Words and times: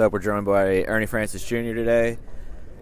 Up, 0.00 0.12
we're 0.12 0.18
joined 0.18 0.46
by 0.46 0.84
Ernie 0.84 1.06
Francis 1.06 1.44
Jr. 1.44 1.74
today. 1.74 2.16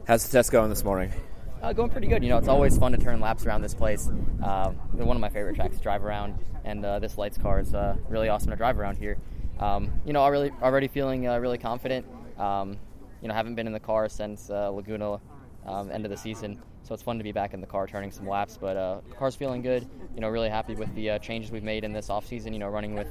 How's 0.07 0.25
the 0.25 0.31
test 0.31 0.53
going 0.53 0.71
this 0.71 0.85
morning? 0.85 1.13
Uh, 1.61 1.73
going 1.73 1.91
pretty 1.91 2.07
good. 2.07 2.23
You 2.23 2.29
know, 2.29 2.39
it's 2.39 2.49
always 2.49 2.79
fun 2.79 2.93
to 2.93 2.99
turn 2.99 3.21
laps 3.21 3.45
around 3.45 3.63
this 3.63 3.75
place. 3.75 4.09
Uh, 4.43 4.71
one 4.93 5.17
of 5.17 5.21
my 5.21 5.29
favorite 5.29 5.57
tracks 5.57 5.77
to 5.77 5.83
drive 5.83 6.05
around, 6.05 6.39
and 6.65 6.85
uh, 6.85 6.99
this 6.99 7.19
lights 7.19 7.37
car 7.37 7.61
is 7.61 7.75
uh, 7.75 7.97
really 8.09 8.29
awesome 8.29 8.51
to 8.51 8.57
drive 8.57 8.79
around 8.79 8.99
here. 8.99 9.19
Um, 9.59 9.91
you 10.07 10.13
know, 10.13 10.21
already 10.21 10.55
already 10.63 10.87
feeling 10.87 11.27
uh, 11.27 11.39
really 11.39 11.59
confident. 11.59 12.07
Um, 12.39 12.79
you 13.21 13.29
know, 13.29 13.35
haven't 13.35 13.57
been 13.57 13.67
in 13.67 13.73
the 13.73 13.81
car 13.81 14.09
since 14.09 14.49
uh, 14.49 14.71
Laguna 14.71 15.21
um, 15.67 15.91
end 15.91 16.05
of 16.05 16.11
the 16.11 16.17
season, 16.17 16.63
so 16.85 16.95
it's 16.95 17.03
fun 17.03 17.19
to 17.19 17.25
be 17.25 17.33
back 17.33 17.53
in 17.53 17.61
the 17.61 17.67
car 17.67 17.87
turning 17.89 18.13
some 18.13 18.29
laps. 18.29 18.57
But 18.61 19.03
car's 19.19 19.35
feeling 19.35 19.63
good. 19.63 19.89
You 20.15 20.21
know, 20.21 20.29
really 20.29 20.51
happy 20.51 20.75
with 20.77 20.95
the 20.95 21.19
changes 21.21 21.51
we've 21.51 21.65
made 21.65 21.85
in 21.85 21.93
this 21.93 22.11
off 22.11 22.27
season. 22.27 22.53
You 22.53 22.61
know, 22.61 22.69
running 22.69 22.95
with 22.95 23.11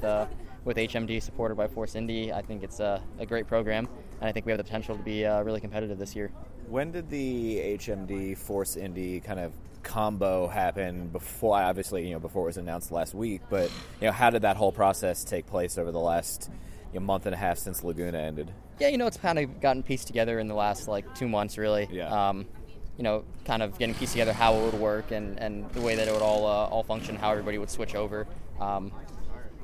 with 0.68 0.76
HMD 0.76 1.20
supported 1.22 1.54
by 1.54 1.66
Force 1.66 1.94
Indy. 1.94 2.30
I 2.30 2.42
think 2.42 2.62
it's 2.62 2.78
a, 2.78 3.02
a 3.18 3.24
great 3.24 3.46
program, 3.46 3.88
and 4.20 4.28
I 4.28 4.32
think 4.32 4.44
we 4.44 4.52
have 4.52 4.58
the 4.58 4.64
potential 4.64 4.98
to 4.98 5.02
be 5.02 5.24
uh, 5.24 5.40
really 5.40 5.60
competitive 5.60 5.98
this 5.98 6.14
year. 6.14 6.30
When 6.68 6.92
did 6.92 7.08
the 7.08 7.78
HMD 7.78 8.36
Force 8.36 8.76
Indy 8.76 9.18
kind 9.20 9.40
of 9.40 9.54
combo 9.82 10.46
happen 10.46 11.08
before 11.08 11.56
obviously, 11.56 12.06
you 12.06 12.12
know, 12.12 12.18
before 12.18 12.42
it 12.42 12.48
was 12.48 12.58
announced 12.58 12.92
last 12.92 13.14
week, 13.14 13.40
but 13.48 13.70
you 13.98 14.06
know, 14.06 14.12
how 14.12 14.28
did 14.28 14.42
that 14.42 14.58
whole 14.58 14.70
process 14.70 15.24
take 15.24 15.46
place 15.46 15.78
over 15.78 15.90
the 15.90 15.98
last 15.98 16.50
you 16.92 17.00
know, 17.00 17.06
month 17.06 17.24
and 17.24 17.34
a 17.34 17.38
half 17.38 17.56
since 17.56 17.82
Laguna 17.82 18.18
ended? 18.18 18.52
Yeah, 18.78 18.88
you 18.88 18.98
know, 18.98 19.06
it's 19.06 19.16
kind 19.16 19.38
of 19.38 19.62
gotten 19.62 19.82
pieced 19.82 20.06
together 20.06 20.38
in 20.38 20.48
the 20.48 20.54
last 20.54 20.86
like 20.86 21.14
two 21.14 21.28
months, 21.28 21.56
really. 21.56 21.88
Yeah. 21.90 22.28
Um, 22.28 22.46
you 22.98 23.04
know, 23.04 23.24
kind 23.46 23.62
of 23.62 23.78
getting 23.78 23.94
pieced 23.94 24.12
together 24.12 24.34
how 24.34 24.54
it 24.56 24.64
would 24.64 24.80
work 24.80 25.12
and, 25.12 25.38
and 25.38 25.70
the 25.70 25.80
way 25.80 25.94
that 25.94 26.08
it 26.08 26.12
would 26.12 26.20
all 26.20 26.44
uh, 26.44 26.66
all 26.66 26.82
function, 26.82 27.16
how 27.16 27.30
everybody 27.30 27.56
would 27.56 27.70
switch 27.70 27.94
over. 27.94 28.26
Um, 28.60 28.92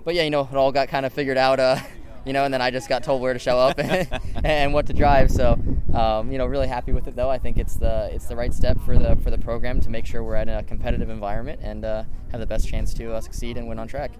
but 0.05 0.15
yeah, 0.15 0.23
you 0.23 0.31
know, 0.31 0.49
it 0.51 0.57
all 0.57 0.73
got 0.73 0.89
kind 0.89 1.07
of 1.07 1.13
figured 1.13 1.39
out. 1.39 1.61
Uh, 1.61 1.79
you 2.25 2.33
know, 2.33 2.45
and 2.45 2.55
then 2.55 2.63
I 2.63 2.71
just 2.71 2.89
got 2.89 3.03
told 3.03 3.21
where 3.21 3.33
to 3.33 3.39
show 3.39 3.59
up 3.59 3.79
and, 3.79 4.09
and 4.45 4.73
what 4.73 4.87
to 4.87 4.93
drive. 4.93 5.31
So, 5.31 5.59
um, 5.93 6.33
you 6.33 6.39
know, 6.39 6.47
really 6.47 6.69
happy 6.69 6.93
with 6.93 7.07
it 7.07 7.17
though. 7.17 7.31
I 7.31 7.39
think 7.39 7.59
it's 7.59 7.77
the 7.77 8.09
it's 8.13 8.27
the 8.27 8.37
right 8.37 8.53
step 8.53 8.81
for 8.81 8.99
the 8.99 9.17
for 9.17 9.31
the 9.31 9.39
program 9.39 9.81
to 9.83 9.91
make 9.91 10.07
sure 10.07 10.23
we're 10.23 10.37
at 10.37 10.49
a 10.49 10.63
competitive 10.63 11.11
environment 11.11 11.61
and 11.63 11.85
uh, 11.85 12.05
have 12.31 12.41
the 12.41 12.47
best 12.47 12.69
chance 12.69 12.95
to 12.95 13.13
uh, 13.15 13.21
succeed 13.21 13.57
and 13.57 13.69
win 13.69 13.79
on 13.79 13.89
track. 13.89 14.13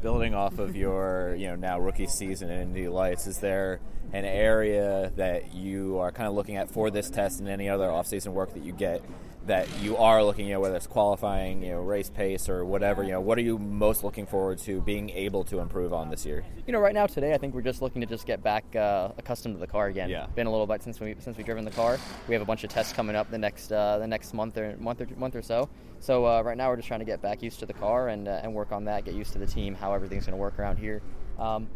Building 0.00 0.34
off 0.34 0.58
of 0.58 0.74
your, 0.74 1.34
you 1.38 1.46
know, 1.48 1.56
now 1.56 1.78
rookie 1.78 2.06
season 2.06 2.50
in 2.50 2.60
Indy 2.60 2.88
Lights, 2.88 3.26
is 3.26 3.38
there 3.38 3.80
an 4.12 4.24
area 4.24 5.12
that 5.16 5.54
you 5.54 5.98
are 5.98 6.10
kind 6.10 6.28
of 6.28 6.34
looking 6.34 6.56
at 6.56 6.68
for 6.70 6.90
this 6.90 7.08
test 7.08 7.40
and 7.40 7.48
any 7.48 7.68
other 7.68 7.90
off-season 7.90 8.34
work 8.34 8.52
that 8.52 8.62
you 8.62 8.72
get 8.72 9.02
that 9.46 9.68
you 9.80 9.96
are 9.96 10.22
looking 10.22 10.52
at, 10.52 10.60
whether 10.60 10.76
it's 10.76 10.86
qualifying, 10.86 11.62
you 11.62 11.72
know, 11.72 11.80
race 11.80 12.10
pace 12.10 12.48
or 12.48 12.64
whatever, 12.64 13.02
you 13.02 13.10
know, 13.10 13.20
what 13.20 13.38
are 13.38 13.42
you 13.42 13.58
most 13.58 14.04
looking 14.04 14.26
forward 14.26 14.58
to 14.58 14.80
being 14.82 15.10
able 15.10 15.44
to 15.44 15.58
improve 15.58 15.92
on 15.92 16.10
this 16.10 16.24
year? 16.24 16.44
You 16.66 16.72
know, 16.72 16.78
right 16.78 16.94
now 16.94 17.06
today, 17.06 17.34
I 17.34 17.38
think 17.38 17.54
we're 17.54 17.62
just 17.62 17.82
looking 17.82 18.00
to 18.00 18.06
just 18.06 18.26
get 18.26 18.42
back 18.42 18.64
uh, 18.76 19.10
accustomed 19.18 19.54
to 19.56 19.60
the 19.60 19.66
car 19.66 19.88
again. 19.88 20.08
Yeah. 20.08 20.26
Been 20.34 20.46
a 20.46 20.50
little 20.50 20.66
bit 20.66 20.82
since 20.82 21.00
we 21.00 21.16
since 21.18 21.36
we've 21.36 21.46
driven 21.46 21.64
the 21.64 21.70
car. 21.72 21.98
We 22.28 22.34
have 22.34 22.42
a 22.42 22.46
bunch 22.46 22.64
of 22.64 22.70
tests 22.70 22.92
coming 22.92 23.16
up 23.16 23.30
the 23.30 23.38
next 23.38 23.72
uh, 23.72 23.98
the 23.98 24.06
next 24.06 24.32
month 24.32 24.56
or 24.56 24.76
month 24.78 25.00
or 25.00 25.08
month 25.16 25.34
or 25.34 25.42
so. 25.42 25.68
So 25.98 26.26
uh, 26.26 26.42
right 26.42 26.56
now 26.56 26.68
we're 26.68 26.76
just 26.76 26.88
trying 26.88 27.00
to 27.00 27.06
get 27.06 27.20
back 27.20 27.42
used 27.42 27.60
to 27.60 27.66
the 27.66 27.72
car 27.72 28.08
and 28.08 28.28
uh, 28.28 28.40
and 28.42 28.54
work 28.54 28.72
on 28.72 28.84
that, 28.84 29.04
get 29.04 29.14
used 29.14 29.32
to 29.32 29.38
the 29.38 29.46
team, 29.46 29.74
how 29.74 29.92
everything's 29.92 30.26
going 30.26 30.36
to 30.36 30.40
work 30.40 30.58
around 30.58 30.78
here. 30.78 31.02
Um, 31.38 31.68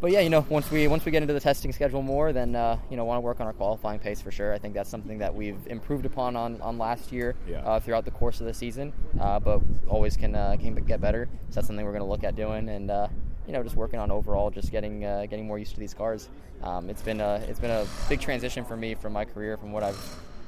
but 0.00 0.10
yeah, 0.10 0.20
you 0.20 0.30
know, 0.30 0.46
once 0.48 0.70
we 0.70 0.86
once 0.88 1.04
we 1.04 1.12
get 1.12 1.22
into 1.22 1.34
the 1.34 1.40
testing 1.40 1.72
schedule 1.72 2.02
more, 2.02 2.32
then 2.32 2.56
uh, 2.56 2.78
you 2.90 2.96
know, 2.96 3.04
want 3.04 3.18
to 3.18 3.20
work 3.20 3.40
on 3.40 3.46
our 3.46 3.52
qualifying 3.52 3.98
pace 3.98 4.20
for 4.20 4.30
sure. 4.30 4.52
I 4.54 4.58
think 4.58 4.74
that's 4.74 4.88
something 4.90 5.18
that 5.18 5.34
we've 5.34 5.58
improved 5.66 6.06
upon 6.06 6.36
on, 6.36 6.60
on 6.62 6.78
last 6.78 7.12
year 7.12 7.34
Yeah. 7.46 7.58
uh, 7.60 7.80
throughout 7.80 8.04
the 8.04 8.10
course 8.10 8.40
of 8.40 8.46
the 8.46 8.54
season, 8.54 8.92
uh, 9.20 9.38
but 9.38 9.60
always 9.88 10.16
can 10.16 10.34
uh, 10.34 10.56
can 10.58 10.74
get 10.74 11.00
better. 11.00 11.28
So 11.50 11.56
that's 11.56 11.66
something 11.66 11.84
we're 11.84 11.92
going 11.92 12.02
to 12.04 12.08
look 12.08 12.24
at 12.24 12.34
doing, 12.36 12.68
and 12.68 12.90
uh, 12.90 13.08
you 13.46 13.52
know, 13.52 13.62
just 13.62 13.76
working 13.76 13.98
on 13.98 14.10
overall, 14.10 14.50
just 14.50 14.70
getting 14.70 15.04
uh, 15.04 15.26
getting 15.28 15.46
more 15.46 15.58
used 15.58 15.74
to 15.74 15.80
these 15.80 15.94
cars. 15.94 16.28
Um, 16.62 16.88
it's 16.90 17.02
been 17.02 17.20
a 17.20 17.36
it's 17.48 17.60
been 17.60 17.70
a 17.70 17.86
big 18.08 18.20
transition 18.20 18.64
for 18.64 18.76
me 18.76 18.94
from 18.94 19.12
my 19.12 19.24
career 19.24 19.56
from 19.56 19.72
what 19.72 19.82
I've 19.82 19.98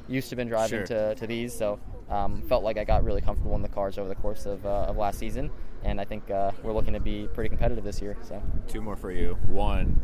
used 0.08 0.30
to 0.30 0.36
been 0.36 0.48
driving 0.48 0.80
Sure. 0.80 0.86
to, 0.86 1.14
to 1.14 1.26
these. 1.26 1.56
So 1.56 1.78
um, 2.10 2.42
felt 2.42 2.62
like 2.64 2.76
I 2.76 2.84
got 2.84 3.04
really 3.04 3.20
comfortable 3.20 3.54
in 3.56 3.62
the 3.62 3.68
cars 3.68 3.98
over 3.98 4.08
the 4.08 4.14
course 4.14 4.46
of, 4.46 4.64
uh, 4.66 4.86
of 4.88 4.96
last 4.96 5.18
season, 5.18 5.50
and 5.82 6.00
I 6.00 6.04
think 6.04 6.30
uh, 6.30 6.52
we're 6.62 6.72
looking 6.72 6.92
to 6.92 7.00
be 7.00 7.28
pretty 7.32 7.48
competitive 7.48 7.84
this 7.84 8.00
year. 8.02 8.16
So. 8.22 8.42
Two 8.68 8.80
more 8.82 8.96
for 8.96 9.10
you. 9.10 9.38
One, 9.46 10.00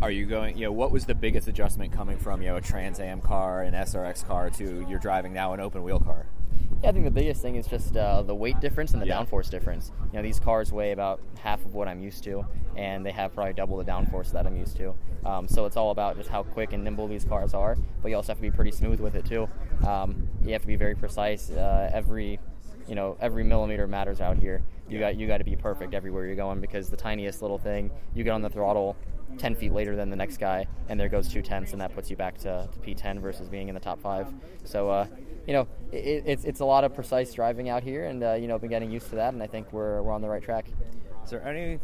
are 0.00 0.10
you 0.10 0.26
going, 0.26 0.56
you 0.56 0.64
know, 0.64 0.72
what 0.72 0.92
was 0.92 1.06
the 1.06 1.14
biggest 1.14 1.48
adjustment 1.48 1.92
coming 1.92 2.18
from, 2.18 2.40
you 2.40 2.48
know, 2.48 2.56
a 2.56 2.60
Trans 2.60 3.00
Am 3.00 3.20
car, 3.20 3.62
an 3.62 3.74
SRX 3.74 4.24
car 4.26 4.48
to 4.50 4.86
you're 4.88 4.98
driving 4.98 5.32
now 5.32 5.52
an 5.52 5.60
open 5.60 5.82
wheel 5.82 6.00
car? 6.00 6.26
Yeah, 6.82 6.90
I 6.90 6.92
think 6.92 7.04
the 7.04 7.10
biggest 7.10 7.42
thing 7.42 7.56
is 7.56 7.66
just 7.66 7.96
uh, 7.96 8.22
the 8.22 8.34
weight 8.34 8.60
difference 8.60 8.92
and 8.92 9.02
the 9.02 9.06
Yeah. 9.06 9.20
downforce 9.22 9.50
difference. 9.50 9.90
You 10.12 10.18
know, 10.18 10.22
these 10.22 10.38
cars 10.38 10.72
weigh 10.72 10.92
about 10.92 11.20
half 11.40 11.64
of 11.64 11.74
what 11.74 11.88
I'm 11.88 12.00
used 12.00 12.22
to, 12.24 12.44
and 12.76 13.04
they 13.04 13.10
have 13.10 13.34
probably 13.34 13.52
double 13.52 13.76
the 13.76 13.84
downforce 13.84 14.30
that 14.32 14.46
I'm 14.46 14.56
used 14.56 14.76
to. 14.76 14.94
Um, 15.24 15.48
so 15.48 15.64
it's 15.66 15.76
all 15.76 15.90
about 15.90 16.16
just 16.16 16.28
how 16.28 16.44
quick 16.44 16.72
and 16.72 16.84
nimble 16.84 17.08
these 17.08 17.24
cars 17.24 17.52
are, 17.52 17.76
but 18.02 18.08
you 18.10 18.16
also 18.16 18.28
have 18.32 18.38
to 18.38 18.42
be 18.42 18.50
pretty 18.52 18.70
smooth 18.70 19.00
with 19.00 19.16
it 19.16 19.24
too. 19.24 19.48
Um, 19.86 20.28
you 20.44 20.52
have 20.52 20.62
to 20.62 20.68
be 20.68 20.76
very 20.76 20.94
precise. 20.94 21.50
Uh, 21.50 21.90
every, 21.92 22.38
you 22.86 22.94
know, 22.94 23.16
every 23.20 23.42
millimeter 23.42 23.88
matters 23.88 24.20
out 24.20 24.36
here. 24.38 24.62
You 24.88 24.98
got 25.00 25.16
you 25.16 25.26
got 25.26 25.38
to 25.38 25.44
be 25.44 25.56
perfect 25.56 25.92
everywhere 25.94 26.26
you're 26.26 26.36
going 26.36 26.60
because 26.60 26.88
the 26.88 26.96
tiniest 26.96 27.42
little 27.42 27.58
thing, 27.58 27.90
you 28.14 28.22
get 28.24 28.30
on 28.30 28.42
the 28.42 28.50
throttle. 28.50 28.96
10 29.36 29.56
feet 29.56 29.72
later 29.74 29.94
than 29.94 30.08
the 30.08 30.16
next 30.16 30.38
guy, 30.38 30.66
and 30.88 30.98
there 30.98 31.10
goes 31.10 31.28
two 31.28 31.42
tenths, 31.42 31.72
and 31.72 31.80
that 31.82 31.94
puts 31.94 32.08
you 32.08 32.16
back 32.16 32.38
to, 32.38 32.66
to 32.72 32.78
P10 32.78 33.20
versus 33.20 33.46
being 33.46 33.68
in 33.68 33.74
the 33.74 33.80
top 33.80 34.00
five. 34.00 34.26
So, 34.64 34.88
uh, 34.88 35.06
you 35.48 35.54
know, 35.54 35.66
it, 35.92 36.24
it's, 36.26 36.44
it's 36.44 36.60
a 36.60 36.64
lot 36.66 36.84
of 36.84 36.94
precise 36.94 37.32
driving 37.32 37.70
out 37.70 37.82
here, 37.82 38.04
and, 38.04 38.22
uh, 38.22 38.34
you 38.34 38.46
know, 38.46 38.54
I've 38.54 38.60
been 38.60 38.68
getting 38.68 38.90
used 38.90 39.08
to 39.08 39.16
that, 39.16 39.32
and 39.32 39.42
I 39.42 39.46
think 39.46 39.72
we're, 39.72 40.02
we're 40.02 40.12
on 40.12 40.20
the 40.20 40.28
right 40.28 40.42
track. 40.42 40.66
Is 41.24 41.30
there 41.30 41.42
any, 41.42 41.80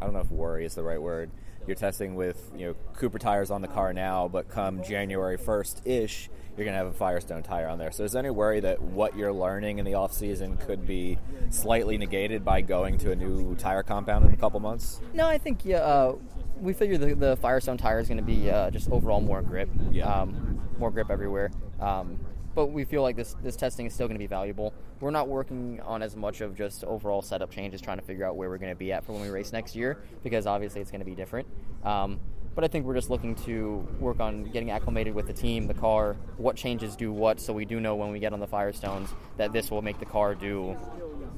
I 0.00 0.04
don't 0.04 0.12
know 0.14 0.18
if 0.18 0.32
worry 0.32 0.64
is 0.66 0.74
the 0.74 0.82
right 0.82 1.00
word, 1.00 1.30
you're 1.64 1.76
testing 1.76 2.16
with, 2.16 2.50
you 2.56 2.66
know, 2.66 2.74
Cooper 2.96 3.20
tires 3.20 3.52
on 3.52 3.62
the 3.62 3.68
car 3.68 3.92
now, 3.92 4.26
but 4.26 4.48
come 4.48 4.82
January 4.82 5.38
1st 5.38 5.86
ish, 5.86 6.28
you're 6.56 6.64
going 6.64 6.72
to 6.74 6.78
have 6.78 6.88
a 6.88 6.92
Firestone 6.92 7.44
tire 7.44 7.68
on 7.68 7.78
there. 7.78 7.92
So 7.92 8.02
is 8.02 8.12
there 8.12 8.18
any 8.18 8.30
worry 8.30 8.58
that 8.58 8.82
what 8.82 9.16
you're 9.16 9.32
learning 9.32 9.78
in 9.78 9.84
the 9.84 9.94
off 9.94 10.12
season 10.12 10.56
could 10.56 10.84
be 10.84 11.18
slightly 11.50 11.96
negated 11.96 12.44
by 12.44 12.62
going 12.62 12.98
to 12.98 13.12
a 13.12 13.16
new 13.16 13.54
tire 13.54 13.84
compound 13.84 14.26
in 14.26 14.34
a 14.34 14.36
couple 14.36 14.58
months? 14.58 15.00
No, 15.14 15.28
I 15.28 15.38
think 15.38 15.64
yeah, 15.64 15.76
uh, 15.78 16.16
we 16.60 16.72
figure 16.72 16.98
the, 16.98 17.14
the 17.14 17.36
Firestone 17.36 17.78
tire 17.78 18.00
is 18.00 18.08
going 18.08 18.18
to 18.18 18.24
be 18.24 18.50
uh, 18.50 18.70
just 18.72 18.90
overall 18.90 19.20
more 19.20 19.40
grip, 19.40 19.68
Yeah. 19.92 20.12
um, 20.12 20.60
more 20.78 20.90
grip 20.90 21.10
everywhere. 21.12 21.52
Um, 21.78 22.18
but 22.54 22.66
we 22.66 22.84
feel 22.84 23.02
like 23.02 23.16
this 23.16 23.34
this 23.42 23.56
testing 23.56 23.86
is 23.86 23.94
still 23.94 24.06
going 24.06 24.16
to 24.16 24.22
be 24.22 24.26
valuable. 24.26 24.72
We're 25.00 25.10
not 25.10 25.28
working 25.28 25.80
on 25.80 26.02
as 26.02 26.16
much 26.16 26.40
of 26.40 26.56
just 26.56 26.84
overall 26.84 27.22
setup 27.22 27.50
changes, 27.50 27.80
trying 27.80 27.98
to 27.98 28.04
figure 28.04 28.24
out 28.24 28.36
where 28.36 28.48
we're 28.48 28.58
going 28.58 28.72
to 28.72 28.78
be 28.78 28.92
at 28.92 29.04
for 29.04 29.12
when 29.12 29.22
we 29.22 29.28
race 29.28 29.52
next 29.52 29.74
year, 29.74 30.02
because 30.22 30.46
obviously 30.46 30.80
it's 30.80 30.90
going 30.90 31.00
to 31.00 31.06
be 31.06 31.14
different. 31.14 31.48
Um, 31.84 32.20
but 32.54 32.64
I 32.64 32.68
think 32.68 32.84
we're 32.84 32.94
just 32.94 33.08
looking 33.08 33.34
to 33.46 33.86
work 33.98 34.20
on 34.20 34.44
getting 34.44 34.70
acclimated 34.70 35.14
with 35.14 35.26
the 35.26 35.32
team, 35.32 35.66
the 35.66 35.74
car, 35.74 36.16
what 36.36 36.54
changes 36.54 36.96
do 36.96 37.10
what, 37.10 37.40
so 37.40 37.52
we 37.52 37.64
do 37.64 37.80
know 37.80 37.96
when 37.96 38.10
we 38.10 38.18
get 38.18 38.32
on 38.32 38.40
the 38.40 38.46
Firestones 38.46 39.08
that 39.38 39.52
this 39.52 39.70
will 39.70 39.80
make 39.80 39.98
the 39.98 40.04
car 40.06 40.34
do 40.34 40.76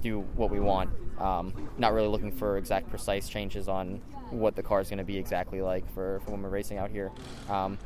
do 0.03 0.21
what 0.35 0.51
we 0.51 0.61
want. 0.61 0.91
Um, 1.19 1.55
not 1.79 1.93
really 1.93 2.09
looking 2.09 2.33
for 2.33 2.59
exact 2.59 2.91
precise 2.91 3.29
changes 3.29 3.69
on 3.69 4.03
what 4.31 4.57
the 4.57 4.63
car 4.63 4.81
is 4.81 4.89
going 4.89 4.99
to 4.99 5.05
be 5.05 5.17
exactly 5.17 5.63
like 5.63 5.89
for, 5.95 6.21
for 6.25 6.33
when 6.33 6.43
we're 6.43 6.49
racing 6.49 6.79
out 6.79 6.91
here. 6.91 7.13
Um, 7.49 7.79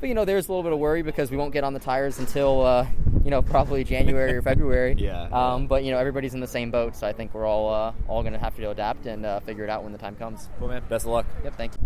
but 0.00 0.08
you 0.08 0.14
know, 0.14 0.24
there's 0.24 0.48
a 0.48 0.50
little 0.52 0.62
bit 0.62 0.72
of 0.72 0.78
worry 0.78 1.02
because 1.02 1.30
we 1.30 1.36
won't 1.36 1.52
get 1.52 1.64
on 1.64 1.72
the 1.74 1.80
tires 1.80 2.18
until 2.18 2.62
uh, 2.64 2.86
you 3.24 3.30
know 3.30 3.42
probably 3.42 3.84
January 3.84 4.34
or 4.36 4.42
February. 4.50 4.94
Yeah. 4.98 5.22
Um, 5.32 5.66
but 5.66 5.84
you 5.84 5.90
know, 5.92 5.98
everybody's 5.98 6.34
in 6.34 6.40
the 6.40 6.46
same 6.46 6.70
boat, 6.70 6.94
so 6.96 7.06
I 7.06 7.12
think 7.12 7.34
we're 7.34 7.46
all 7.46 7.72
uh, 7.72 7.92
all 8.08 8.22
going 8.22 8.32
to 8.34 8.38
have 8.38 8.54
to 8.56 8.70
adapt 8.70 9.06
and 9.06 9.24
uh, 9.26 9.40
figure 9.40 9.64
it 9.64 9.70
out 9.70 9.82
when 9.82 9.92
the 9.92 9.98
time 9.98 10.16
comes. 10.16 10.48
Cool, 10.58 10.68
man. 10.68 10.82
Best 10.88 11.04
of 11.06 11.12
luck. 11.12 11.26
Yep. 11.44 11.56
Thank 11.56 11.72
you. 11.74 11.78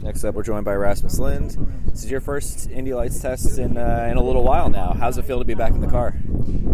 Next 0.00 0.22
up, 0.22 0.34
we're 0.36 0.44
joined 0.44 0.64
by 0.64 0.74
Rasmus 0.74 1.18
Lindh. 1.18 1.56
This 1.86 2.04
is 2.04 2.10
your 2.10 2.20
first 2.20 2.70
Indy 2.70 2.94
Lights 2.94 3.18
test 3.20 3.58
in 3.58 3.76
uh, 3.76 4.06
in 4.10 4.16
a 4.16 4.22
little 4.22 4.44
while 4.44 4.68
now. 4.70 4.92
How's 4.92 5.18
it 5.18 5.24
feel 5.24 5.38
to 5.40 5.44
be 5.44 5.54
back 5.54 5.72
in 5.72 5.80
the 5.80 5.88
car? 5.88 6.14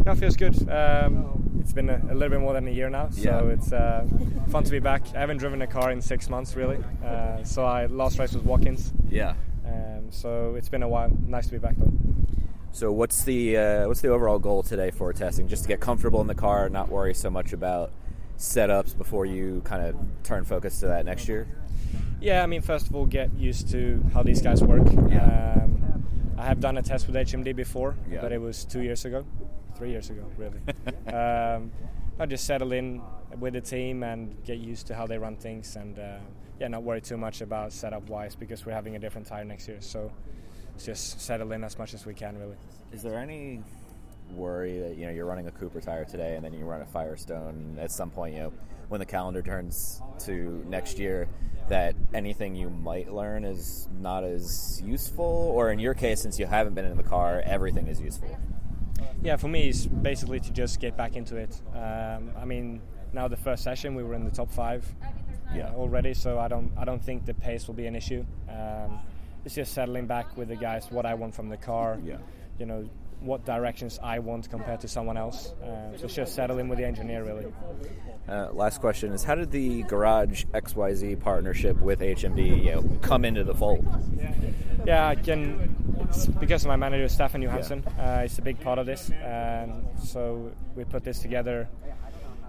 No, 0.04 0.12
it 0.12 0.16
feels 0.18 0.36
good. 0.36 0.68
Um, 0.68 1.58
it's 1.60 1.72
been 1.72 1.88
a, 1.88 1.96
a 2.10 2.12
little 2.12 2.28
bit 2.28 2.40
more 2.40 2.52
than 2.52 2.68
a 2.68 2.70
year 2.70 2.90
now, 2.90 3.08
so 3.08 3.22
Yeah. 3.22 3.52
it's 3.54 3.72
uh, 3.72 4.06
fun 4.50 4.64
to 4.64 4.70
be 4.70 4.78
back. 4.78 5.02
I 5.14 5.20
haven't 5.20 5.38
driven 5.38 5.62
a 5.62 5.66
car 5.66 5.90
in 5.92 6.02
six 6.02 6.28
months, 6.28 6.54
really. 6.56 6.78
Uh, 7.02 7.42
so 7.42 7.64
I 7.64 7.86
last 7.86 8.18
race 8.18 8.34
was 8.34 8.42
Watkins. 8.42 8.92
Yeah. 9.08 9.32
Um, 9.74 10.10
so 10.10 10.54
it's 10.56 10.68
been 10.68 10.82
a 10.82 10.88
while. 10.88 11.10
Nice 11.26 11.46
to 11.46 11.52
be 11.52 11.58
back 11.58 11.76
though. 11.76 11.92
So 12.72 12.90
what's 12.92 13.24
the 13.24 13.56
uh, 13.56 13.88
what's 13.88 14.00
the 14.00 14.08
overall 14.08 14.38
goal 14.38 14.62
today 14.62 14.90
for 14.90 15.12
testing? 15.12 15.48
Just 15.48 15.62
to 15.62 15.68
get 15.68 15.80
comfortable 15.80 16.20
in 16.20 16.26
the 16.26 16.34
car, 16.34 16.68
not 16.68 16.88
worry 16.88 17.14
so 17.14 17.30
much 17.30 17.52
about 17.52 17.92
setups 18.38 18.96
before 18.96 19.26
you 19.26 19.62
kind 19.64 19.82
of 19.86 19.96
turn 20.24 20.44
focus 20.44 20.80
to 20.80 20.86
that 20.88 21.04
next 21.04 21.28
year. 21.28 21.46
Yeah, 22.20 22.42
I 22.42 22.46
mean, 22.46 22.62
first 22.62 22.88
of 22.88 22.96
all, 22.96 23.06
get 23.06 23.32
used 23.34 23.68
to 23.70 24.02
how 24.12 24.22
these 24.22 24.42
guys 24.42 24.62
work. 24.62 24.86
Yeah. 25.08 25.60
Um, 25.62 26.04
I 26.36 26.46
have 26.46 26.58
done 26.58 26.76
a 26.78 26.82
test 26.82 27.06
with 27.06 27.14
HMD 27.14 27.54
before, 27.54 27.94
Yeah. 28.10 28.20
but 28.20 28.32
it 28.32 28.40
was 28.40 28.64
two 28.64 28.80
years 28.80 29.04
ago, 29.04 29.24
three 29.76 29.90
years 29.90 30.10
ago, 30.10 30.24
really. 30.36 30.58
um, 31.16 31.70
I 32.18 32.26
just 32.26 32.44
settle 32.44 32.72
in 32.72 33.00
with 33.38 33.52
the 33.54 33.60
team 33.60 34.02
and 34.02 34.42
get 34.44 34.58
used 34.58 34.86
to 34.88 34.94
how 34.94 35.06
they 35.06 35.18
run 35.18 35.36
things, 35.36 35.76
and 35.76 35.96
uh, 35.98 36.16
yeah, 36.60 36.68
not 36.68 36.82
worry 36.82 37.00
too 37.00 37.16
much 37.16 37.40
about 37.40 37.72
setup 37.72 38.08
wise 38.08 38.34
because 38.34 38.64
we're 38.64 38.72
having 38.72 38.96
a 38.96 38.98
different 38.98 39.26
tire 39.26 39.44
next 39.44 39.68
year. 39.68 39.78
So 39.80 40.10
just 40.82 41.20
settle 41.20 41.52
in 41.52 41.64
as 41.64 41.78
much 41.78 41.94
as 41.94 42.06
we 42.06 42.14
can, 42.14 42.38
really. 42.38 42.56
Is 42.92 43.02
there 43.02 43.18
any 43.18 43.62
worry 44.30 44.78
that 44.78 44.96
you 44.96 45.06
know 45.06 45.12
you're 45.12 45.26
running 45.26 45.46
a 45.46 45.50
Cooper 45.50 45.80
tire 45.80 46.04
today 46.04 46.36
and 46.36 46.44
then 46.44 46.52
you 46.52 46.64
run 46.64 46.80
a 46.80 46.86
Firestone 46.86 47.76
at 47.80 47.90
some 47.90 48.10
point? 48.10 48.34
You 48.34 48.40
know, 48.40 48.52
when 48.88 49.00
the 49.00 49.06
calendar 49.06 49.42
turns 49.42 50.00
to 50.20 50.64
next 50.68 50.98
year, 50.98 51.28
that 51.68 51.94
anything 52.12 52.54
you 52.54 52.70
might 52.70 53.12
learn 53.12 53.44
is 53.44 53.88
not 54.00 54.24
as 54.24 54.82
useful, 54.84 55.24
or 55.54 55.70
in 55.70 55.78
your 55.78 55.94
case, 55.94 56.20
since 56.20 56.38
you 56.38 56.46
haven't 56.46 56.74
been 56.74 56.84
in 56.84 56.96
the 56.96 57.02
car, 57.02 57.42
everything 57.44 57.88
is 57.88 58.00
useful. 58.00 58.36
Yeah, 59.22 59.36
for 59.36 59.48
me, 59.48 59.68
it's 59.68 59.86
basically 59.86 60.40
to 60.40 60.50
just 60.50 60.80
get 60.80 60.96
back 60.96 61.16
into 61.16 61.36
it. 61.36 61.58
Um, 61.74 62.30
I 62.36 62.44
mean, 62.44 62.82
now 63.14 63.28
the 63.28 63.36
first 63.36 63.62
session 63.62 63.94
we 63.94 64.02
were 64.02 64.14
in 64.14 64.24
the 64.24 64.30
top 64.30 64.50
five 64.50 64.84
Yeah. 65.54 65.70
already, 65.74 66.14
so 66.14 66.38
I 66.38 66.48
don't 66.48 66.72
I 66.76 66.84
don't 66.84 67.02
think 67.02 67.24
the 67.26 67.34
pace 67.34 67.66
will 67.68 67.74
be 67.74 67.86
an 67.86 67.94
issue. 67.96 68.24
Um, 68.48 68.98
it's 69.44 69.54
just 69.54 69.72
settling 69.72 70.06
back 70.06 70.36
with 70.36 70.48
the 70.48 70.56
guys 70.56 70.90
what 70.90 71.06
I 71.06 71.14
want 71.14 71.34
from 71.34 71.48
the 71.48 71.56
car. 71.56 71.98
Yeah. 72.04 72.16
You 72.58 72.66
know 72.66 72.88
what 73.20 73.44
directions 73.46 73.98
I 74.02 74.18
want 74.18 74.50
compared 74.50 74.80
to 74.80 74.88
someone 74.88 75.16
else. 75.16 75.52
Uh, 75.62 75.96
so 75.96 76.04
it's 76.04 76.14
just 76.14 76.34
settling 76.34 76.68
with 76.68 76.78
the 76.78 76.84
engineer 76.84 77.24
really. 77.24 77.46
Uh, 78.28 78.48
last 78.52 78.80
question 78.80 79.12
is: 79.12 79.22
How 79.24 79.34
did 79.34 79.50
the 79.50 79.82
Garage 79.84 80.44
XYZ 80.52 81.20
partnership 81.20 81.78
with 81.80 82.00
HMD 82.00 82.64
you 82.64 82.72
know, 82.72 82.82
come 83.02 83.24
into 83.24 83.44
the 83.44 83.54
fold? 83.54 83.84
Yeah, 84.86 85.08
I 85.08 85.14
can. 85.14 85.74
It's 86.08 86.26
because 86.26 86.64
of 86.64 86.68
my 86.68 86.76
manager, 86.76 87.08
Stefan 87.08 87.40
Johansson. 87.42 87.82
Uh, 87.98 88.22
it's 88.24 88.38
a 88.38 88.42
big 88.42 88.60
part 88.60 88.78
of 88.78 88.86
this. 88.86 89.10
Um, 89.24 89.86
so 90.02 90.50
we 90.74 90.84
put 90.84 91.04
this 91.04 91.18
together. 91.20 91.68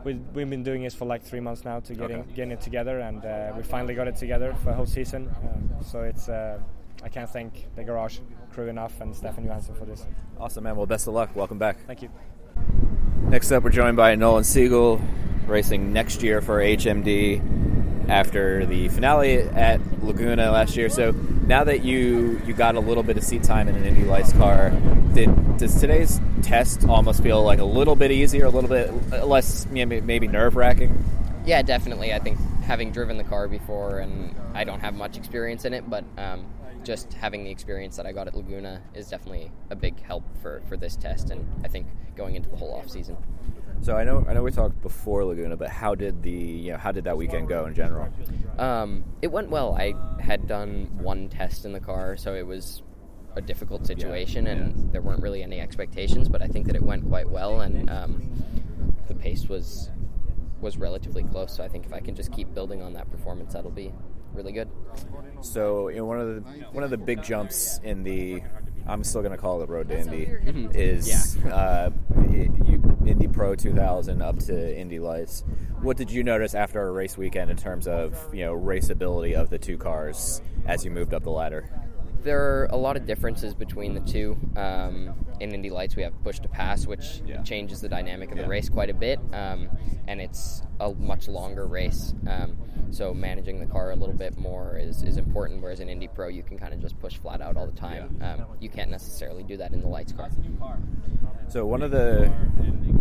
We, 0.06 0.14
we've 0.34 0.50
been 0.50 0.64
doing 0.64 0.84
this 0.84 0.94
for 0.96 1.06
like 1.06 1.24
three 1.24 1.40
months 1.42 1.66
now 1.66 1.80
to 1.82 1.94
getting 1.96 2.20
Okay. 2.22 2.32
getting 2.36 2.52
it 2.52 2.62
together, 2.62 3.00
and 3.00 3.26
uh, 3.26 3.52
we 3.58 3.64
finally 3.64 3.96
got 3.96 4.08
it 4.08 4.16
together 4.16 4.54
for 4.64 4.70
a 4.70 4.74
whole 4.74 4.86
season. 4.86 5.30
Um, 5.44 5.84
so 5.84 6.02
it's 6.04 6.30
uh, 6.30 6.60
I 7.04 7.10
can't 7.10 7.30
thank 7.30 7.68
the 7.76 7.84
garage 7.84 8.20
crew 8.54 8.68
enough 8.68 9.02
and 9.02 9.14
Stefan 9.16 9.46
Johansson 9.46 9.76
for 9.76 9.86
this. 9.86 10.06
Awesome, 10.40 10.64
man. 10.64 10.76
Well, 10.76 10.86
best 10.86 11.08
of 11.08 11.14
luck. 11.14 11.36
Welcome 11.36 11.58
back. 11.58 11.78
Thank 11.88 12.02
you. 12.04 12.10
Next 13.24 13.52
up, 13.52 13.64
we're 13.64 13.72
joined 13.72 13.98
by 13.98 14.14
Nolan 14.16 14.44
Siegel, 14.44 15.02
racing 15.48 15.92
next 15.92 16.22
year 16.24 16.40
for 16.42 16.60
HMD 16.60 17.42
after 18.10 18.66
the 18.66 18.88
finale 18.90 19.40
at 19.40 19.82
Laguna 20.04 20.52
last 20.52 20.76
year. 20.76 20.90
So 20.90 21.12
now 21.12 21.64
that 21.64 21.84
you 21.84 22.42
you 22.46 22.54
got 22.54 22.76
a 22.76 22.80
little 22.80 23.04
bit 23.04 23.18
of 23.18 23.24
seat 23.24 23.44
time 23.44 23.68
in 23.68 23.76
an 23.76 23.86
Indy 23.86 24.04
Lights 24.04 24.34
car, 24.34 24.72
did, 25.14 25.58
does 25.58 25.80
today's 25.80 26.20
test 26.42 26.88
almost 26.88 27.24
feel 27.24 27.44
like 27.44 27.60
a 27.60 27.66
little 27.66 27.96
bit 27.96 28.12
easier, 28.12 28.46
a 28.46 28.50
little 28.50 28.70
bit 28.70 28.92
less 29.26 29.66
maybe, 29.68 30.28
nerve 30.28 30.56
wracking? 30.56 31.04
Yeah, 31.46 31.62
definitely. 31.62 32.14
I 32.14 32.20
think 32.20 32.40
having 32.64 32.92
driven 32.92 33.18
the 33.18 33.24
car 33.24 33.48
before, 33.48 34.00
and 34.00 34.36
I 34.54 34.64
don't 34.64 34.80
have 34.80 34.96
much 34.96 35.18
experience 35.18 35.66
in 35.66 35.74
it, 35.74 35.90
but 35.90 36.04
um, 36.18 36.46
just 36.84 37.14
having 37.14 37.44
the 37.44 37.52
experience 37.52 37.96
that 37.98 38.06
I 38.06 38.12
got 38.12 38.28
at 38.28 38.36
Laguna 38.36 38.82
is 38.94 39.08
definitely 39.10 39.52
a 39.70 39.76
big 39.76 40.02
help 40.02 40.24
for, 40.42 40.62
for 40.68 40.76
this 40.76 40.96
test, 40.96 41.30
and 41.30 41.48
I 41.64 41.68
think 41.68 41.88
going 42.16 42.36
into 42.36 42.50
the 42.50 42.58
whole 42.58 42.74
off 42.74 42.90
season. 42.90 43.18
So 43.82 43.96
I 43.96 44.04
know 44.04 44.26
I 44.28 44.34
know 44.34 44.42
we 44.42 44.52
talked 44.52 44.82
before 44.82 45.24
Laguna, 45.26 45.56
but 45.58 45.70
how 45.70 45.94
did 45.96 46.24
the 46.24 46.32
you 46.32 46.72
know 46.72 46.78
how 46.78 46.92
did 46.92 47.04
that 47.04 47.18
weekend 47.18 47.48
go 47.48 47.66
in 47.66 47.76
general? 47.76 48.10
Um, 48.58 49.04
it 49.22 49.28
went 49.32 49.50
well. 49.50 49.76
I 49.76 49.94
had 50.22 50.48
done 50.48 50.90
one 50.98 51.30
test 51.30 51.66
in 51.66 51.72
the 51.74 51.80
car, 51.80 52.18
so 52.18 52.34
it 52.34 52.48
was 52.48 52.82
a 53.36 53.42
difficult 53.42 53.86
situation, 53.86 54.48
and 54.48 54.92
there 54.92 55.02
weren't 55.02 55.22
really 55.22 55.44
any 55.44 55.60
expectations. 55.60 56.30
But 56.30 56.42
I 56.42 56.48
think 56.48 56.66
that 56.68 56.76
it 56.76 56.82
went 56.82 57.08
quite 57.08 57.30
well, 57.30 57.62
and 57.62 57.90
um, 57.90 58.44
the 59.08 59.14
pace 59.14 59.48
was 59.48 59.92
was 60.62 60.78
relatively 60.78 61.24
close. 61.24 61.56
So 61.56 61.64
I 61.64 61.68
think 61.68 61.86
if 61.86 61.94
I 61.94 62.00
can 62.00 62.16
just 62.16 62.32
keep 62.32 62.54
building 62.56 62.82
on 62.82 62.94
that 62.94 63.12
performance, 63.12 63.54
that'll 63.54 63.70
be 63.72 63.92
really 64.34 64.52
good. 64.54 64.70
So 65.42 65.90
you 65.90 65.98
know 65.98 66.06
one 66.06 66.20
of 66.20 66.28
the 66.28 66.42
one 66.72 66.84
of 66.84 66.90
the 66.90 66.98
big 66.98 67.22
jumps 67.22 67.80
in 67.84 68.04
the 68.04 68.42
I'm 68.88 69.04
still 69.04 69.22
going 69.22 69.32
to 69.32 69.38
call 69.38 69.62
it 69.64 69.70
Road 69.70 69.90
to 69.90 70.00
Indy 70.00 70.26
Mm-hmm. 70.28 70.72
is 70.76 71.38
uh, 71.46 71.90
y- 72.16 72.26
you, 72.26 72.42
Indy 72.44 72.55
Pro 73.36 73.54
2000 73.54 74.22
up 74.22 74.40
to 74.40 74.78
Indy 74.78 74.98
Lights. 74.98 75.44
What 75.82 75.98
did 75.98 76.10
you 76.10 76.24
notice 76.24 76.56
after 76.56 76.88
a 76.88 76.92
race 76.94 77.18
weekend 77.18 77.52
in 77.52 77.58
terms 77.58 77.86
of 77.86 78.34
you 78.34 78.46
know 78.46 78.56
raceability 78.56 79.34
of 79.34 79.50
the 79.50 79.58
two 79.58 79.78
cars 79.78 80.42
as 80.66 80.86
you 80.86 80.92
moved 80.92 81.14
up 81.14 81.24
the 81.24 81.32
ladder? 81.32 81.70
There 82.26 82.42
are 82.42 82.66
a 82.72 82.76
lot 82.76 82.98
of 82.98 83.06
differences 83.06 83.54
between 83.54 83.94
the 83.94 84.00
two. 84.02 84.36
Um, 84.58 85.14
in 85.40 85.54
Indy 85.54 85.70
Lights, 85.70 85.96
we 85.96 86.02
have 86.02 86.12
push 86.24 86.40
to 86.40 86.48
pass, 86.50 86.88
which 86.88 87.22
Yeah. 87.24 87.44
changes 87.44 87.82
the 87.82 87.88
dynamic 87.88 88.32
of 88.32 88.38
Yeah. 88.38 88.44
the 88.44 88.50
race 88.50 88.68
quite 88.68 88.90
a 88.90 88.96
bit, 88.96 89.20
um, 89.32 89.70
and 90.08 90.20
it's 90.20 90.64
a 90.80 90.92
much 90.94 91.28
longer 91.28 91.68
race. 91.68 92.16
Um, 92.28 92.58
so 92.90 93.14
managing 93.14 93.60
the 93.60 93.68
car 93.68 93.92
a 93.92 93.96
little 93.96 94.16
bit 94.16 94.40
more 94.40 94.76
is, 94.76 95.04
is 95.04 95.18
important. 95.18 95.62
Whereas 95.62 95.82
in 95.82 95.88
Indy 95.88 96.08
Pro, 96.08 96.28
you 96.30 96.42
can 96.42 96.58
kind 96.58 96.74
of 96.74 96.80
just 96.80 96.98
push 97.00 97.16
flat 97.16 97.42
out 97.42 97.58
all 97.58 97.68
the 97.68 97.78
time. 97.78 98.18
Um, 98.22 98.46
you 98.60 98.70
can't 98.70 98.90
necessarily 98.90 99.44
do 99.44 99.58
that 99.58 99.72
in 99.72 99.82
the 99.82 99.88
Lights 99.88 100.12
car. 100.12 100.30
So 101.48 101.68
one 101.68 101.84
of 101.84 101.92
the, 101.92 102.32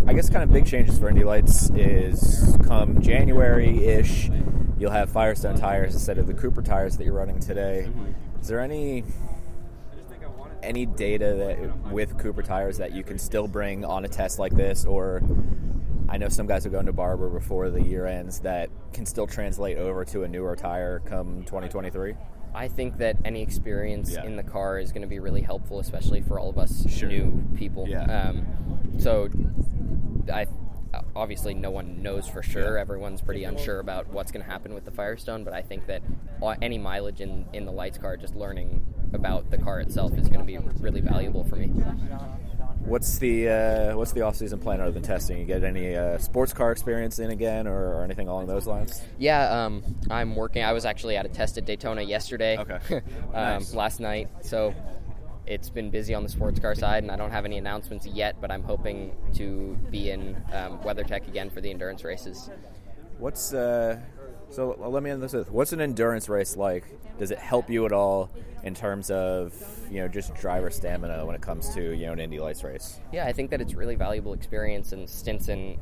I 0.07 0.13
guess, 0.13 0.29
kind 0.29 0.43
of 0.45 0.53
big 0.53 0.67
changes 0.67 0.99
for 0.99 1.09
Indy 1.09 1.25
Lights 1.25 1.71
is 1.71 2.59
come 2.65 3.01
January 3.01 3.87
ish, 3.87 4.31
you'll 4.79 4.91
have 4.91 5.09
Firestone 5.09 5.57
tires 5.57 5.95
instead 5.95 6.19
of 6.19 6.27
the 6.27 6.35
Cooper 6.35 6.61
tires 6.61 6.99
that 6.99 7.05
you're 7.05 7.15
running 7.15 7.39
today. 7.41 7.89
Is 8.45 8.49
there 8.49 8.61
any 8.61 9.03
any 10.63 10.85
data 10.85 11.33
that 11.33 11.91
with 11.91 12.19
Cooper 12.19 12.43
tires 12.43 12.77
that 12.77 12.93
you 12.93 13.03
can 13.03 13.17
still 13.17 13.49
bring 13.49 13.87
on 13.87 14.05
a 14.05 14.09
test 14.09 14.39
like 14.39 14.53
this, 14.55 14.85
or 14.85 15.23
I 16.11 16.19
know 16.19 16.29
some 16.29 16.47
guys 16.47 16.67
are 16.67 16.69
going 16.69 16.85
to 16.85 16.93
Barber 16.93 17.31
before 17.31 17.71
the 17.71 17.81
year 17.81 18.05
ends 18.05 18.41
that 18.41 18.69
can 18.93 19.07
still 19.07 19.27
translate 19.27 19.79
over 19.79 20.05
to 20.05 20.25
a 20.25 20.29
newer 20.29 20.57
tire 20.57 20.99
come 21.07 21.43
2023? 21.45 22.17
I 22.55 22.69
think 22.69 22.99
that 22.99 23.17
any 23.25 23.41
experience 23.41 24.13
Yeah. 24.13 24.27
in 24.27 24.37
the 24.37 24.43
car 24.43 24.79
is 24.79 24.93
going 24.93 25.01
to 25.01 25.09
be 25.09 25.21
really 25.21 25.41
helpful, 25.41 25.79
especially 25.81 26.21
for 26.21 26.39
all 26.39 26.51
of 26.51 26.59
us 26.59 26.85
Sure. 26.87 27.09
new 27.09 27.43
people. 27.57 27.89
Yeah. 27.89 28.03
Um, 28.05 28.47
so, 28.99 29.31
I 30.31 30.45
obviously 31.17 31.55
no 31.55 31.71
one 31.71 32.03
knows 32.03 32.29
for 32.29 32.43
sure. 32.43 32.77
Yeah. 32.77 32.81
Everyone's 32.81 33.21
pretty 33.21 33.45
unsure 33.45 33.81
about 33.81 34.09
what's 34.09 34.33
going 34.33 34.45
to 34.45 34.51
happen 34.51 34.75
with 34.75 34.85
the 34.85 34.91
Firestone, 34.91 35.45
but 35.45 35.53
I 35.53 35.63
think 35.63 35.87
that 35.87 36.03
any 36.63 36.79
mileage 36.79 37.21
in 37.21 37.47
in 37.53 37.65
the 37.65 37.73
lights 37.73 37.99
car, 37.99 38.17
just 38.17 38.35
learning 38.35 38.85
about 39.13 39.51
the 39.51 39.59
car 39.59 39.81
itself, 39.81 40.13
is 40.19 40.29
going 40.29 40.41
to 40.41 40.45
be 40.45 40.59
really 40.81 41.01
valuable 41.01 41.45
for 41.45 41.57
me. 41.57 41.69
What's 42.85 43.19
the 43.19 43.49
uh, 43.49 43.97
what's 43.97 44.13
the 44.13 44.21
off 44.21 44.37
season 44.37 44.59
plan 44.59 44.81
other 44.81 44.91
than 44.91 45.03
testing? 45.03 45.39
You 45.39 45.47
get 45.47 45.65
any 45.65 45.97
uh, 45.97 46.19
sports 46.19 46.53
car 46.53 46.71
experience 46.71 47.19
in 47.19 47.31
again, 47.31 47.67
or, 47.67 47.95
or 47.95 48.05
anything 48.05 48.29
along 48.29 48.47
those 48.47 48.67
lines? 48.67 49.01
Yeah, 49.19 49.65
um, 49.65 49.83
I'm 50.11 50.37
working. 50.37 50.63
I 50.63 50.73
was 50.73 50.85
actually 50.85 51.17
at 51.17 51.25
a 51.25 51.31
test 51.31 51.57
at 51.57 51.65
Daytona 51.65 52.03
yesterday. 52.03 52.59
Okay. 52.59 52.79
um, 52.97 53.03
Nice. 53.33 53.73
Last 53.73 54.01
night, 54.01 54.29
so 54.43 54.75
it's 55.47 55.71
been 55.71 55.91
busy 55.91 56.15
on 56.15 56.23
the 56.23 56.29
sports 56.29 56.59
car 56.59 56.75
side, 56.75 57.03
and 57.03 57.13
I 57.13 57.17
don't 57.17 57.31
have 57.31 57.45
any 57.45 57.59
announcements 57.59 58.07
yet, 58.07 58.41
but 58.41 58.51
I'm 58.51 58.63
hoping 58.63 59.15
to 59.35 59.79
be 59.91 60.11
in 60.11 60.37
um, 60.53 60.79
WeatherTech 60.81 61.29
again 61.29 61.51
for 61.51 61.61
the 61.61 61.71
endurance 61.71 62.05
races. 62.05 62.51
What's 63.19 63.53
uh, 63.53 64.01
so? 64.51 64.77
let 64.79 65.03
me 65.03 65.11
end 65.11 65.23
this 65.23 65.33
with 65.33 65.51
what's 65.51 65.73
an 65.73 65.81
endurance 65.81 66.29
race 66.29 66.57
like? 66.57 66.85
Does 67.19 67.31
it 67.31 67.39
help 67.39 67.71
you 67.71 67.87
at 67.87 67.93
all 67.93 68.31
in 68.65 68.75
terms 68.75 69.11
of 69.11 69.55
you 69.91 70.01
know 70.01 70.09
just 70.09 70.35
driver 70.35 70.71
stamina 70.71 71.25
when 71.25 71.37
it 71.37 71.43
comes 71.43 71.73
to 71.75 71.95
you 71.95 72.07
know 72.07 72.13
an 72.13 72.21
Indy 72.21 72.41
Lights 72.41 72.65
race? 72.65 72.99
Yeah, 73.13 73.27
I 73.27 73.33
think 73.33 73.51
that 73.51 73.61
it's 73.61 73.75
really 73.75 73.95
valuable 73.95 74.33
experience, 74.33 74.93
and 74.93 75.09
stints 75.09 75.49
in 75.49 75.79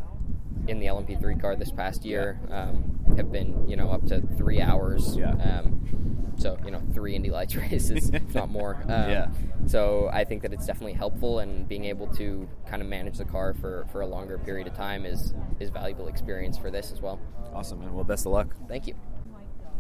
in 0.69 0.79
the 0.79 0.87
LMP3 0.87 1.41
car 1.41 1.57
this 1.57 1.73
past 1.73 2.05
year 2.05 2.39
um, 2.51 2.99
have 3.17 3.33
been 3.33 3.69
you 3.69 3.77
know 3.77 3.91
up 3.91 4.05
to 4.09 4.21
three 4.37 4.61
hours. 4.61 5.17
Yeah. 5.17 5.31
Um, 5.31 6.22
so 6.37 6.59
you 6.65 6.71
know 6.71 6.83
three 6.93 7.15
Indy 7.15 7.31
Lights 7.31 7.55
races, 7.57 8.11
if 8.11 8.35
not 8.35 8.51
more. 8.51 8.83
Um, 8.89 9.11
Yeah. 9.11 9.29
So 9.67 10.11
I 10.13 10.25
think 10.25 10.43
that 10.43 10.53
it's 10.53 10.67
definitely 10.67 10.95
helpful, 10.95 11.39
and 11.39 11.69
being 11.69 11.85
able 11.85 12.09
to 12.15 12.49
kind 12.67 12.83
of 12.83 12.89
manage 12.89 13.19
the 13.19 13.25
car 13.25 13.55
for, 13.55 13.87
for 13.93 14.01
a 14.01 14.07
longer 14.07 14.39
period 14.39 14.67
of 14.67 14.75
time 14.75 15.07
is 15.07 15.35
is 15.61 15.71
valuable 15.71 16.09
experience 16.09 16.59
for 16.59 16.71
this 16.71 16.93
as 16.93 17.01
well. 17.01 17.21
Awesome, 17.55 17.81
man. 17.81 17.95
Well, 17.95 18.05
best 18.05 18.27
of 18.27 18.33
luck. 18.33 18.55
Thank 18.69 18.87
you. 18.87 18.95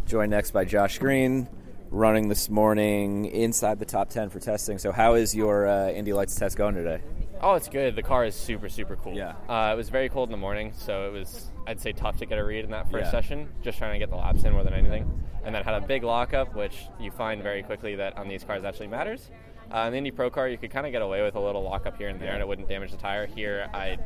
Joined 0.06 0.30
next 0.30 0.50
by 0.50 0.64
Josh 0.64 0.99
Green, 0.99 1.49
running 1.90 2.28
this 2.28 2.49
morning 2.50 3.25
inside 3.26 3.78
the 3.78 3.85
top 3.85 4.09
ten 4.11 4.28
for 4.30 4.38
testing. 4.40 4.78
So, 4.78 4.92
how 4.92 5.14
is 5.14 5.35
your 5.35 5.66
uh, 5.66 5.90
Indy 5.90 6.12
Lights 6.12 6.35
test 6.35 6.56
going 6.56 6.75
today? 6.75 7.00
Oh, 7.40 7.54
it's 7.54 7.68
good. 7.68 7.97
The 7.97 8.02
car 8.02 8.25
is 8.25 8.35
super, 8.37 8.68
super 8.68 8.97
cool. 8.97 9.14
Yeah. 9.14 9.35
Uh, 9.49 9.73
it 9.73 9.76
was 9.76 9.88
very 9.88 10.09
cold 10.09 10.28
in 10.28 10.32
the 10.32 10.38
morning, 10.38 10.73
so 10.76 11.06
it 11.09 11.12
was, 11.12 11.50
I'd 11.66 11.81
say, 11.81 11.92
tough 11.92 12.19
to 12.19 12.26
get 12.26 12.38
a 12.38 12.45
read 12.45 12.64
in 12.64 12.71
that 12.73 12.90
first 12.90 13.04
Yeah. 13.07 13.11
session, 13.11 13.49
just 13.62 13.78
trying 13.78 13.92
to 13.92 13.99
get 13.99 14.11
the 14.11 14.16
laps 14.16 14.45
in 14.45 14.52
more 14.52 14.64
than 14.64 14.75
anything. 14.75 15.23
And 15.45 15.54
then 15.54 15.64
had 15.64 15.75
a 15.75 15.87
big 15.87 16.02
lockup, 16.02 16.54
which 16.54 16.87
you 17.00 17.11
find 17.11 17.42
very 17.42 17.62
quickly 17.62 17.97
that 17.97 18.16
on 18.16 18.28
these 18.28 18.45
cars 18.45 18.64
actually 18.64 18.88
matters. 18.88 19.31
Uh, 19.73 19.85
in 19.87 19.92
the 19.92 19.99
Indy 19.99 20.11
Pro 20.11 20.28
car, 20.28 20.49
you 20.49 20.59
could 20.59 20.71
kind 20.71 20.87
of 20.87 20.92
get 20.92 21.02
away 21.02 21.23
with 21.23 21.35
a 21.35 21.40
little 21.40 21.62
lockup 21.62 21.97
here 21.97 22.09
and 22.09 22.21
there, 22.21 22.33
and 22.33 22.40
it 22.42 22.47
wouldn't 22.47 22.69
damage 22.69 22.90
the 22.90 22.97
tire. 22.97 23.26
Here, 23.26 23.69
I 23.73 23.97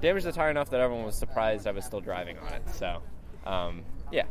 damaged 0.00 0.26
the 0.26 0.32
tire 0.32 0.50
enough 0.50 0.70
that 0.70 0.80
everyone 0.80 1.06
was 1.06 1.16
surprised 1.16 1.66
I 1.66 1.70
was 1.70 1.84
still 1.84 2.00
driving 2.00 2.36
on 2.38 2.52
it. 2.52 2.62
So, 2.70 3.00
um, 3.46 3.82
yeah. 4.12 4.24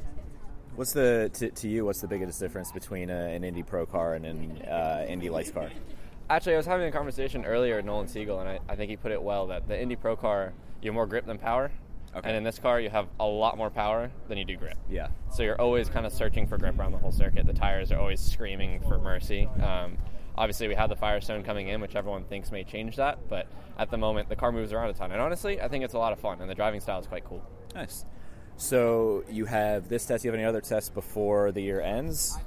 What's 0.76 0.94
the 0.94 1.30
to, 1.34 1.50
to 1.50 1.68
you? 1.68 1.86
What's 1.86 2.02
the 2.02 2.08
biggest 2.08 2.40
difference 2.40 2.72
between 2.72 3.10
a, 3.10 3.34
an 3.34 3.44
Indy 3.44 3.64
Pro 3.64 3.86
car 3.86 4.16
and 4.16 4.26
an 4.26 4.62
uh, 4.64 5.06
Indy 5.08 5.30
Lights 5.30 5.52
car? 5.52 5.70
Actually, 6.30 6.54
I 6.54 6.58
was 6.58 6.66
having 6.66 6.88
a 6.88 6.92
conversation 6.92 7.44
earlier 7.46 7.76
with 7.78 7.86
Nolan 7.86 8.08
Siegel, 8.08 8.40
and 8.40 8.50
I, 8.50 8.60
I 8.70 8.76
think 8.76 8.90
he 8.90 8.96
put 8.96 9.12
it 9.12 9.22
well 9.22 9.48
that 9.48 9.68
the 9.68 9.80
Indy 9.80 9.96
Pro 9.96 10.16
car, 10.16 10.54
you 10.82 10.90
have 10.90 10.96
more 10.96 11.06
grip 11.06 11.26
than 11.26 11.38
power. 11.38 11.72
Okay. 12.16 12.28
And 12.28 12.38
in 12.38 12.44
this 12.44 12.60
car, 12.60 12.80
you 12.80 12.90
have 12.90 13.08
a 13.20 13.26
lot 13.26 13.58
more 13.58 13.70
power 13.70 14.12
than 14.28 14.38
you 14.38 14.46
do 14.46 14.56
grip. 14.56 14.78
Yeah. 14.90 15.08
So 15.32 15.44
you're 15.44 15.60
always 15.60 15.90
kind 15.90 16.06
of 16.06 16.14
searching 16.14 16.48
for 16.48 16.58
grip 16.58 16.78
around 16.78 16.92
the 16.92 17.00
whole 17.00 17.12
circuit. 17.12 17.48
The 17.48 17.54
tires 17.54 17.92
are 17.92 18.00
always 18.00 18.20
screaming 18.20 18.82
for 18.82 19.00
mercy. 19.00 19.48
Um, 19.62 19.98
obviously, 20.38 20.68
we 20.68 20.76
have 20.76 20.90
the 20.90 20.96
Firestone 20.96 21.44
coming 21.44 21.70
in, 21.70 21.82
which 21.82 21.96
everyone 21.96 22.26
thinks 22.26 22.52
may 22.52 22.64
change 22.64 22.98
that, 22.98 23.18
but 23.30 23.48
at 23.78 23.90
the 23.90 23.98
moment, 23.98 24.30
the 24.30 24.36
car 24.36 24.52
moves 24.52 24.74
around 24.74 24.90
a 24.90 24.94
ton. 24.94 25.12
And 25.12 25.22
honestly, 25.22 25.60
I 25.60 25.68
think 25.68 25.84
it's 25.84 25.96
a 25.96 26.00
lot 26.00 26.14
of 26.14 26.20
fun, 26.20 26.40
and 26.40 26.50
the 26.50 26.56
driving 26.56 26.82
style 26.82 27.00
is 27.00 27.08
quite 27.08 27.26
cool. 27.26 27.44
Nice. 27.74 28.06
So 28.58 29.24
you 29.30 29.46
have 29.46 29.90
this 29.90 30.06
test. 30.06 30.24
You 30.24 30.30
have 30.32 30.40
any 30.40 30.46
other 30.46 30.62
tests 30.62 30.90
before 30.90 31.52
the 31.52 31.62
year 31.62 31.82
ends? 31.82 32.38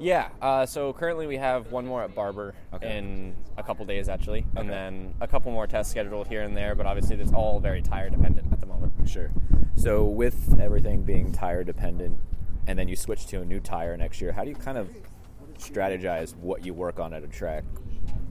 Yeah. 0.00 0.28
Uh, 0.40 0.64
so 0.66 0.92
currently 0.92 1.26
we 1.26 1.36
have 1.36 1.72
one 1.72 1.86
more 1.86 2.02
at 2.02 2.14
Barber 2.14 2.54
Okay. 2.74 2.98
in 2.98 3.34
a 3.56 3.62
couple 3.62 3.84
days, 3.84 4.08
actually, 4.08 4.46
and 4.56 4.68
then 4.68 5.14
a 5.20 5.26
couple 5.26 5.50
more 5.50 5.66
tests 5.66 5.90
scheduled 5.90 6.28
here 6.28 6.42
and 6.42 6.56
there. 6.56 6.74
But 6.74 6.86
obviously, 6.86 7.16
it's 7.16 7.32
all 7.32 7.58
very 7.60 7.82
tire 7.82 8.10
dependent 8.10 8.52
at 8.52 8.60
the 8.60 8.66
moment. 8.66 8.92
Sure. 9.08 9.30
So 9.76 10.04
with 10.04 10.58
everything 10.60 11.02
being 11.02 11.32
tire 11.32 11.64
dependent, 11.64 12.18
and 12.66 12.78
then 12.78 12.88
you 12.88 12.96
switch 12.96 13.26
to 13.28 13.40
a 13.40 13.44
new 13.44 13.60
tire 13.60 13.96
next 13.96 14.20
year, 14.20 14.32
how 14.32 14.44
do 14.44 14.50
you 14.50 14.56
kind 14.56 14.78
of 14.78 14.88
strategize 15.58 16.36
what 16.36 16.64
you 16.64 16.74
work 16.74 17.00
on 17.00 17.12
at 17.12 17.24
a 17.24 17.28
track 17.28 17.64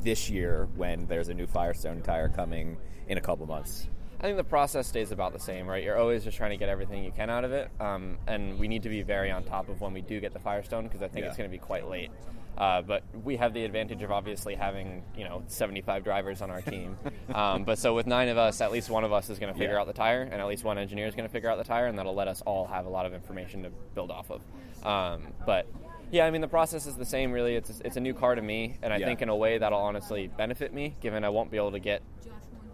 this 0.02 0.30
year 0.30 0.68
when 0.76 1.06
there's 1.08 1.28
a 1.30 1.34
new 1.34 1.48
Firestone 1.48 2.02
tire 2.02 2.30
coming 2.30 2.78
in 3.08 3.18
a 3.18 3.22
couple 3.22 3.46
months? 3.46 3.88
I 4.20 4.24
think 4.24 4.38
the 4.38 4.44
process 4.44 4.88
stays 4.88 5.12
about 5.12 5.32
the 5.34 5.40
same, 5.40 5.68
right? 5.68 5.84
You're 5.84 5.98
always 6.00 6.24
just 6.24 6.38
trying 6.38 6.50
to 6.50 6.58
get 6.58 6.70
everything 6.70 7.04
you 7.04 7.12
can 7.12 7.30
out 7.30 7.44
of 7.44 7.52
it, 7.52 7.70
um, 7.80 8.18
and 8.26 8.58
we 8.58 8.68
need 8.68 8.82
to 8.84 8.90
be 8.90 9.04
very 9.04 9.30
on 9.30 9.44
top 9.44 9.70
of 9.70 9.80
when 9.80 9.94
we 9.94 10.02
do 10.02 10.20
get 10.20 10.34
the 10.34 10.40
Firestone 10.40 10.86
because 10.86 11.04
I 11.04 11.08
think 11.08 11.24
Yeah. 11.24 11.28
it's 11.30 11.38
going 11.38 11.50
to 11.50 11.56
be 11.56 11.60
quite 11.60 11.88
late. 11.88 12.10
Uh, 12.58 12.82
but 12.82 13.04
we 13.24 13.36
have 13.36 13.54
the 13.54 13.64
advantage 13.64 14.02
of 14.02 14.12
obviously 14.12 14.56
having 14.56 15.04
you 15.16 15.24
know 15.24 15.44
75 15.46 16.04
drivers 16.04 16.42
on 16.42 16.50
our 16.50 16.62
team. 16.62 16.98
um, 17.36 17.64
but 17.64 17.78
so 17.78 17.94
with 17.94 18.08
nine 18.08 18.30
of 18.30 18.40
us, 18.40 18.60
at 18.62 18.72
least 18.72 18.90
one 18.90 19.04
of 19.04 19.14
us 19.14 19.30
is 19.30 19.38
going 19.38 19.54
to 19.54 19.60
figure 19.60 19.76
Yeah. 19.76 19.82
out 19.82 19.86
the 19.86 19.94
tire, 19.94 20.24
and 20.24 20.42
at 20.42 20.48
least 20.48 20.64
one 20.64 20.80
engineer 20.80 21.06
is 21.06 21.14
going 21.14 21.28
to 21.30 21.32
figure 21.32 21.52
out 21.52 21.60
the 21.60 21.64
tire, 21.64 21.86
and 21.86 22.00
that'll 22.00 22.16
let 22.16 22.28
us 22.28 22.42
all 22.42 22.66
have 22.66 22.88
a 22.88 22.90
lot 22.90 23.06
of 23.06 23.14
information 23.14 23.62
to 23.64 23.70
build 23.94 24.10
off 24.10 24.32
of. 24.32 24.42
Um, 24.84 25.28
but 25.46 25.68
yeah, 26.10 26.26
I 26.26 26.32
mean 26.32 26.42
the 26.42 26.48
process 26.48 26.88
is 26.88 26.96
the 26.96 27.06
same. 27.06 27.32
Really, 27.32 27.56
it's 27.56 27.80
it's 27.86 27.98
a 27.98 28.02
new 28.02 28.16
car 28.16 28.34
to 28.34 28.42
me, 28.42 28.78
and 28.82 28.92
I 28.92 28.98
Yeah. 28.98 29.06
think 29.06 29.22
in 29.22 29.30
a 29.30 29.36
way 29.36 29.60
that'll 29.60 29.78
honestly 29.78 30.26
benefit 30.26 30.74
me, 30.74 30.96
given 31.02 31.24
I 31.24 31.30
won't 31.30 31.52
be 31.52 31.58
able 31.58 31.74
to 31.74 31.80
get 31.80 32.02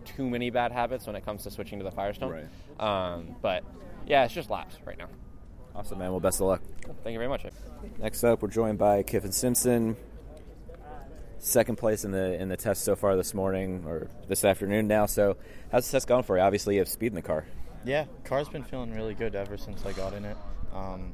too 0.05 0.29
many 0.29 0.50
bad 0.50 0.72
habits 0.72 1.07
when 1.07 1.15
it 1.15 1.25
comes 1.25 1.43
to 1.43 1.51
switching 1.51 1.79
to 1.79 1.86
the 1.86 1.91
Firestone. 1.91 2.50
Um, 2.79 3.36
but 3.41 3.63
yeah, 4.05 4.25
it's 4.25 4.33
just 4.33 4.50
laps 4.50 4.75
right 4.86 4.98
now. 4.98 5.07
Awesome, 5.75 5.98
man. 6.00 6.12
Well, 6.12 6.19
best 6.19 6.39
of 6.39 6.48
luck. 6.48 6.62
Thank 7.03 7.13
you 7.13 7.19
very 7.19 7.27
much. 7.29 7.45
Next 8.00 8.24
up, 8.24 8.41
we're 8.41 8.50
joined 8.50 8.77
by 8.77 9.01
Kiffin 9.03 9.31
Simpson. 9.31 9.95
Second 11.39 11.77
place 11.77 12.05
in 12.05 12.12
the 12.12 12.39
in 12.41 12.48
the 12.48 12.55
test 12.55 12.83
so 12.86 12.95
far 12.95 13.17
this 13.17 13.33
morning 13.33 13.83
or 13.86 14.07
this 14.29 14.45
afternoon 14.45 14.88
now. 14.88 15.05
So, 15.07 15.36
how's 15.72 15.86
the 15.88 15.91
test 15.93 16.07
going 16.07 16.24
for 16.24 16.38
you? 16.38 16.43
Obviously, 16.43 16.75
you 16.75 16.79
have 16.79 16.88
speed 16.88 17.07
in 17.07 17.15
the 17.15 17.22
car. 17.22 17.43
Yeah, 17.83 18.05
car's 18.24 18.48
been 18.48 18.63
feeling 18.63 18.93
really 18.93 19.13
good 19.13 19.36
ever 19.36 19.57
since 19.57 19.86
I 19.86 19.91
got 19.91 20.13
in 20.13 20.24
it. 20.24 20.38
Um, 20.74 21.13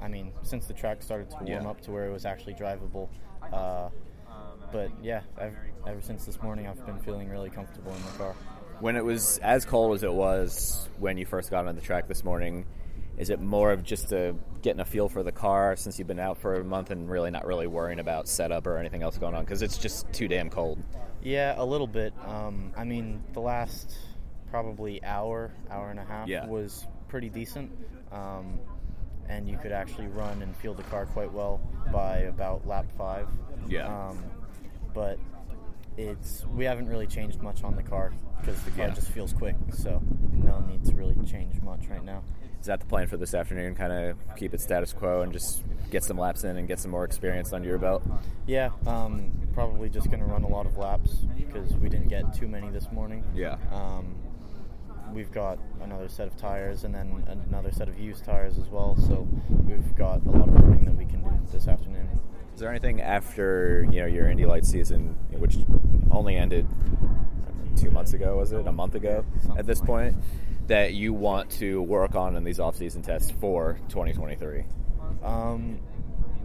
I 0.00 0.06
mean, 0.06 0.32
since 0.42 0.66
the 0.66 0.74
track 0.74 1.02
started 1.02 1.28
to 1.30 1.36
warm 1.38 1.48
Yeah. 1.48 1.68
up 1.68 1.80
to 1.82 1.90
where 1.90 2.06
it 2.06 2.12
was 2.12 2.24
actually 2.24 2.54
drivable. 2.54 3.08
Uh, 3.52 3.88
but 4.72 4.90
yeah, 5.02 5.20
ever, 5.38 5.70
ever 5.86 6.00
since 6.00 6.24
this 6.24 6.40
morning, 6.42 6.66
I've 6.66 6.84
been 6.86 6.98
feeling 7.00 7.28
really 7.28 7.50
comfortable 7.50 7.92
in 7.94 8.02
the 8.02 8.18
car. 8.18 8.34
When 8.80 8.96
it 8.96 9.04
was 9.04 9.38
as 9.38 9.64
cold 9.64 9.94
as 9.94 10.02
it 10.02 10.12
was 10.12 10.88
when 10.98 11.16
you 11.18 11.26
first 11.26 11.50
got 11.50 11.66
on 11.66 11.74
the 11.76 11.80
track 11.80 12.08
this 12.08 12.24
morning, 12.24 12.66
is 13.16 13.30
it 13.30 13.40
more 13.40 13.70
of 13.70 13.84
just 13.84 14.10
a, 14.12 14.34
getting 14.62 14.80
a 14.80 14.84
feel 14.84 15.08
for 15.08 15.22
the 15.22 15.30
car 15.30 15.76
since 15.76 15.98
you've 15.98 16.08
been 16.08 16.18
out 16.18 16.38
for 16.38 16.54
a 16.54 16.64
month 16.64 16.90
and 16.90 17.08
really 17.08 17.30
not 17.30 17.46
really 17.46 17.66
worrying 17.66 18.00
about 18.00 18.26
setup 18.26 18.66
or 18.66 18.78
anything 18.78 19.02
else 19.02 19.18
going 19.18 19.34
on 19.34 19.44
because 19.44 19.62
it's 19.62 19.78
just 19.78 20.10
too 20.12 20.26
damn 20.26 20.48
cold? 20.50 20.82
Yeah, 21.22 21.54
a 21.56 21.64
little 21.64 21.86
bit. 21.86 22.12
Um, 22.26 22.72
I 22.76 22.84
mean, 22.84 23.22
the 23.32 23.40
last 23.40 23.96
probably 24.50 25.02
hour, 25.04 25.52
hour 25.70 25.90
and 25.90 26.00
a 26.00 26.04
half 26.04 26.26
Yeah. 26.26 26.46
was 26.46 26.86
pretty 27.08 27.28
decent. 27.28 27.70
Um, 28.10 28.58
and 29.28 29.48
you 29.48 29.56
could 29.58 29.72
actually 29.72 30.08
run 30.08 30.42
and 30.42 30.54
feel 30.56 30.74
the 30.74 30.82
car 30.84 31.06
quite 31.06 31.32
well 31.32 31.60
by 31.92 32.18
about 32.18 32.66
lap 32.66 32.86
five. 32.98 33.28
Yeah. 33.68 33.86
Um, 33.86 34.18
but 34.94 35.18
it's 35.96 36.44
we 36.46 36.64
haven't 36.64 36.88
really 36.88 37.06
changed 37.06 37.42
much 37.42 37.62
on 37.64 37.76
the 37.76 37.82
car 37.82 38.12
because 38.40 38.60
the 38.62 38.70
car 38.70 38.88
Yeah. 38.88 38.94
just 38.94 39.08
feels 39.10 39.32
quick. 39.32 39.56
So 39.72 40.02
no 40.32 40.60
need 40.60 40.84
to 40.86 40.94
really 40.94 41.16
change 41.26 41.60
much 41.62 41.86
right 41.88 42.04
now. 42.04 42.22
Is 42.60 42.66
that 42.66 42.80
the 42.80 42.86
plan 42.86 43.08
for 43.08 43.16
this 43.16 43.34
afternoon? 43.34 43.74
Kind 43.74 43.92
of 43.92 44.16
keep 44.36 44.54
it 44.54 44.60
status 44.60 44.92
quo 44.92 45.22
and 45.22 45.32
just 45.32 45.64
get 45.90 46.04
some 46.04 46.16
laps 46.16 46.44
in 46.44 46.56
and 46.56 46.66
get 46.68 46.78
some 46.78 46.90
more 46.92 47.04
experience 47.04 47.52
under 47.52 47.68
your 47.68 47.78
belt? 47.78 48.02
Yeah, 48.46 48.70
um, 48.86 49.32
probably 49.52 49.88
just 49.90 50.06
going 50.08 50.20
to 50.20 50.26
run 50.26 50.44
a 50.44 50.48
lot 50.48 50.64
of 50.66 50.78
laps 50.78 51.10
because 51.36 51.74
we 51.74 51.88
didn't 51.88 52.08
get 52.08 52.32
too 52.32 52.46
many 52.48 52.70
this 52.70 52.90
morning. 52.92 53.24
Yeah. 53.34 53.56
Um, 53.72 54.14
we've 55.12 55.32
got 55.32 55.58
another 55.82 56.08
set 56.08 56.26
of 56.28 56.36
tires 56.36 56.84
and 56.84 56.94
then 56.94 57.24
another 57.48 57.72
set 57.72 57.88
of 57.88 57.98
used 57.98 58.24
tires 58.24 58.58
as 58.58 58.68
well. 58.68 58.96
So 58.96 59.26
we've 59.66 59.94
got 59.96 60.24
a 60.24 60.30
lot 60.30 60.48
of 60.48 60.54
running 60.54 60.84
that 60.86 60.94
we 60.96 61.04
can 61.04 61.22
do 61.22 61.30
this 61.52 61.66
afternoon. 61.68 62.08
Is 62.54 62.60
there 62.60 62.70
anything 62.70 63.00
after 63.00 63.86
you 63.90 64.00
know 64.00 64.06
your 64.06 64.28
Indy 64.28 64.46
Light 64.46 64.64
season, 64.64 65.16
which 65.30 65.56
only 66.10 66.36
ended 66.36 66.66
two 67.76 67.90
months 67.90 68.12
ago? 68.12 68.36
Was 68.36 68.52
it 68.52 68.66
a 68.66 68.72
month 68.72 68.94
ago 68.94 69.24
at 69.56 69.66
this 69.66 69.80
point? 69.80 70.16
That 70.68 70.94
you 70.94 71.12
want 71.12 71.50
to 71.52 71.82
work 71.82 72.14
on 72.14 72.36
in 72.36 72.44
these 72.44 72.60
off-season 72.60 73.02
tests 73.02 73.32
for 73.40 73.78
2023? 73.88 74.64
Um, 75.24 75.80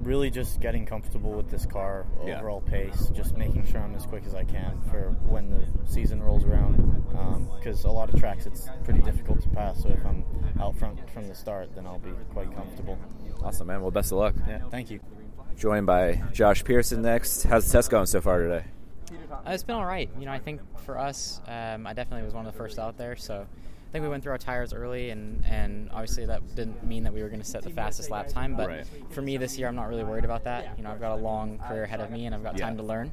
really 0.01 0.31
just 0.31 0.59
getting 0.59 0.85
comfortable 0.87 1.33
with 1.33 1.49
this 1.51 1.65
car, 1.67 2.07
Yeah. 2.25 2.39
overall 2.39 2.61
pace, 2.61 3.09
just 3.13 3.37
making 3.37 3.65
sure 3.65 3.79
I'm 3.79 3.93
as 3.95 4.05
quick 4.07 4.25
as 4.25 4.33
I 4.33 4.43
can 4.43 4.81
for 4.89 5.11
when 5.27 5.49
the 5.51 5.63
season 5.85 6.21
rolls 6.23 6.45
around. 6.45 7.03
Because 7.57 7.83
a 7.85 7.91
lot 7.91 8.11
of 8.11 8.19
tracks 8.19 8.45
it's 8.47 8.67
pretty 8.83 9.01
difficult 9.01 9.41
to 9.43 9.49
pass, 9.49 9.81
so 9.83 9.89
if 9.89 10.03
I'm 10.05 10.23
out 10.59 10.75
front 10.77 10.99
from 11.11 11.27
the 11.27 11.35
start, 11.35 11.75
then 11.75 11.85
I'll 11.85 11.99
be 11.99 12.11
quite 12.33 12.53
comfortable. 12.55 12.97
Awesome, 13.43 13.67
man. 13.67 13.81
Well, 13.81 13.91
best 13.91 14.11
of 14.11 14.17
luck. 14.17 14.35
Yeah, 14.47 14.59
thank 14.71 14.89
you. 14.89 14.99
Joined 15.57 15.87
by 15.87 16.21
Josh 16.33 16.63
Pierson 16.63 17.01
next. 17.01 17.43
How's 17.43 17.65
the 17.65 17.71
test 17.71 17.89
going 17.89 18.05
so 18.05 18.21
far 18.21 18.39
today? 18.41 18.65
Uh, 19.31 19.37
it's 19.47 19.63
been 19.63 19.75
all 19.75 19.85
right. 19.85 20.09
You 20.19 20.25
know, 20.27 20.31
I 20.31 20.37
think 20.39 20.61
for 20.85 20.99
us, 20.99 21.41
um, 21.47 21.87
I 21.87 21.93
definitely 21.93 22.23
was 22.25 22.33
one 22.35 22.45
of 22.45 22.53
the 22.53 22.57
first 22.57 22.77
out 22.77 22.97
there. 22.97 23.15
So 23.15 23.41
I 23.41 23.91
think 23.91 24.03
we 24.03 24.09
went 24.09 24.21
through 24.21 24.33
our 24.33 24.37
tires 24.37 24.71
early, 24.71 25.09
and, 25.09 25.43
and 25.45 25.89
obviously 25.91 26.27
that 26.27 26.55
didn't 26.55 26.83
mean 26.83 27.03
that 27.03 27.13
we 27.13 27.23
were 27.23 27.29
going 27.29 27.41
to 27.41 27.45
set 27.47 27.63
the 27.63 27.71
fastest 27.71 28.11
lap 28.11 28.27
time. 28.27 28.55
But 28.55 28.67
Right. 28.67 28.85
for 29.09 29.23
me 29.23 29.37
this 29.37 29.57
year, 29.57 29.67
I'm 29.67 29.75
not 29.75 29.87
really 29.89 30.03
worried 30.03 30.25
about 30.25 30.43
that. 30.43 30.77
You 30.77 30.83
know, 30.83 30.91
I've 30.91 30.99
got 30.99 31.13
a 31.13 31.21
long 31.21 31.57
career 31.57 31.83
ahead 31.85 32.01
of 32.01 32.11
me, 32.11 32.27
and 32.27 32.35
I've 32.35 32.43
got 32.43 32.57
Yeah. 32.57 32.65
time 32.65 32.77
to 32.77 32.83
learn. 32.83 33.11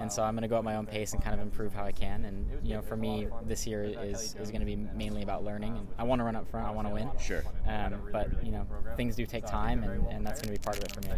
And 0.00 0.12
so 0.12 0.22
I'm 0.22 0.34
going 0.34 0.42
to 0.42 0.48
go 0.48 0.58
at 0.58 0.64
my 0.64 0.76
own 0.76 0.86
pace 0.86 1.12
and 1.12 1.22
kind 1.22 1.34
of 1.34 1.40
improve 1.40 1.72
how 1.72 1.84
I 1.84 1.92
can. 1.92 2.24
And 2.24 2.46
you 2.66 2.74
know, 2.74 2.82
for 2.82 2.96
me, 2.96 3.28
this 3.46 3.66
year 3.66 3.84
is 3.84 4.36
is 4.40 4.50
going 4.50 4.60
to 4.60 4.66
be 4.66 4.76
mainly 4.76 5.22
about 5.22 5.44
learning. 5.44 5.76
And 5.76 5.88
I 5.98 6.04
want 6.04 6.20
to 6.20 6.24
run 6.24 6.36
up 6.36 6.48
front. 6.48 6.66
I 6.66 6.70
want 6.70 6.88
to 6.88 6.94
win. 6.94 7.10
Sure. 7.20 7.42
Um, 7.66 7.94
but 8.12 8.44
you 8.44 8.52
know, 8.52 8.66
things 8.96 9.16
do 9.16 9.26
take 9.26 9.46
time, 9.46 9.82
and, 9.82 10.06
and 10.06 10.26
that's 10.26 10.40
going 10.40 10.54
to 10.54 10.60
be 10.60 10.64
part 10.64 10.78
of 10.78 10.84
it 10.84 10.92
for 10.92 11.00
me. 11.02 11.10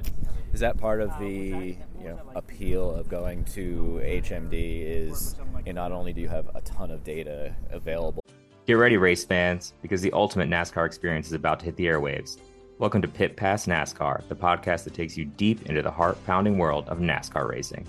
Is 0.52 0.60
that 0.60 0.78
part 0.78 1.00
of 1.00 1.16
the 1.18 1.76
you 1.99 2.04
know 2.04 2.20
appeal 2.34 2.94
of 2.94 3.08
going 3.08 3.44
to 3.46 4.00
HMD? 4.02 4.82
Is 4.82 5.37
you 5.66 5.72
know, 5.72 5.82
not 5.82 5.92
only 5.92 6.12
do 6.12 6.20
you 6.20 6.28
have 6.28 6.49
a 6.54 6.60
ton 6.62 6.90
of 6.90 7.04
data 7.04 7.54
available. 7.70 8.25
Get 8.66 8.75
ready, 8.75 8.96
race 8.96 9.25
fans, 9.25 9.72
because 9.82 10.00
the 10.00 10.12
ultimate 10.12 10.49
NASCAR 10.49 10.87
experience 10.87 11.26
is 11.26 11.32
about 11.32 11.58
to 11.60 11.66
hit 11.66 11.76
the 11.76 11.87
airwaves. 11.87 12.38
Welcome 12.78 13.02
to 13.02 13.08
Pit 13.08 13.37
Pass 13.37 13.66
NASCAR, 13.66 14.26
the 14.28 14.37
podcast 14.37 14.84
that 14.84 14.94
takes 14.94 15.16
you 15.16 15.25
deep 15.25 15.68
into 15.68 15.82
the 15.82 15.90
heart 15.90 16.16
pounding 16.25 16.56
world 16.56 16.88
of 16.88 16.99
NASCAR 16.99 17.49
racing. 17.49 17.87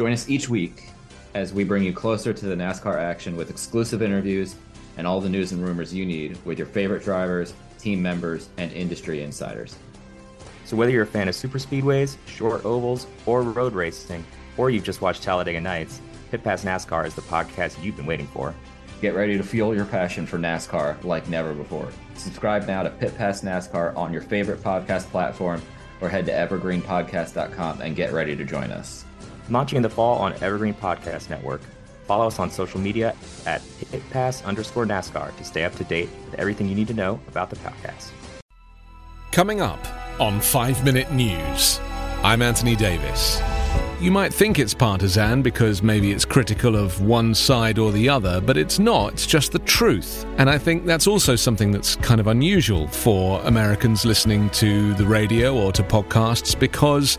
Join 0.00 0.14
us 0.14 0.30
each 0.30 0.48
week 0.48 0.84
as 1.34 1.52
we 1.52 1.62
bring 1.62 1.82
you 1.82 1.92
closer 1.92 2.32
to 2.32 2.46
the 2.46 2.54
NASCAR 2.54 2.96
action 2.96 3.36
with 3.36 3.50
exclusive 3.50 4.00
interviews 4.00 4.54
and 4.96 5.06
all 5.06 5.20
the 5.20 5.28
news 5.28 5.52
and 5.52 5.62
rumors 5.62 5.92
you 5.92 6.06
need 6.06 6.38
with 6.46 6.56
your 6.56 6.66
favorite 6.66 7.04
drivers, 7.04 7.52
team 7.78 8.00
members, 8.00 8.48
and 8.56 8.72
industry 8.72 9.22
insiders. 9.22 9.76
So, 10.64 10.74
whether 10.74 10.90
you're 10.90 11.02
a 11.02 11.06
fan 11.06 11.28
of 11.28 11.34
super 11.34 11.58
speedways, 11.58 12.16
short 12.24 12.64
ovals, 12.64 13.08
or 13.26 13.42
road 13.42 13.74
racing, 13.74 14.24
or 14.56 14.70
you've 14.70 14.84
just 14.84 15.02
watched 15.02 15.22
Talladega 15.22 15.60
Nights, 15.60 16.00
Pit 16.30 16.42
Pass 16.42 16.64
NASCAR 16.64 17.06
is 17.06 17.14
the 17.14 17.20
podcast 17.20 17.84
you've 17.84 17.98
been 17.98 18.06
waiting 18.06 18.28
for. 18.28 18.54
Get 19.02 19.14
ready 19.14 19.36
to 19.36 19.42
fuel 19.42 19.74
your 19.74 19.84
passion 19.84 20.24
for 20.24 20.38
NASCAR 20.38 21.04
like 21.04 21.28
never 21.28 21.52
before. 21.52 21.90
Subscribe 22.14 22.66
now 22.66 22.82
to 22.82 22.88
Pit 22.88 23.18
Pass 23.18 23.42
NASCAR 23.42 23.94
on 23.98 24.14
your 24.14 24.22
favorite 24.22 24.62
podcast 24.62 25.10
platform 25.10 25.60
or 26.00 26.08
head 26.08 26.24
to 26.24 26.32
evergreenpodcast.com 26.32 27.82
and 27.82 27.94
get 27.94 28.14
ready 28.14 28.34
to 28.34 28.46
join 28.46 28.70
us. 28.70 29.04
Launching 29.50 29.76
in 29.76 29.82
the 29.82 29.90
fall 29.90 30.18
on 30.18 30.32
Evergreen 30.34 30.74
Podcast 30.74 31.28
Network. 31.28 31.60
Follow 32.06 32.28
us 32.28 32.38
on 32.38 32.52
social 32.52 32.80
media 32.80 33.16
at 33.46 33.60
pitpass 33.90 34.44
underscore 34.44 34.86
NASCAR 34.86 35.36
to 35.36 35.44
stay 35.44 35.64
up 35.64 35.74
to 35.74 35.84
date 35.84 36.08
with 36.24 36.38
everything 36.38 36.68
you 36.68 36.76
need 36.76 36.86
to 36.88 36.94
know 36.94 37.20
about 37.26 37.50
the 37.50 37.56
podcast. 37.56 38.10
Coming 39.32 39.60
up 39.60 39.84
on 40.20 40.40
5 40.40 40.84
Minute 40.84 41.12
News, 41.12 41.80
I'm 42.22 42.42
Anthony 42.42 42.76
Davis. 42.76 43.40
You 44.00 44.10
might 44.10 44.32
think 44.32 44.58
it's 44.58 44.72
partisan 44.72 45.42
because 45.42 45.82
maybe 45.82 46.12
it's 46.12 46.24
critical 46.24 46.76
of 46.76 47.00
one 47.02 47.34
side 47.34 47.78
or 47.78 47.92
the 47.92 48.08
other, 48.08 48.40
but 48.40 48.56
it's 48.56 48.78
not. 48.78 49.12
It's 49.12 49.26
just 49.26 49.52
the 49.52 49.58
truth. 49.60 50.24
And 50.38 50.48
I 50.48 50.58
think 50.58 50.86
that's 50.86 51.06
also 51.06 51.36
something 51.36 51.70
that's 51.70 51.96
kind 51.96 52.20
of 52.20 52.28
unusual 52.28 52.86
for 52.88 53.40
Americans 53.42 54.04
listening 54.04 54.48
to 54.50 54.94
the 54.94 55.06
radio 55.06 55.54
or 55.54 55.72
to 55.72 55.82
podcasts 55.82 56.58
because 56.58 57.18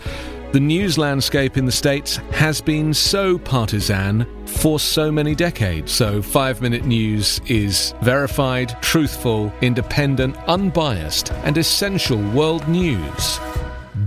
the 0.51 0.59
news 0.59 0.97
landscape 0.97 1.57
in 1.57 1.65
the 1.65 1.71
States 1.71 2.17
has 2.31 2.59
been 2.59 2.93
so 2.93 3.37
partisan 3.37 4.27
for 4.45 4.79
so 4.79 5.11
many 5.11 5.33
decades. 5.33 5.91
So, 5.91 6.21
five 6.21 6.61
minute 6.61 6.85
news 6.85 7.39
is 7.47 7.93
verified, 8.01 8.75
truthful, 8.81 9.53
independent, 9.61 10.35
unbiased, 10.47 11.31
and 11.45 11.57
essential 11.57 12.21
world 12.31 12.67
news 12.67 13.39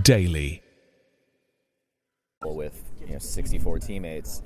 daily 0.03 0.61
with 2.53 2.83
you 3.01 3.13
know 3.13 3.19
64 3.19 3.79
teammates, 3.79 4.41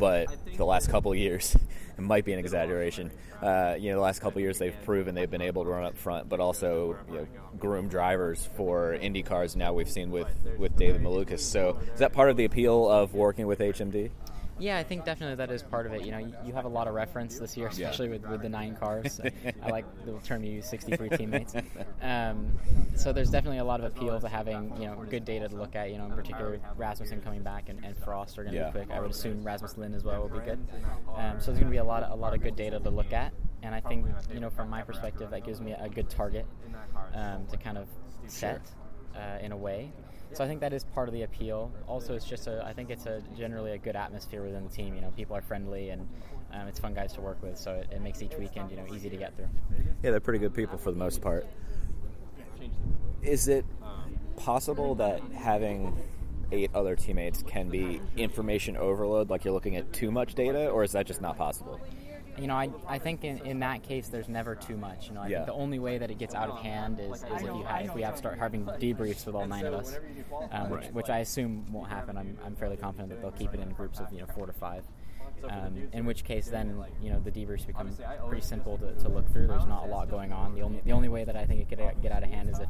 but 0.00 0.34
the 0.56 0.64
last 0.64 0.88
couple 0.88 1.14
years, 1.14 1.54
it 1.98 2.00
might 2.00 2.24
be 2.24 2.32
an 2.32 2.38
exaggeration. 2.38 3.12
Uh, 3.40 3.76
you 3.78 3.90
know, 3.90 3.96
the 3.96 4.02
last 4.02 4.20
couple 4.20 4.40
years 4.40 4.58
they've 4.58 4.74
proven 4.84 5.14
they've 5.14 5.30
been 5.30 5.42
able 5.42 5.64
to 5.64 5.70
run 5.70 5.84
up 5.84 5.96
front, 5.96 6.28
but 6.28 6.40
also 6.40 6.96
you 7.08 7.14
know, 7.14 7.26
groom 7.58 7.88
drivers 7.88 8.48
for 8.56 8.94
Indy 8.94 9.22
cars. 9.22 9.54
Now 9.54 9.72
we've 9.72 9.88
seen 9.88 10.10
with 10.10 10.28
with 10.58 10.76
David 10.76 11.02
Malukas. 11.02 11.40
So 11.40 11.78
is 11.92 12.00
that 12.00 12.12
part 12.12 12.30
of 12.30 12.36
the 12.36 12.46
appeal 12.46 12.90
of 12.90 13.14
working 13.14 13.46
with 13.46 13.60
HMD? 13.60 14.10
Yeah, 14.60 14.78
I 14.78 14.82
think 14.82 15.04
definitely 15.04 15.36
that 15.36 15.50
is 15.50 15.62
part 15.62 15.86
of 15.86 15.92
it. 15.92 16.04
You 16.04 16.12
know, 16.12 16.18
you, 16.18 16.34
you 16.44 16.52
have 16.52 16.66
a 16.66 16.68
lot 16.68 16.86
of 16.86 16.94
reference 16.94 17.38
this 17.38 17.56
year, 17.56 17.68
especially 17.68 18.06
yeah. 18.06 18.12
with, 18.12 18.26
with 18.26 18.42
the 18.42 18.48
nine 18.48 18.76
cars. 18.76 19.20
I 19.62 19.68
like 19.70 19.84
the 20.04 20.18
term 20.20 20.44
you 20.44 20.52
use, 20.52 20.68
63 20.68 21.08
teammates. 21.10 21.54
Um, 22.02 22.58
so 22.94 23.12
there's 23.12 23.30
definitely 23.30 23.58
a 23.58 23.64
lot 23.64 23.80
of 23.80 23.86
appeal 23.86 24.20
to 24.20 24.28
having 24.28 24.74
you 24.80 24.86
know 24.86 25.04
good 25.08 25.24
data 25.24 25.48
to 25.48 25.56
look 25.56 25.74
at. 25.76 25.90
You 25.90 25.98
know, 25.98 26.06
in 26.06 26.12
particular 26.12 26.60
Rasmussen 26.76 27.20
coming 27.22 27.42
back 27.42 27.68
and, 27.68 27.84
and 27.84 27.96
Frost 27.96 28.38
are 28.38 28.42
going 28.42 28.54
to 28.54 28.60
yeah. 28.60 28.70
be 28.70 28.72
quick. 28.72 28.90
I 28.90 29.00
would 29.00 29.10
assume 29.10 29.42
Rasmus 29.42 29.76
Lindh 29.78 29.94
as 29.94 30.04
well 30.04 30.20
will 30.20 30.28
be 30.28 30.44
good. 30.44 30.64
Um, 31.16 31.40
so 31.40 31.46
there's 31.46 31.58
going 31.58 31.64
to 31.64 31.70
be 31.70 31.78
a 31.78 31.84
lot 31.84 32.02
of, 32.02 32.12
a 32.12 32.20
lot 32.20 32.34
of 32.34 32.42
good 32.42 32.56
data 32.56 32.78
to 32.78 32.90
look 32.90 33.12
at, 33.12 33.32
and 33.62 33.74
I 33.74 33.80
think 33.80 34.06
you 34.32 34.40
know 34.40 34.50
from 34.50 34.68
my 34.68 34.82
perspective 34.82 35.30
that 35.30 35.44
gives 35.44 35.60
me 35.60 35.72
a 35.72 35.88
good 35.88 36.10
target 36.10 36.46
um, 37.14 37.46
to 37.46 37.56
kind 37.56 37.78
of 37.78 37.88
set 38.26 38.62
uh, 39.16 39.38
in 39.40 39.52
a 39.52 39.56
way. 39.56 39.92
So 40.32 40.44
I 40.44 40.46
think 40.46 40.60
that 40.60 40.72
is 40.72 40.84
part 40.84 41.08
of 41.08 41.14
the 41.14 41.22
appeal. 41.22 41.72
Also, 41.86 42.14
it's 42.14 42.24
just 42.24 42.46
a 42.46 42.64
I 42.64 42.72
think 42.72 42.90
it's 42.90 43.06
a 43.06 43.22
generally 43.36 43.72
a 43.72 43.78
good 43.78 43.96
atmosphere 43.96 44.42
within 44.42 44.64
the 44.64 44.70
team. 44.70 44.94
You 44.94 45.00
know, 45.00 45.10
people 45.16 45.36
are 45.36 45.42
friendly 45.42 45.90
and 45.90 46.08
um, 46.52 46.68
it's 46.68 46.78
fun 46.78 46.94
guys 46.94 47.12
to 47.14 47.20
work 47.20 47.42
with. 47.42 47.58
So 47.58 47.72
it, 47.72 47.88
it, 47.92 48.00
makes 48.00 48.22
each 48.22 48.36
weekend 48.38 48.70
you 48.70 48.76
know 48.76 48.86
easy 48.92 49.10
to 49.10 49.16
get 49.16 49.36
through. 49.36 49.48
Yeah, 50.02 50.10
they're 50.12 50.20
pretty 50.20 50.38
good 50.38 50.54
people 50.54 50.78
for 50.78 50.90
the 50.90 50.98
most 50.98 51.20
part. 51.20 51.46
Is 53.22 53.48
it 53.48 53.64
possible 54.36 54.94
that 54.96 55.20
having 55.34 55.96
eight 56.52 56.70
other 56.74 56.96
teammates 56.96 57.42
can 57.42 57.68
be 57.68 58.00
information 58.16 58.76
overload, 58.76 59.30
like 59.30 59.44
you're 59.44 59.54
looking 59.54 59.76
at 59.76 59.92
too 59.92 60.10
much 60.10 60.34
data, 60.34 60.68
or 60.68 60.82
is 60.82 60.92
that 60.92 61.06
just 61.06 61.20
not 61.20 61.36
possible? 61.36 61.80
You 62.40 62.46
know, 62.46 62.56
I, 62.56 62.70
I 62.88 62.98
think 62.98 63.24
in, 63.24 63.38
in 63.46 63.60
that 63.60 63.82
case, 63.82 64.08
there's 64.08 64.28
never 64.28 64.54
too 64.54 64.76
much. 64.76 65.08
You 65.08 65.14
know, 65.14 65.20
I 65.20 65.28
yeah. 65.28 65.36
think 65.38 65.46
the 65.46 65.54
only 65.54 65.78
way 65.78 65.98
that 65.98 66.10
it 66.10 66.18
gets 66.18 66.34
out 66.34 66.48
of 66.48 66.58
hand 66.58 66.98
is, 66.98 67.22
is 67.22 67.24
if 67.24 67.42
you 67.42 67.62
have, 67.64 67.84
if 67.84 67.94
we 67.94 68.02
have 68.02 68.16
start 68.16 68.38
having 68.38 68.64
debriefs 68.64 69.26
with 69.26 69.34
all 69.34 69.46
nine 69.46 69.66
of 69.66 69.74
us, 69.74 69.98
um, 70.52 70.70
which, 70.70 70.86
which 70.86 71.10
I 71.10 71.18
assume 71.18 71.70
won't 71.70 71.88
happen. 71.88 72.16
I'm, 72.16 72.36
I'm 72.44 72.56
fairly 72.56 72.76
confident 72.76 73.10
that 73.10 73.20
they'll 73.20 73.30
keep 73.30 73.54
it 73.54 73.60
in 73.60 73.70
groups 73.70 74.00
of 74.00 74.12
you 74.12 74.20
know 74.20 74.26
four 74.34 74.46
to 74.46 74.52
five. 74.52 74.84
Um, 75.48 75.88
in 75.92 76.04
which 76.04 76.24
case, 76.24 76.48
then 76.48 76.82
you 77.02 77.10
know 77.10 77.20
the 77.20 77.30
debriefs 77.30 77.66
become 77.66 77.90
pretty 78.28 78.44
simple 78.44 78.76
to, 78.78 78.92
to 78.94 79.08
look 79.08 79.30
through. 79.32 79.46
There's 79.46 79.66
not 79.66 79.84
a 79.84 79.88
lot 79.88 80.10
going 80.10 80.32
on. 80.32 80.54
The 80.54 80.62
only 80.62 80.80
the 80.84 80.92
only 80.92 81.08
way 81.08 81.24
that 81.24 81.36
I 81.36 81.44
think 81.46 81.60
it 81.60 81.68
could 81.68 82.02
get 82.02 82.12
out 82.12 82.22
of 82.22 82.30
hand 82.30 82.50
is 82.50 82.58
if 82.58 82.68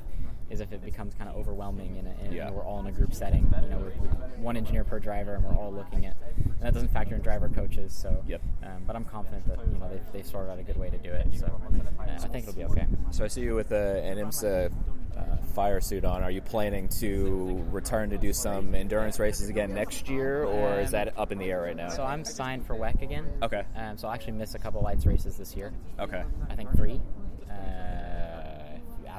is 0.50 0.60
if 0.60 0.72
it 0.72 0.84
becomes 0.84 1.14
kind 1.14 1.30
of 1.30 1.36
overwhelming 1.36 1.96
and, 1.98 2.08
and 2.22 2.34
yeah. 2.34 2.50
we're 2.50 2.64
all 2.64 2.80
in 2.80 2.86
a 2.86 2.92
group 2.92 3.14
setting. 3.14 3.52
You 3.62 3.68
know, 3.68 3.78
with, 3.78 3.96
with, 3.98 4.10
one 4.38 4.56
engineer 4.56 4.84
per 4.84 4.98
driver, 4.98 5.34
and 5.34 5.44
we're 5.44 5.54
all 5.54 5.72
looking 5.72 6.06
at. 6.06 6.16
And 6.36 6.60
that 6.60 6.74
doesn't 6.74 6.92
factor 6.92 7.14
in 7.14 7.22
driver 7.22 7.48
coaches. 7.48 7.92
So, 7.92 8.22
yep. 8.26 8.42
Um, 8.62 8.82
but 8.86 8.96
I'm 8.96 9.04
confident 9.04 9.46
that 9.48 9.58
you 9.72 9.78
know 9.78 9.88
they've, 9.88 10.12
they've 10.12 10.26
sorted 10.26 10.50
out 10.50 10.58
a 10.58 10.62
good 10.62 10.76
way 10.76 10.90
to 10.90 10.98
do 10.98 11.10
it. 11.10 11.28
So, 11.38 11.46
uh, 11.46 12.02
I 12.10 12.28
think 12.28 12.48
it'll 12.48 12.54
be 12.54 12.64
okay. 12.64 12.86
So 13.10 13.24
I 13.24 13.28
see 13.28 13.42
you 13.42 13.54
with 13.54 13.70
a, 13.72 14.02
an 14.02 14.18
IMSA 14.18 14.72
uh, 15.16 15.36
fire 15.54 15.80
suit 15.80 16.04
on. 16.04 16.22
Are 16.22 16.30
you 16.30 16.40
planning 16.40 16.88
to 17.00 17.64
return 17.70 18.10
to 18.10 18.18
do 18.18 18.32
some 18.32 18.74
endurance 18.74 19.18
races 19.18 19.48
again 19.48 19.74
next 19.74 20.08
year, 20.08 20.44
or 20.44 20.74
um, 20.74 20.78
is 20.80 20.90
that 20.92 21.18
up 21.18 21.32
in 21.32 21.38
the 21.38 21.50
air 21.50 21.62
right 21.62 21.76
now? 21.76 21.88
So 21.88 22.02
I'm 22.02 22.24
signed 22.24 22.66
for 22.66 22.74
WEC 22.74 23.02
again. 23.02 23.26
Okay. 23.42 23.64
Um, 23.76 23.96
so 23.96 24.08
I'll 24.08 24.14
actually 24.14 24.32
miss 24.32 24.54
a 24.54 24.58
couple 24.58 24.82
lights 24.82 25.06
races 25.06 25.36
this 25.36 25.54
year. 25.54 25.72
Okay. 25.98 26.24
I 26.48 26.56
think 26.56 26.74
three. 26.76 27.00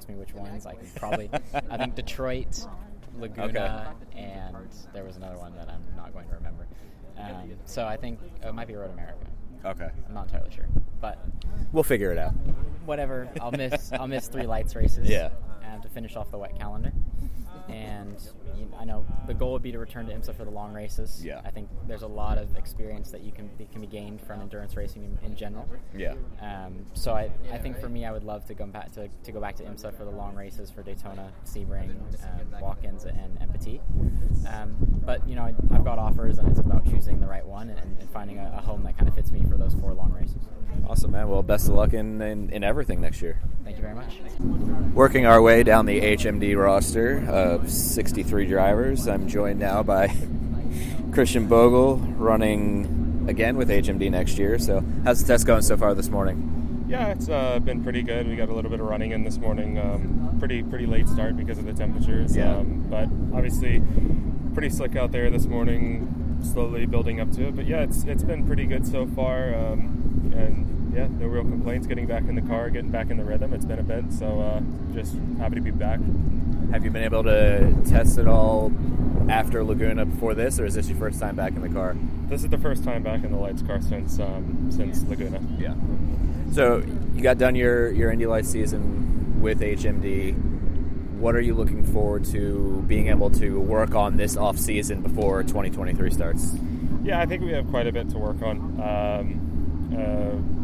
Ask 0.02 0.10
me 0.10 0.16
which 0.16 0.34
ones, 0.34 0.66
I 0.66 0.74
can 0.74 0.88
probably. 0.96 1.30
I 1.70 1.78
think 1.78 1.94
Detroit, 2.04 2.66
Laguna, 3.20 3.94
okay. 4.10 4.20
and 4.20 4.58
there 4.94 5.04
was 5.04 5.16
another 5.16 5.38
one 5.38 5.54
that 5.56 5.70
I'm 5.70 5.84
not 5.96 6.12
going 6.12 6.28
to 6.30 6.34
remember. 6.34 6.66
Um, 7.20 7.52
so 7.66 7.86
I 7.86 7.98
think 7.98 8.18
it 8.44 8.52
might 8.52 8.68
be 8.68 8.74
Road 8.74 8.90
America. 8.90 9.28
Okay. 9.64 9.92
I'm 10.08 10.16
not 10.16 10.26
entirely 10.26 10.50
sure, 10.50 10.66
but 11.02 11.24
we'll 11.72 11.84
figure 11.84 12.12
it 12.12 12.18
out. 12.18 12.32
Whatever. 12.84 13.30
I'll 13.40 13.52
miss. 13.52 13.94
I'll 13.94 14.08
miss 14.08 14.28
three 14.28 14.48
lights 14.48 14.76
races. 14.76 15.08
Yeah. 15.08 15.30
Um, 15.72 15.84
to 15.84 15.90
finish 15.90 16.16
off 16.16 16.32
the 16.32 16.40
WEC 16.40 16.58
calendar 16.58 16.92
and 17.70 18.16
you 18.18 18.26
know, 18.26 18.41
I 18.80 18.86
know 18.86 19.06
the 19.28 19.34
goal 19.34 19.54
would 19.54 19.62
be 19.62 19.72
to 19.72 19.80
return 19.80 20.08
to 20.08 20.14
IMSA 20.14 20.36
for 20.36 20.46
the 20.46 20.52
long 20.52 20.74
races. 20.74 21.22
Yeah. 21.24 21.42
I 21.46 21.52
think 21.52 21.70
there's 21.88 22.02
a 22.02 22.08
lot 22.08 22.38
of 22.38 22.56
experience 22.56 23.12
that 23.12 23.22
you 23.22 23.32
can 23.32 23.50
be, 23.58 23.66
can 23.66 23.82
be 23.82 23.88
gained 23.88 24.22
from 24.22 24.42
endurance 24.42 24.76
racing 24.76 25.04
in, 25.04 25.26
in 25.26 25.36
general. 25.36 25.68
Yeah. 25.96 26.16
Um, 26.42 26.86
so 26.94 27.14
I, 27.14 27.32
I 27.52 27.58
think 27.58 27.80
for 27.80 27.90
me, 27.90 28.06
I 28.06 28.12
would 28.12 28.24
love 28.24 28.46
to 28.46 28.54
go 28.54 28.66
back 28.66 28.92
to, 28.94 29.08
to 29.08 29.32
go 29.32 29.40
back 29.40 29.56
to 29.58 29.64
IMSA 29.64 29.96
for 29.96 30.06
the 30.06 30.12
long 30.12 30.36
races 30.36 30.72
for 30.72 30.84
Daytona, 30.84 31.32
Sebring, 31.46 31.92
um, 32.24 32.62
Watkins, 32.62 33.06
and, 33.06 33.38
and 33.40 33.52
Petit. 33.52 33.82
Um, 34.48 34.76
but 35.06 35.28
you 35.28 35.36
know, 35.36 35.44
I, 35.44 35.74
have 35.74 35.84
got 35.84 36.00
offers, 36.00 36.40
and 36.40 36.48
it's 36.48 36.60
about 36.60 36.86
choosing 36.86 37.20
the 37.20 37.28
right 37.28 37.46
one 37.46 37.70
and, 37.70 37.98
and 38.00 38.10
finding 38.12 38.40
a, 38.40 38.54
a 38.58 38.62
home 38.62 38.84
that 38.84 38.98
kind 38.98 39.08
of 39.08 39.16
fits 39.16 39.32
me 39.32 39.44
for 39.50 39.58
those 39.58 39.74
four 39.74 39.94
long 39.94 40.12
races. 40.12 40.42
Awesome, 40.88 41.12
man. 41.12 41.30
Well, 41.30 41.44
best 41.44 41.68
of 41.68 41.76
luck 41.76 41.94
in, 41.94 42.22
in, 42.22 42.50
in, 42.50 42.64
everything 42.64 43.02
next 43.02 43.22
year. 43.22 43.40
Thank 43.64 43.78
you 43.78 43.82
very 43.82 43.96
much. 43.96 44.18
Working 44.94 45.26
our 45.26 45.42
way 45.42 45.64
down 45.64 45.86
the 45.86 46.02
HMD 46.02 46.58
roster 46.58 47.26
of 47.30 47.70
63 47.70 48.41
drivers, 48.46 49.08
I'm 49.08 49.28
joined 49.28 49.60
now 49.60 49.84
by 49.84 50.14
Christian 51.12 51.48
Bogle, 51.48 51.98
running 51.98 53.26
again 53.28 53.58
with 53.58 53.70
HMD 53.70 54.10
next 54.12 54.38
year. 54.38 54.58
So, 54.60 54.84
how's 55.04 55.22
the 55.22 55.28
test 55.28 55.46
going 55.46 55.62
so 55.62 55.78
far 55.78 55.94
this 55.94 56.10
morning? 56.10 56.86
Yeah, 56.88 57.08
it's 57.08 57.30
uh, 57.30 57.60
been 57.60 57.84
pretty 57.84 58.02
good. 58.02 58.28
We 58.28 58.36
got 58.36 58.50
a 58.50 58.54
little 58.54 58.70
bit 58.70 58.82
of 58.82 58.86
running 58.86 59.12
in 59.12 59.24
this 59.24 59.38
morning. 59.38 59.78
Um, 59.78 60.36
pretty 60.40 60.62
pretty 60.62 60.86
late 60.86 61.08
start 61.08 61.38
because 61.38 61.58
of 61.58 61.66
the 61.66 61.74
temperatures. 61.74 62.36
Yeah. 62.36 62.58
Um, 62.58 62.86
but 62.90 63.06
obviously, 63.36 63.82
pretty 64.54 64.70
slick 64.70 64.96
out 64.96 65.12
there 65.12 65.30
this 65.30 65.46
morning. 65.46 66.40
Slowly 66.44 66.86
building 66.86 67.22
up 67.22 67.32
to 67.34 67.48
it, 67.48 67.56
but 67.56 67.66
yeah, 67.66 67.82
it's 67.82 68.04
it's 68.04 68.24
been 68.24 68.46
pretty 68.46 68.66
good 68.66 68.86
so 68.86 69.08
far. 69.08 69.56
Um, 69.56 70.34
and 70.36 70.94
yeah, 70.94 71.08
no 71.08 71.28
real 71.28 71.44
complaints. 71.44 71.88
Getting 71.88 72.08
back 72.08 72.24
in 72.24 72.36
the 72.36 72.42
car, 72.42 72.70
getting 72.70 72.92
back 72.92 73.10
in 73.10 73.18
the 73.18 73.24
rhythm. 73.24 73.54
It's 73.54 73.66
been 73.66 73.80
a 73.80 73.84
bit, 73.84 74.12
so 74.12 74.42
uh, 74.42 74.62
just 74.94 75.16
happy 75.38 75.56
to 75.56 75.62
be 75.62 75.72
back. 75.72 76.00
Have 76.72 76.86
you 76.86 76.92
been 76.92 77.04
able 77.04 77.24
to 77.24 77.76
test 77.86 78.18
it 78.18 78.28
all 78.28 78.72
after 79.30 79.62
Laguna 79.62 80.06
before 80.06 80.34
this, 80.34 80.58
or 80.58 80.66
is 80.66 80.74
this 80.74 80.88
your 80.88 80.98
first 80.98 81.20
time 81.20 81.36
back 81.36 81.54
in 81.54 81.62
the 81.62 81.70
car? 81.70 81.98
This 82.30 82.44
is 82.44 82.50
the 82.50 82.58
first 82.58 82.86
time 82.86 83.04
back 83.04 83.26
in 83.26 83.32
the 83.32 83.38
lights 83.38 83.62
car 83.62 83.82
since 83.82 84.20
um, 84.20 84.70
since 84.72 85.04
Laguna. 85.04 85.42
Yeah. 85.58 85.74
So 86.54 86.82
you 87.14 87.22
got 87.22 87.38
done 87.38 87.56
your 87.56 87.92
your 87.92 88.10
Indy 88.10 88.26
Lights 88.26 88.50
season 88.50 89.42
with 89.42 89.60
HMD. 89.60 90.38
What 91.20 91.36
are 91.36 91.42
you 91.42 91.56
looking 91.56 91.84
forward 91.84 92.24
to 92.26 92.84
being 92.88 93.08
able 93.08 93.30
to 93.32 93.60
work 93.60 93.94
on 93.94 94.16
this 94.16 94.38
off 94.38 94.58
season 94.58 95.02
before 95.02 95.44
2023 95.44 96.10
starts? 96.10 96.54
Yeah, 97.04 97.20
I 97.20 97.26
think 97.26 97.44
we 97.44 97.52
have 97.52 97.68
quite 97.70 97.88
a 97.88 97.92
bit 97.92 98.10
to 98.12 98.18
work 98.18 98.42
on. 98.42 98.58
Um, 98.80 99.94
uh, 99.94 100.61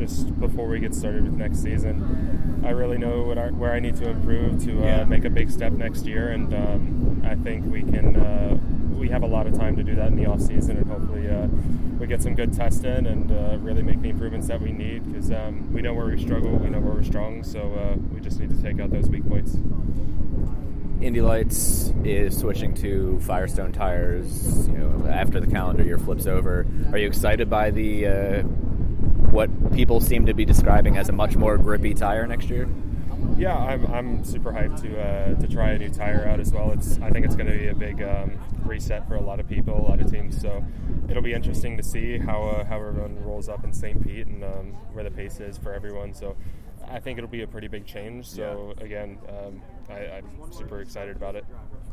just 0.00 0.38
before 0.40 0.66
we 0.66 0.80
get 0.80 0.94
started 0.94 1.22
with 1.24 1.34
next 1.34 1.62
season, 1.62 2.62
I 2.64 2.70
really 2.70 2.96
know 2.98 3.22
what 3.22 3.36
I, 3.38 3.48
where 3.50 3.72
I 3.72 3.80
need 3.80 3.96
to 3.96 4.08
improve 4.08 4.64
to 4.64 4.78
uh, 4.80 4.84
Yeah. 4.84 5.04
make 5.04 5.24
a 5.26 5.30
big 5.30 5.50
step 5.50 5.72
next 5.72 6.06
year, 6.06 6.28
and 6.30 6.52
um, 6.54 7.22
I 7.24 7.34
think 7.36 7.66
we 7.70 7.82
can. 7.82 8.16
Uh, 8.16 8.58
we 8.98 9.08
have 9.08 9.22
a 9.22 9.26
lot 9.26 9.46
of 9.46 9.54
time 9.58 9.76
to 9.76 9.82
do 9.82 9.94
that 9.94 10.08
in 10.08 10.16
the 10.16 10.26
off 10.26 10.42
season, 10.42 10.76
and 10.76 10.86
hopefully 10.90 11.26
uh, 11.26 11.46
we 11.98 12.06
get 12.06 12.22
some 12.22 12.34
good 12.34 12.52
tests 12.52 12.84
in 12.84 13.06
and 13.06 13.32
uh, 13.32 13.56
really 13.60 13.82
make 13.82 14.02
the 14.02 14.10
improvements 14.10 14.46
that 14.48 14.60
we 14.60 14.72
need 14.72 15.10
because 15.10 15.30
um, 15.30 15.72
we 15.72 15.80
know 15.80 15.94
where 15.94 16.04
we 16.06 16.22
struggle, 16.22 16.50
we 16.50 16.68
know 16.68 16.80
where 16.80 16.92
we're 16.92 17.02
strong, 17.02 17.42
so 17.42 17.60
uh, 17.60 17.96
we 18.12 18.20
just 18.20 18.38
need 18.40 18.50
to 18.50 18.62
take 18.62 18.78
out 18.78 18.90
those 18.90 19.08
weak 19.08 19.26
points. 19.26 19.56
Indy 21.00 21.22
Lights 21.22 21.94
is 22.04 22.36
switching 22.36 22.74
to 22.74 23.18
Firestone 23.20 23.72
tires. 23.72 24.68
You 24.68 24.74
know, 24.76 25.06
after 25.08 25.40
the 25.40 25.46
calendar 25.46 25.82
year 25.82 25.96
flips 25.98 26.26
over, 26.26 26.66
are 26.92 26.98
you 26.98 27.06
excited 27.06 27.48
by 27.48 27.70
the 27.70 28.06
uh, 28.06 28.42
people 29.74 30.00
seem 30.00 30.26
to 30.26 30.34
be 30.34 30.44
describing 30.44 30.96
as 30.96 31.08
a 31.08 31.12
much 31.12 31.36
more 31.36 31.56
grippy 31.56 31.94
tire 31.94 32.26
next 32.26 32.48
year? 32.48 32.68
Yeah, 33.36 33.56
I'm, 33.56 33.86
I'm 33.86 34.24
super 34.24 34.52
hyped 34.52 34.82
to 34.82 35.00
uh, 35.00 35.34
to 35.40 35.48
try 35.48 35.70
a 35.70 35.78
new 35.78 35.88
tire 35.88 36.26
out 36.26 36.40
as 36.40 36.52
well. 36.52 36.72
It's 36.72 36.98
I 37.00 37.10
think 37.10 37.24
it's 37.24 37.36
going 37.36 37.50
to 37.50 37.56
be 37.58 37.68
a 37.68 37.74
big 37.74 38.02
um, 38.02 38.38
reset 38.64 39.06
for 39.08 39.14
a 39.16 39.20
lot 39.20 39.40
of 39.40 39.48
people, 39.48 39.74
a 39.78 39.86
lot 39.88 40.00
of 40.00 40.10
teams. 40.10 40.40
So 40.40 40.64
it'll 41.08 41.22
be 41.22 41.32
interesting 41.32 41.76
to 41.76 41.82
see 41.82 42.18
how 42.18 42.42
uh, 42.42 42.64
how 42.64 42.76
everyone 42.76 43.22
rolls 43.24 43.48
up 43.48 43.64
in 43.64 43.72
St. 43.72 44.02
Pete 44.04 44.26
and 44.26 44.44
um, 44.44 44.72
where 44.92 45.04
the 45.04 45.10
pace 45.10 45.40
is 45.40 45.58
for 45.58 45.72
everyone. 45.72 46.12
So 46.14 46.36
I 46.88 46.98
think 46.98 47.18
it'll 47.18 47.30
be 47.30 47.42
a 47.42 47.46
pretty 47.46 47.68
big 47.68 47.86
change. 47.86 48.26
So 48.26 48.74
again, 48.78 49.18
um, 49.28 49.62
I, 49.88 50.16
I'm 50.16 50.52
super 50.52 50.80
excited 50.80 51.16
about 51.16 51.36
it. 51.36 51.44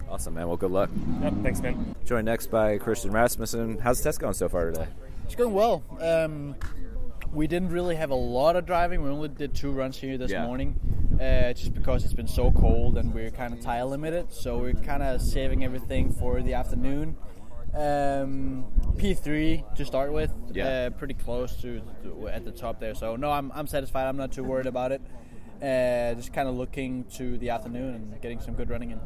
Awesome, 0.09 0.35
man. 0.35 0.47
Well, 0.47 0.57
good 0.57 0.71
luck. 0.71 0.89
Yep, 1.21 1.33
thanks, 1.43 1.61
man. 1.61 1.95
Joined 2.05 2.25
next 2.25 2.47
by 2.47 2.77
Christian 2.77 3.11
Rasmussen. 3.11 3.79
How's 3.79 3.97
the 3.97 4.05
test 4.05 4.19
going 4.19 4.33
so 4.33 4.47
far 4.47 4.71
today? 4.71 4.87
It's 5.25 5.35
going 5.35 5.53
well. 5.53 5.83
Um, 5.99 6.55
we 7.33 7.47
didn't 7.47 7.69
really 7.69 7.95
have 7.95 8.09
a 8.11 8.15
lot 8.15 8.55
of 8.55 8.65
driving. 8.65 9.01
We 9.03 9.09
only 9.09 9.29
did 9.29 9.53
two 9.53 9.71
runs 9.71 9.97
here 9.97 10.17
this 10.17 10.31
Yeah. 10.31 10.45
morning, 10.45 10.79
uh, 11.21 11.53
just 11.53 11.73
because 11.73 12.03
it's 12.03 12.13
been 12.13 12.27
so 12.27 12.51
cold 12.51 12.97
and 12.97 13.13
we're 13.13 13.31
kind 13.31 13.53
of 13.53 13.59
tire 13.61 13.85
limited. 13.85 14.31
So 14.31 14.57
we're 14.59 14.73
kind 14.73 15.03
of 15.03 15.21
saving 15.21 15.63
everything 15.63 16.11
for 16.11 16.41
the 16.41 16.53
afternoon. 16.53 17.15
Um, 17.75 18.65
P3 18.95 19.63
to 19.75 19.85
start 19.85 20.11
with, 20.11 20.31
Yeah. 20.53 20.65
uh, 20.67 20.89
pretty 20.91 21.13
close 21.13 21.55
to, 21.61 21.81
to 22.03 22.27
at 22.29 22.43
the 22.45 22.51
top 22.51 22.79
there. 22.79 22.95
So 22.95 23.15
no, 23.15 23.29
I'm, 23.31 23.51
I'm 23.53 23.67
satisfied. 23.67 24.07
I'm 24.07 24.17
not 24.17 24.31
too 24.31 24.43
worried 24.43 24.65
about 24.65 24.91
it. 24.91 25.01
Uh, 25.61 26.13
just 26.15 26.33
kind 26.33 26.47
of 26.47 26.55
looking 26.55 27.03
to 27.05 27.37
the 27.39 27.49
afternoon 27.49 27.95
and 27.95 28.21
getting 28.21 28.39
some 28.39 28.53
good 28.53 28.69
running 28.69 28.91
in. 28.91 28.99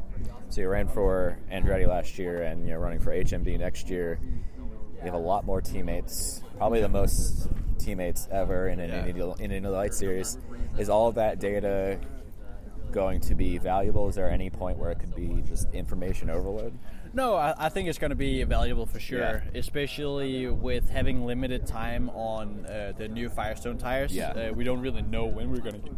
So 0.50 0.60
you 0.60 0.68
ran 0.68 0.86
for 0.86 1.38
Andretti 1.50 1.86
last 1.88 2.18
year, 2.18 2.42
and 2.42 2.68
you're 2.68 2.78
running 2.78 3.00
for 3.00 3.10
HMD 3.10 3.58
next 3.58 3.88
year. 3.88 4.18
You 5.02 5.06
have 5.10 5.14
a 5.14 5.18
lot 5.24 5.44
more 5.44 5.60
teammates, 5.60 6.42
probably 6.58 6.80
the 6.80 6.88
most 6.88 7.48
teammates 7.78 8.28
ever 8.30 8.68
in 8.68 8.78
an 8.78 8.90
Yeah. 8.90 9.06
Indy, 9.06 9.20
in 9.44 9.50
an 9.50 9.56
Indy 9.56 9.68
Light 9.68 9.94
series. 9.94 10.38
Is 10.78 10.88
all 10.88 11.08
of 11.08 11.16
that 11.16 11.40
data 11.40 11.98
going 12.92 13.20
to 13.22 13.34
be 13.34 13.58
valuable? 13.58 14.08
Is 14.08 14.14
there 14.14 14.30
any 14.30 14.48
point 14.48 14.78
where 14.78 14.92
it 14.92 15.00
could 15.00 15.14
be 15.14 15.42
just 15.48 15.72
information 15.74 16.30
overload? 16.30 16.78
No, 17.14 17.34
I, 17.34 17.52
I 17.58 17.68
think 17.68 17.88
it's 17.88 17.98
going 17.98 18.10
to 18.10 18.16
be 18.16 18.44
valuable 18.44 18.86
for 18.86 19.00
sure, 19.00 19.18
Yeah. 19.18 19.58
especially 19.58 20.46
with 20.46 20.88
having 20.88 21.26
limited 21.26 21.66
time 21.66 22.08
on 22.10 22.64
uh, 22.66 22.92
the 22.96 23.08
new 23.08 23.28
Firestone 23.28 23.78
tires. 23.78 24.14
Yeah. 24.14 24.28
Uh, 24.30 24.52
we 24.52 24.62
don't 24.62 24.80
really 24.80 25.02
know 25.02 25.24
when 25.24 25.50
we're 25.50 25.58
going 25.60 25.82
to 25.82 25.90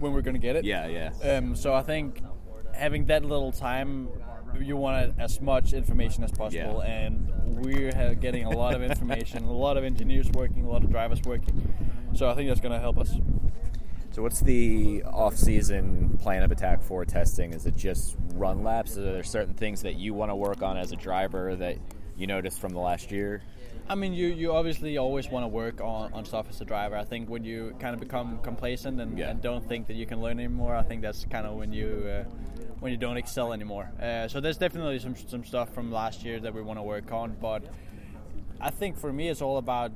when 0.00 0.12
we're 0.12 0.22
going 0.22 0.34
to 0.34 0.40
get 0.40 0.56
it. 0.56 0.64
Yeah, 0.64 0.86
yeah. 0.86 1.36
Um, 1.36 1.54
so 1.56 1.72
I 1.74 1.82
think 1.82 2.22
having 2.74 3.06
that 3.06 3.24
little 3.24 3.52
time, 3.52 4.08
you 4.58 4.76
want 4.76 5.14
as 5.18 5.40
much 5.40 5.72
information 5.72 6.24
as 6.24 6.30
possible, 6.32 6.82
Yeah. 6.84 6.92
and 6.92 7.30
we're 7.64 8.14
getting 8.14 8.44
a 8.44 8.50
lot 8.50 8.74
of 8.74 8.82
information, 8.82 9.44
a 9.44 9.52
lot 9.52 9.76
of 9.76 9.84
engineers 9.84 10.30
working, 10.30 10.64
a 10.64 10.68
lot 10.70 10.82
of 10.84 10.90
drivers 10.90 11.20
working. 11.22 11.72
So 12.14 12.28
I 12.28 12.34
think 12.34 12.48
that's 12.48 12.60
going 12.60 12.72
to 12.72 12.80
help 12.80 12.98
us. 12.98 13.14
So 14.12 14.22
what's 14.22 14.40
the 14.40 15.04
off-season 15.04 16.18
plan 16.18 16.42
of 16.42 16.50
attack 16.50 16.82
for 16.82 17.04
testing? 17.04 17.52
Is 17.52 17.64
it 17.66 17.76
just 17.76 18.16
run 18.34 18.64
laps? 18.64 18.98
Are 18.98 19.02
there 19.02 19.22
certain 19.22 19.54
things 19.54 19.82
that 19.82 19.94
you 19.94 20.14
want 20.14 20.30
to 20.30 20.34
work 20.36 20.62
on 20.62 20.76
as 20.76 20.90
a 20.90 20.96
driver 20.96 21.54
that 21.56 21.76
you 22.16 22.26
noticed 22.26 22.58
from 22.58 22.72
the 22.72 22.80
last 22.80 23.12
year? 23.12 23.42
I 23.90 23.96
mean, 23.96 24.12
you, 24.12 24.28
you 24.28 24.52
obviously 24.52 24.98
always 24.98 25.28
want 25.28 25.42
to 25.42 25.48
work 25.48 25.80
on, 25.80 26.12
on 26.12 26.24
stuff 26.24 26.46
as 26.48 26.60
a 26.60 26.64
driver. 26.64 26.96
I 26.96 27.02
think 27.02 27.28
when 27.28 27.42
you 27.42 27.74
kind 27.80 27.92
of 27.92 27.98
become 27.98 28.38
complacent 28.38 29.00
and, 29.00 29.18
and 29.18 29.42
don't 29.42 29.66
think 29.68 29.88
that 29.88 29.94
you 29.94 30.06
can 30.06 30.20
learn 30.20 30.38
anymore, 30.38 30.76
I 30.76 30.82
think 30.82 31.02
that's 31.02 31.24
kind 31.24 31.44
of 31.44 31.56
when 31.56 31.72
you 31.72 31.88
uh, 32.08 32.22
when 32.78 32.92
you 32.92 32.98
don't 32.98 33.16
excel 33.16 33.52
anymore. 33.52 33.90
Uh, 34.00 34.28
so 34.28 34.40
there's 34.40 34.58
definitely 34.58 35.00
some 35.00 35.16
some 35.16 35.44
stuff 35.44 35.74
from 35.74 35.90
last 35.90 36.24
year 36.24 36.38
that 36.38 36.54
we 36.54 36.62
want 36.62 36.78
to 36.78 36.84
work 36.84 37.10
on. 37.10 37.36
But 37.40 37.64
I 38.60 38.70
think 38.70 38.96
for 38.96 39.12
me, 39.12 39.28
it's 39.28 39.42
all 39.42 39.58
about 39.58 39.90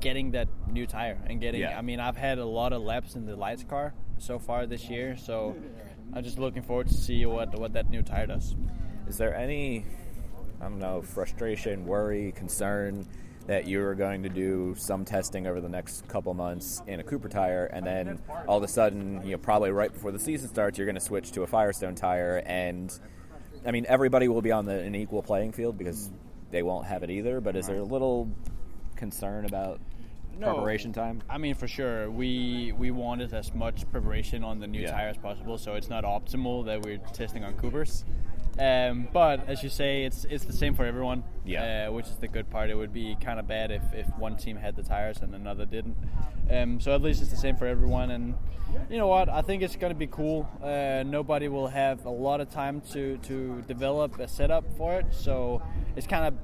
getting 0.00 0.30
that 0.30 0.46
new 0.70 0.86
tire 0.86 1.18
and 1.26 1.40
getting. 1.40 1.62
Yeah. 1.62 1.76
I 1.76 1.82
mean, 1.82 1.98
I've 1.98 2.16
had 2.16 2.38
a 2.38 2.46
lot 2.46 2.72
of 2.72 2.80
laps 2.82 3.16
in 3.16 3.26
the 3.26 3.34
lights 3.34 3.64
car 3.64 3.92
so 4.18 4.38
far 4.38 4.66
this 4.66 4.88
year, 4.88 5.16
so 5.16 5.56
I'm 6.12 6.22
just 6.22 6.38
looking 6.38 6.62
forward 6.62 6.86
to 6.86 6.94
see 6.94 7.26
what 7.26 7.58
what 7.58 7.72
that 7.72 7.90
new 7.90 8.02
tire 8.02 8.28
does. 8.28 8.54
Is 9.08 9.18
there 9.18 9.34
any, 9.34 9.84
I 10.64 10.68
don't 10.68 10.78
know, 10.78 11.02
frustration, 11.02 11.84
worry, 11.84 12.32
concern 12.32 13.06
that 13.46 13.68
you're 13.68 13.94
going 13.94 14.22
to 14.22 14.30
do 14.30 14.74
some 14.78 15.04
testing 15.04 15.46
over 15.46 15.60
the 15.60 15.68
next 15.68 16.08
couple 16.08 16.32
months 16.32 16.82
in 16.86 17.00
a 17.00 17.02
Cooper 17.02 17.28
tire, 17.28 17.66
and 17.66 17.84
then 17.86 18.18
all 18.48 18.56
of 18.56 18.64
a 18.64 18.68
sudden, 18.68 19.20
you 19.26 19.32
know, 19.32 19.38
probably 19.38 19.70
right 19.70 19.92
before 19.92 20.10
the 20.10 20.18
season 20.18 20.48
starts, 20.48 20.78
you're 20.78 20.86
going 20.86 20.94
to 20.94 21.02
switch 21.02 21.32
to 21.32 21.42
a 21.42 21.46
Firestone 21.46 21.94
tire, 21.94 22.42
and 22.46 22.98
I 23.66 23.72
mean, 23.72 23.84
everybody 23.86 24.26
will 24.28 24.40
be 24.40 24.52
on 24.52 24.64
the, 24.64 24.78
an 24.80 24.94
equal 24.94 25.22
playing 25.22 25.52
field 25.52 25.76
because 25.76 26.10
they 26.50 26.62
won't 26.62 26.86
have 26.86 27.02
it 27.02 27.10
either. 27.10 27.42
But 27.42 27.56
is 27.56 27.66
there 27.66 27.80
a 27.80 27.84
little 27.84 28.30
concern 28.96 29.44
about 29.44 29.80
preparation 30.40 30.94
time? 30.94 31.22
I 31.28 31.36
mean, 31.36 31.54
for 31.54 31.68
sure, 31.68 32.10
we 32.10 32.72
we 32.78 32.90
wanted 32.90 33.34
as 33.34 33.54
much 33.54 33.90
preparation 33.90 34.42
on 34.42 34.60
the 34.60 34.66
new 34.66 34.80
Yeah. 34.80 34.92
tire 34.92 35.08
as 35.08 35.18
possible, 35.18 35.58
so 35.58 35.74
it's 35.74 35.90
not 35.90 36.04
optimal 36.04 36.64
that 36.64 36.80
we're 36.82 36.98
testing 37.12 37.44
on 37.44 37.52
Coopers. 37.54 38.04
Um, 38.58 39.08
but 39.12 39.48
as 39.48 39.62
you 39.62 39.68
say, 39.68 40.04
it's 40.04 40.24
it's 40.26 40.44
the 40.44 40.52
same 40.52 40.74
for 40.74 40.84
everyone. 40.84 41.24
Yeah. 41.44 41.88
Uh, 41.88 41.92
which 41.92 42.06
is 42.06 42.16
the 42.16 42.28
good 42.28 42.48
part. 42.50 42.70
It 42.70 42.76
would 42.76 42.92
be 42.92 43.16
kind 43.20 43.38
of 43.40 43.46
bad 43.46 43.70
if, 43.70 43.82
if 43.92 44.06
one 44.16 44.36
team 44.36 44.56
had 44.56 44.76
the 44.76 44.82
tires 44.82 45.18
and 45.20 45.34
another 45.34 45.66
didn't. 45.66 45.96
Um, 46.50 46.80
so 46.80 46.94
at 46.94 47.02
least 47.02 47.20
it's 47.20 47.30
the 47.30 47.36
same 47.36 47.56
for 47.56 47.66
everyone. 47.66 48.10
And 48.10 48.34
you 48.88 48.96
know 48.96 49.08
what? 49.08 49.28
I 49.28 49.42
think 49.42 49.62
it's 49.62 49.76
going 49.76 49.92
to 49.92 49.98
be 49.98 50.06
cool. 50.06 50.48
Uh, 50.62 51.02
nobody 51.04 51.48
will 51.48 51.68
have 51.68 52.04
a 52.04 52.10
lot 52.10 52.40
of 52.40 52.50
time 52.50 52.80
to 52.92 53.18
to 53.18 53.62
develop 53.66 54.18
a 54.20 54.28
setup 54.28 54.64
for 54.76 54.94
it. 55.00 55.06
So 55.10 55.62
it's 55.96 56.06
kind 56.06 56.26
of 56.26 56.34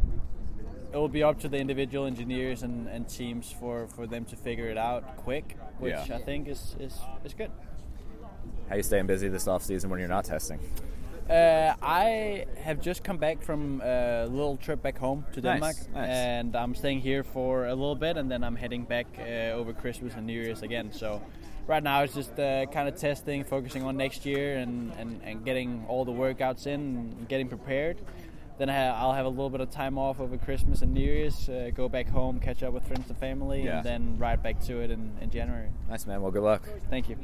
it 0.93 0.97
will 0.97 1.09
be 1.09 1.23
up 1.23 1.39
to 1.41 1.49
the 1.49 1.57
individual 1.59 2.05
engineers 2.07 2.63
and, 2.65 2.89
and 2.89 3.09
teams 3.09 3.55
for, 3.61 3.87
for 3.87 4.09
them 4.09 4.25
to 4.25 4.37
figure 4.37 4.69
it 4.69 4.77
out 4.77 5.17
quick, 5.19 5.57
which 5.79 5.93
Yeah. 5.93 6.17
I 6.17 6.23
think 6.23 6.49
is, 6.49 6.75
is, 6.81 6.99
is 7.25 7.33
good. 7.33 7.51
How 8.69 8.75
you 8.75 8.83
staying 8.83 9.07
busy 9.07 9.29
this 9.29 9.47
off 9.47 9.63
season 9.63 9.89
when 9.91 10.01
you're 10.01 10.09
not 10.09 10.25
testing? 10.25 10.59
Uh, 11.31 11.75
I 11.81 12.47
have 12.65 12.81
just 12.81 13.05
come 13.05 13.17
back 13.19 13.41
from 13.41 13.81
a 13.85 14.27
little 14.27 14.57
trip 14.57 14.83
back 14.83 14.99
home 14.99 15.25
to 15.33 15.41
Denmark, 15.41 15.77
nice. 15.95 16.09
and 16.09 16.57
I'm 16.57 16.75
staying 16.75 17.01
here 17.03 17.23
for 17.23 17.67
a 17.67 17.75
little 17.75 17.95
bit, 17.95 18.17
and 18.17 18.29
then 18.29 18.43
I'm 18.43 18.57
heading 18.57 18.85
back 18.85 19.07
uh, 19.17 19.53
over 19.55 19.73
Christmas 19.73 20.15
and 20.15 20.27
New 20.27 20.33
Year's 20.43 20.63
again. 20.63 20.91
So 20.93 21.23
right 21.69 21.83
now 21.85 22.03
it's 22.03 22.15
just 22.15 22.37
uh, 22.37 22.67
kind 22.67 22.89
of 22.89 22.97
testing, 22.97 23.45
focusing 23.45 23.85
on 23.85 23.97
next 23.97 24.27
year, 24.27 24.59
and, 24.59 24.93
and, 24.99 25.21
and 25.23 25.45
getting 25.45 25.85
all 25.89 26.05
the 26.05 26.11
workouts 26.13 26.67
in, 26.67 26.81
and 26.81 27.29
getting 27.29 27.47
prepared. 27.49 27.99
Then 28.59 28.69
I 28.69 28.75
ha- 28.89 28.97
I'll 29.01 29.13
have 29.15 29.25
a 29.25 29.29
little 29.29 29.51
bit 29.51 29.61
of 29.61 29.71
time 29.71 29.99
off 29.99 30.19
over 30.19 30.37
Christmas 30.37 30.83
and 30.83 30.93
New 30.93 31.01
Year's, 31.01 31.49
uh, 31.49 31.71
go 31.73 31.89
back 31.89 32.09
home, 32.09 32.41
catch 32.41 32.65
up 32.65 32.73
with 32.73 32.85
friends 32.89 33.09
and 33.09 33.17
family, 33.19 33.63
Yeah. 33.63 33.77
and 33.77 33.87
then 33.87 34.19
ride 34.19 34.43
back 34.43 34.61
to 34.65 34.81
it 34.81 34.91
in, 34.91 35.13
in 35.21 35.31
January. 35.31 35.69
Nice 35.89 36.07
man. 36.07 36.21
Well, 36.23 36.33
good 36.33 36.43
luck. 36.43 36.69
Thank 36.91 37.09
you. 37.09 37.17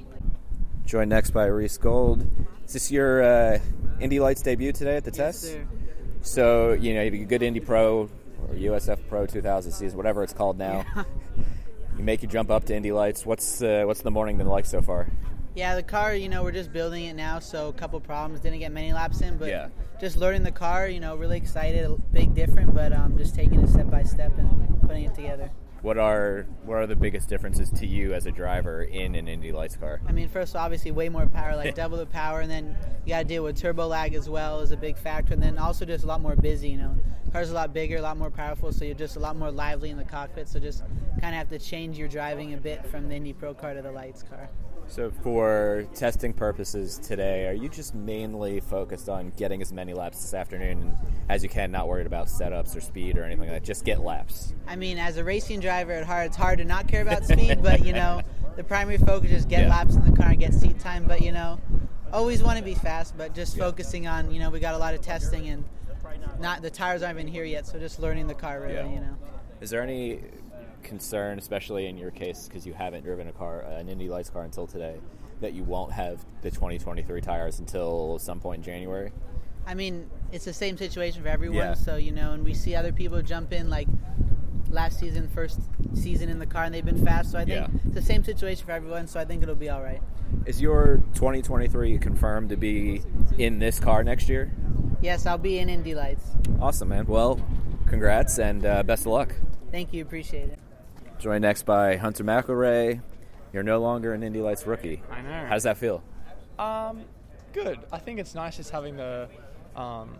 Joined 0.86 1.10
next 1.10 1.30
by 1.30 1.46
Reece 1.46 1.78
Gold. 1.78 2.24
Is 2.64 2.72
this 2.74 2.92
your 2.92 3.20
uh, 3.22 3.58
Indy 4.00 4.20
Lights 4.20 4.40
debut 4.42 4.70
today 4.72 4.96
at 4.96 5.04
the 5.04 5.10
test? 5.10 5.42
sir. 5.42 5.66
So 6.22 6.72
you 6.74 6.94
know 6.94 7.02
you 7.02 7.24
good 7.24 7.42
Indy 7.42 7.58
Pro 7.60 8.08
or 8.48 8.54
USF 8.54 9.00
Pro 9.08 9.26
2000 9.26 9.72
season, 9.72 9.96
whatever 9.96 10.22
it's 10.22 10.32
called 10.32 10.58
now. 10.58 10.84
you 11.98 12.04
make 12.04 12.22
you 12.22 12.28
jump 12.28 12.50
up 12.52 12.64
to 12.66 12.74
Indy 12.76 12.92
Lights. 12.92 13.26
What's 13.26 13.62
uh, 13.62 13.82
what's 13.84 14.02
the 14.02 14.12
morning 14.12 14.38
been 14.38 14.46
like 14.46 14.64
so 14.64 14.80
far? 14.80 15.08
Yeah, 15.56 15.74
the 15.74 15.82
car, 15.82 16.14
you 16.14 16.28
know, 16.28 16.42
we're 16.44 16.52
just 16.52 16.72
building 16.72 17.04
it 17.06 17.14
now, 17.14 17.38
so 17.40 17.68
a 17.68 17.72
couple 17.72 17.98
problems. 17.98 18.40
Didn't 18.40 18.58
get 18.60 18.70
many 18.70 18.92
laps 18.92 19.22
in, 19.22 19.38
but 19.38 19.48
Yeah. 19.48 19.68
just 19.98 20.16
learning 20.18 20.42
the 20.42 20.52
car, 20.52 20.86
you 20.86 21.00
know, 21.00 21.16
really 21.16 21.38
excited. 21.38 21.84
A 21.84 21.94
big 22.12 22.34
different, 22.34 22.74
but 22.74 22.92
um, 22.92 23.16
just 23.16 23.34
taking 23.34 23.60
it 23.60 23.68
step 23.70 23.90
by 23.90 24.02
step 24.02 24.36
and 24.38 24.80
putting 24.82 25.04
it 25.04 25.14
together. 25.14 25.50
What 25.86 25.98
are 25.98 26.46
what 26.64 26.78
are 26.78 26.86
the 26.88 26.96
biggest 26.96 27.28
differences 27.28 27.70
to 27.70 27.86
you 27.86 28.12
as 28.12 28.26
a 28.26 28.32
driver 28.32 28.82
in 28.82 29.14
an 29.14 29.28
Indy 29.28 29.52
Lights 29.52 29.76
car? 29.76 30.00
I 30.08 30.10
mean, 30.10 30.28
first, 30.28 30.56
obviously, 30.56 30.90
way 30.90 31.08
more 31.08 31.28
power, 31.28 31.54
like 31.54 31.74
double 31.76 31.96
the 31.96 32.06
power, 32.06 32.40
and 32.40 32.50
then 32.50 32.76
you 33.04 33.10
got 33.10 33.20
to 33.20 33.24
deal 33.24 33.44
with 33.44 33.56
turbo 33.56 33.86
lag 33.86 34.12
as 34.14 34.28
well 34.28 34.58
is 34.58 34.72
a 34.72 34.76
big 34.76 34.98
factor, 34.98 35.32
and 35.32 35.40
then 35.40 35.58
also 35.58 35.84
just 35.84 36.02
a 36.02 36.08
lot 36.08 36.20
more 36.20 36.34
busy. 36.34 36.70
You 36.70 36.78
know, 36.78 36.96
car's 37.30 37.50
a 37.50 37.54
lot 37.54 37.72
bigger, 37.72 37.98
a 37.98 38.02
lot 38.02 38.16
more 38.16 38.32
powerful, 38.32 38.72
so 38.72 38.84
you're 38.84 38.96
just 38.96 39.14
a 39.14 39.20
lot 39.20 39.36
more 39.36 39.52
lively 39.52 39.90
in 39.90 39.96
the 39.96 40.04
cockpit. 40.04 40.48
So 40.48 40.58
just 40.58 40.82
kind 41.20 41.26
of 41.26 41.34
have 41.34 41.48
to 41.50 41.58
change 41.60 41.96
your 41.96 42.08
driving 42.08 42.54
a 42.54 42.56
bit 42.56 42.84
from 42.86 43.08
the 43.08 43.14
Indy 43.14 43.32
Pro 43.32 43.54
car 43.54 43.72
to 43.72 43.80
the 43.80 43.92
Lights 43.92 44.24
car. 44.24 44.50
So, 44.88 45.10
for 45.22 45.84
testing 45.94 46.32
purposes 46.32 46.98
today, 46.98 47.48
are 47.48 47.52
you 47.52 47.68
just 47.68 47.94
mainly 47.94 48.60
focused 48.60 49.08
on 49.08 49.30
getting 49.36 49.60
as 49.60 49.72
many 49.72 49.92
laps 49.92 50.22
this 50.22 50.32
afternoon 50.32 50.96
as 51.28 51.42
you 51.42 51.48
can, 51.48 51.70
not 51.72 51.88
worried 51.88 52.06
about 52.06 52.28
setups 52.28 52.74
or 52.76 52.80
speed 52.80 53.18
or 53.18 53.24
anything 53.24 53.40
like 53.48 53.50
that? 53.50 53.64
Just 53.64 53.84
get 53.84 54.00
laps. 54.00 54.54
I 54.66 54.76
mean, 54.76 54.96
as 54.98 55.16
a 55.16 55.24
racing 55.24 55.60
driver 55.60 55.92
at 55.92 56.04
heart, 56.06 56.26
it's 56.26 56.36
hard 56.36 56.58
to 56.58 56.64
not 56.64 56.86
care 56.88 57.02
about 57.02 57.24
speed, 57.24 57.62
but 57.62 57.84
you 57.84 57.92
know, 57.92 58.22
the 58.56 58.64
primary 58.64 58.96
focus 58.98 59.32
is 59.32 59.44
get 59.44 59.62
Yeah. 59.62 59.70
laps 59.70 59.96
in 59.96 60.04
the 60.08 60.16
car 60.16 60.30
and 60.30 60.38
get 60.38 60.54
seat 60.54 60.78
time. 60.78 61.04
But 61.04 61.20
you 61.20 61.32
know, 61.32 61.60
always 62.12 62.42
want 62.42 62.56
to 62.58 62.64
be 62.64 62.74
fast, 62.74 63.18
but 63.18 63.34
just 63.34 63.58
focusing 63.58 64.06
on 64.06 64.30
you 64.30 64.38
know 64.38 64.50
we 64.50 64.60
got 64.60 64.74
a 64.74 64.78
lot 64.78 64.94
of 64.94 65.02
testing 65.02 65.48
and 65.48 65.64
not 66.40 66.62
the 66.62 66.70
tires 66.70 67.02
aren't 67.02 67.18
even 67.18 67.30
here 67.30 67.44
yet, 67.44 67.66
so 67.66 67.78
just 67.78 67.98
learning 67.98 68.28
the 68.28 68.34
car 68.34 68.60
really. 68.60 68.74
Yeah. 68.74 68.88
You 68.88 69.00
know. 69.00 69.16
Is 69.60 69.70
there 69.70 69.82
any 69.82 70.20
concern, 70.86 71.38
especially 71.38 71.86
in 71.86 71.98
your 71.98 72.10
case, 72.10 72.46
because 72.48 72.66
you 72.66 72.72
haven't 72.72 73.02
driven 73.04 73.28
a 73.28 73.32
car, 73.32 73.64
uh, 73.64 73.76
an 73.78 73.88
Indy 73.88 74.08
Lights 74.08 74.30
car 74.30 74.44
until 74.44 74.66
today, 74.66 74.96
that 75.40 75.52
you 75.52 75.64
won't 75.64 75.92
have 75.92 76.24
the 76.42 76.50
2023 76.50 77.20
tires 77.20 77.58
until 77.58 78.18
some 78.18 78.40
point 78.40 78.58
in 78.58 78.62
January? 78.62 79.12
I 79.66 79.74
mean, 79.74 80.08
it's 80.32 80.44
the 80.44 80.52
same 80.52 80.76
situation 80.78 81.22
for 81.22 81.28
everyone. 81.28 81.58
Yeah. 81.58 81.74
So 81.74 81.96
you 81.96 82.12
know, 82.12 82.32
and 82.32 82.44
we 82.44 82.54
see 82.54 82.74
other 82.74 82.92
people 82.92 83.20
jump 83.20 83.52
in 83.52 83.68
like 83.68 83.88
last 84.70 84.98
season, 84.98 85.28
first 85.28 85.60
season 85.94 86.28
in 86.28 86.38
the 86.38 86.46
car, 86.46 86.64
and 86.64 86.74
they've 86.74 86.84
been 86.84 87.04
fast. 87.04 87.32
So 87.32 87.38
I 87.38 87.44
think 87.44 87.68
Yeah. 87.68 87.80
it's 87.84 87.94
the 87.94 88.02
same 88.02 88.22
situation 88.24 88.64
for 88.64 88.72
everyone. 88.72 89.06
So 89.08 89.18
I 89.20 89.24
think 89.24 89.42
it'll 89.42 89.54
be 89.54 89.68
all 89.68 89.82
right. 89.82 90.00
Is 90.44 90.60
your 90.60 91.02
2023 91.14 91.98
confirmed 91.98 92.48
to 92.50 92.56
be 92.56 93.02
in 93.38 93.58
this 93.58 93.78
car 93.80 94.04
next 94.04 94.28
year? 94.28 94.52
Yes, 95.02 95.26
I'll 95.26 95.38
be 95.38 95.58
in 95.58 95.68
Indy 95.68 95.94
Lights. 95.94 96.24
Awesome, 96.60 96.88
man. 96.88 97.06
Well, 97.06 97.40
congrats 97.86 98.38
and 98.38 98.64
uh, 98.64 98.82
best 98.82 99.02
of 99.02 99.12
luck. 99.12 99.34
Thank 99.70 99.92
you, 99.92 100.02
appreciate 100.02 100.48
it. 100.50 100.58
Joined 101.18 101.42
next 101.42 101.64
by 101.64 101.96
Hunter 101.96 102.24
McElrea. 102.24 103.00
You're 103.52 103.62
no 103.62 103.80
longer 103.80 104.12
an 104.12 104.22
Indy 104.22 104.40
Lights 104.40 104.66
rookie. 104.66 105.02
I 105.10 105.22
know. 105.22 105.46
How 105.46 105.54
does 105.54 105.62
that 105.62 105.78
feel? 105.78 106.02
Um, 106.58 107.04
good. 107.52 107.78
I 107.90 107.98
think 107.98 108.20
it's 108.20 108.34
nice 108.34 108.56
just 108.56 108.70
having 108.70 108.96
the 108.96 109.28
um, 109.74 110.16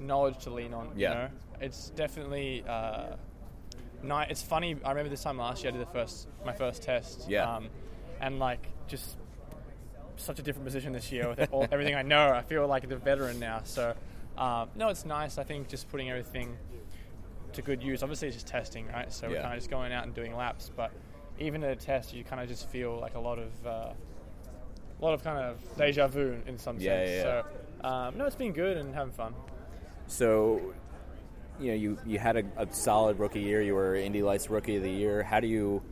knowledge 0.00 0.38
to 0.44 0.50
lean 0.50 0.74
on. 0.74 0.90
Yeah. 0.96 1.08
You 1.08 1.14
know, 1.14 1.28
it's 1.60 1.90
definitely 1.90 2.64
uh, 2.68 3.14
nice. 4.02 4.30
It's 4.30 4.42
funny. 4.42 4.76
I 4.84 4.90
remember 4.90 5.08
this 5.08 5.22
time 5.22 5.38
last 5.38 5.62
year 5.62 5.72
I 5.72 5.76
did 5.76 5.86
the 5.86 5.92
first 5.92 6.26
my 6.44 6.52
first 6.52 6.82
test. 6.82 7.26
Yeah. 7.28 7.56
Um, 7.56 7.68
and 8.20 8.38
like 8.38 8.66
just 8.88 9.16
such 10.16 10.38
a 10.38 10.42
different 10.42 10.64
position 10.64 10.92
this 10.92 11.12
year 11.12 11.28
with 11.28 11.48
all, 11.52 11.66
everything 11.70 11.94
I 11.94 12.02
know. 12.02 12.30
I 12.30 12.42
feel 12.42 12.66
like 12.66 12.88
the 12.88 12.96
veteran 12.96 13.38
now. 13.38 13.60
So 13.64 13.94
um, 14.36 14.68
no, 14.74 14.88
it's 14.88 15.04
nice. 15.04 15.38
I 15.38 15.44
think 15.44 15.68
just 15.68 15.88
putting 15.90 16.10
everything 16.10 16.56
to 17.54 17.62
good 17.62 17.82
use. 17.82 18.02
Obviously, 18.02 18.28
it's 18.28 18.36
just 18.36 18.46
testing, 18.46 18.86
right? 18.88 19.12
So 19.12 19.28
we're 19.28 19.40
kind 19.40 19.52
of 19.54 19.58
just 19.58 19.70
going 19.70 19.92
out 19.92 20.04
and 20.04 20.14
doing 20.14 20.34
laps, 20.36 20.70
but 20.74 20.92
even 21.38 21.62
at 21.64 21.70
a 21.70 21.76
test, 21.76 22.14
you 22.14 22.24
kind 22.24 22.40
of 22.42 22.48
just 22.48 22.68
feel 22.68 22.98
like 23.00 23.14
a 23.14 23.20
lot 23.20 23.38
of 23.38 23.66
uh, 23.66 23.70
a 25.00 25.04
lot 25.04 25.14
of 25.14 25.24
kind 25.24 25.38
of 25.38 25.58
deja 25.76 26.06
vu 26.06 26.36
in 26.46 26.58
some 26.58 26.78
Yeah, 26.78 27.04
sense. 27.04 27.10
yeah, 27.10 27.16
yeah. 27.16 27.42
So 27.82 27.88
um, 27.88 28.18
no, 28.18 28.26
it's 28.26 28.36
been 28.36 28.52
good 28.52 28.76
and 28.76 28.94
having 28.94 29.12
fun. 29.12 29.34
So, 30.06 30.74
you 31.58 31.68
know, 31.68 31.74
you, 31.74 31.98
you 32.06 32.18
had 32.18 32.36
a, 32.36 32.44
a 32.56 32.72
solid 32.72 33.18
rookie 33.18 33.40
year. 33.40 33.62
You 33.62 33.74
were 33.74 33.94
Indy 33.96 34.22
Lights 34.22 34.48
Rookie 34.50 34.76
of 34.76 34.82
the 34.82 34.90
Year. 34.90 35.22
How 35.22 35.40
do 35.40 35.46
you 35.46 35.82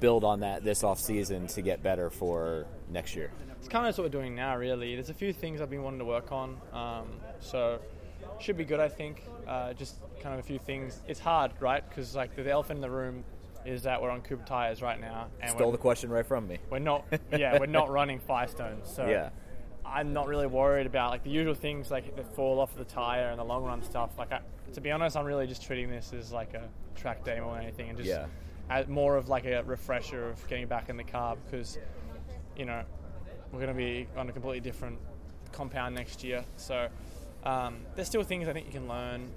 build 0.00 0.24
on 0.24 0.40
that 0.40 0.64
this 0.64 0.82
off 0.82 0.98
season 0.98 1.46
to 1.48 1.62
get 1.62 1.82
better 1.82 2.10
for 2.10 2.66
next 2.90 3.14
year? 3.14 3.30
It's 3.58 3.68
kind 3.68 3.86
of 3.86 3.96
what 3.98 4.04
we're 4.04 4.08
doing 4.08 4.34
now, 4.34 4.56
really. 4.56 4.94
There's 4.94 5.10
a 5.10 5.14
few 5.14 5.32
things 5.34 5.60
I've 5.60 5.68
been 5.68 5.82
wanting 5.82 5.98
to 5.98 6.04
work 6.06 6.32
on, 6.32 6.56
um, 6.72 7.08
so 7.40 7.78
should 8.40 8.56
be 8.56 8.64
good, 8.64 8.80
I 8.80 8.88
think. 8.88 9.22
Uh, 9.46 9.72
just 9.72 9.96
kind 10.22 10.34
of 10.34 10.40
a 10.40 10.42
few 10.42 10.58
things. 10.58 11.00
It's 11.06 11.20
hard, 11.20 11.52
right? 11.60 11.86
Because 11.88 12.14
like 12.14 12.34
the 12.36 12.50
elephant 12.50 12.78
in 12.78 12.82
the 12.82 12.90
room 12.90 13.24
is 13.66 13.82
that 13.82 14.00
we're 14.00 14.10
on 14.10 14.22
Cooper 14.22 14.44
tires 14.46 14.80
right 14.82 15.00
now, 15.00 15.26
and 15.40 15.50
Stole 15.50 15.70
the 15.72 15.78
question 15.78 16.08
right 16.10 16.24
from 16.24 16.48
me. 16.48 16.58
We're 16.70 16.78
not, 16.78 17.04
yeah, 17.30 17.58
we're 17.58 17.66
not 17.66 17.90
running 17.98 18.18
Firestone, 18.18 18.80
so 18.84 19.06
Yeah. 19.06 19.28
I'm 19.84 20.12
not 20.14 20.28
really 20.28 20.46
worried 20.46 20.86
about 20.86 21.10
like 21.10 21.24
the 21.24 21.30
usual 21.30 21.54
things 21.54 21.90
like 21.90 22.16
the 22.16 22.22
fall 22.22 22.60
off 22.60 22.74
the 22.76 22.84
tire 22.84 23.28
and 23.28 23.38
the 23.38 23.44
long 23.44 23.64
run 23.64 23.82
stuff. 23.82 24.16
Like, 24.18 24.32
I, 24.32 24.40
to 24.72 24.80
be 24.80 24.90
honest, 24.90 25.14
I'm 25.16 25.26
really 25.26 25.46
just 25.46 25.62
treating 25.62 25.90
this 25.90 26.12
as 26.14 26.32
like 26.32 26.54
a 26.54 26.68
track 26.94 27.22
day 27.24 27.38
than 27.40 27.62
anything, 27.62 27.88
and 27.90 27.98
just 27.98 28.08
Yeah. 28.08 28.26
as 28.70 28.86
more 28.88 29.16
of 29.16 29.28
like 29.28 29.44
a 29.44 29.62
refresher 29.64 30.28
of 30.30 30.46
getting 30.48 30.66
back 30.66 30.88
in 30.88 30.96
the 30.96 31.04
car 31.04 31.36
because 31.44 31.76
you 32.56 32.64
know 32.64 32.82
we're 33.52 33.58
going 33.60 33.68
to 33.68 33.74
be 33.74 34.06
on 34.16 34.28
a 34.28 34.32
completely 34.32 34.60
different 34.60 34.98
compound 35.52 35.94
next 35.94 36.22
year. 36.24 36.44
So 36.56 36.88
um, 37.44 37.78
there's 37.94 38.08
still 38.08 38.22
things 38.22 38.48
I 38.48 38.52
think 38.52 38.66
you 38.66 38.72
can 38.72 38.88
learn, 38.88 39.30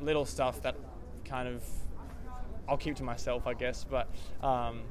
little 0.00 0.24
stuff 0.24 0.62
that 0.62 0.76
kind 1.24 1.48
of 1.48 1.64
I'll 2.68 2.76
keep 2.76 2.96
to 2.96 3.04
myself, 3.04 3.46
I 3.46 3.54
guess, 3.54 3.84
but. 3.84 4.08
Um, 4.42 4.82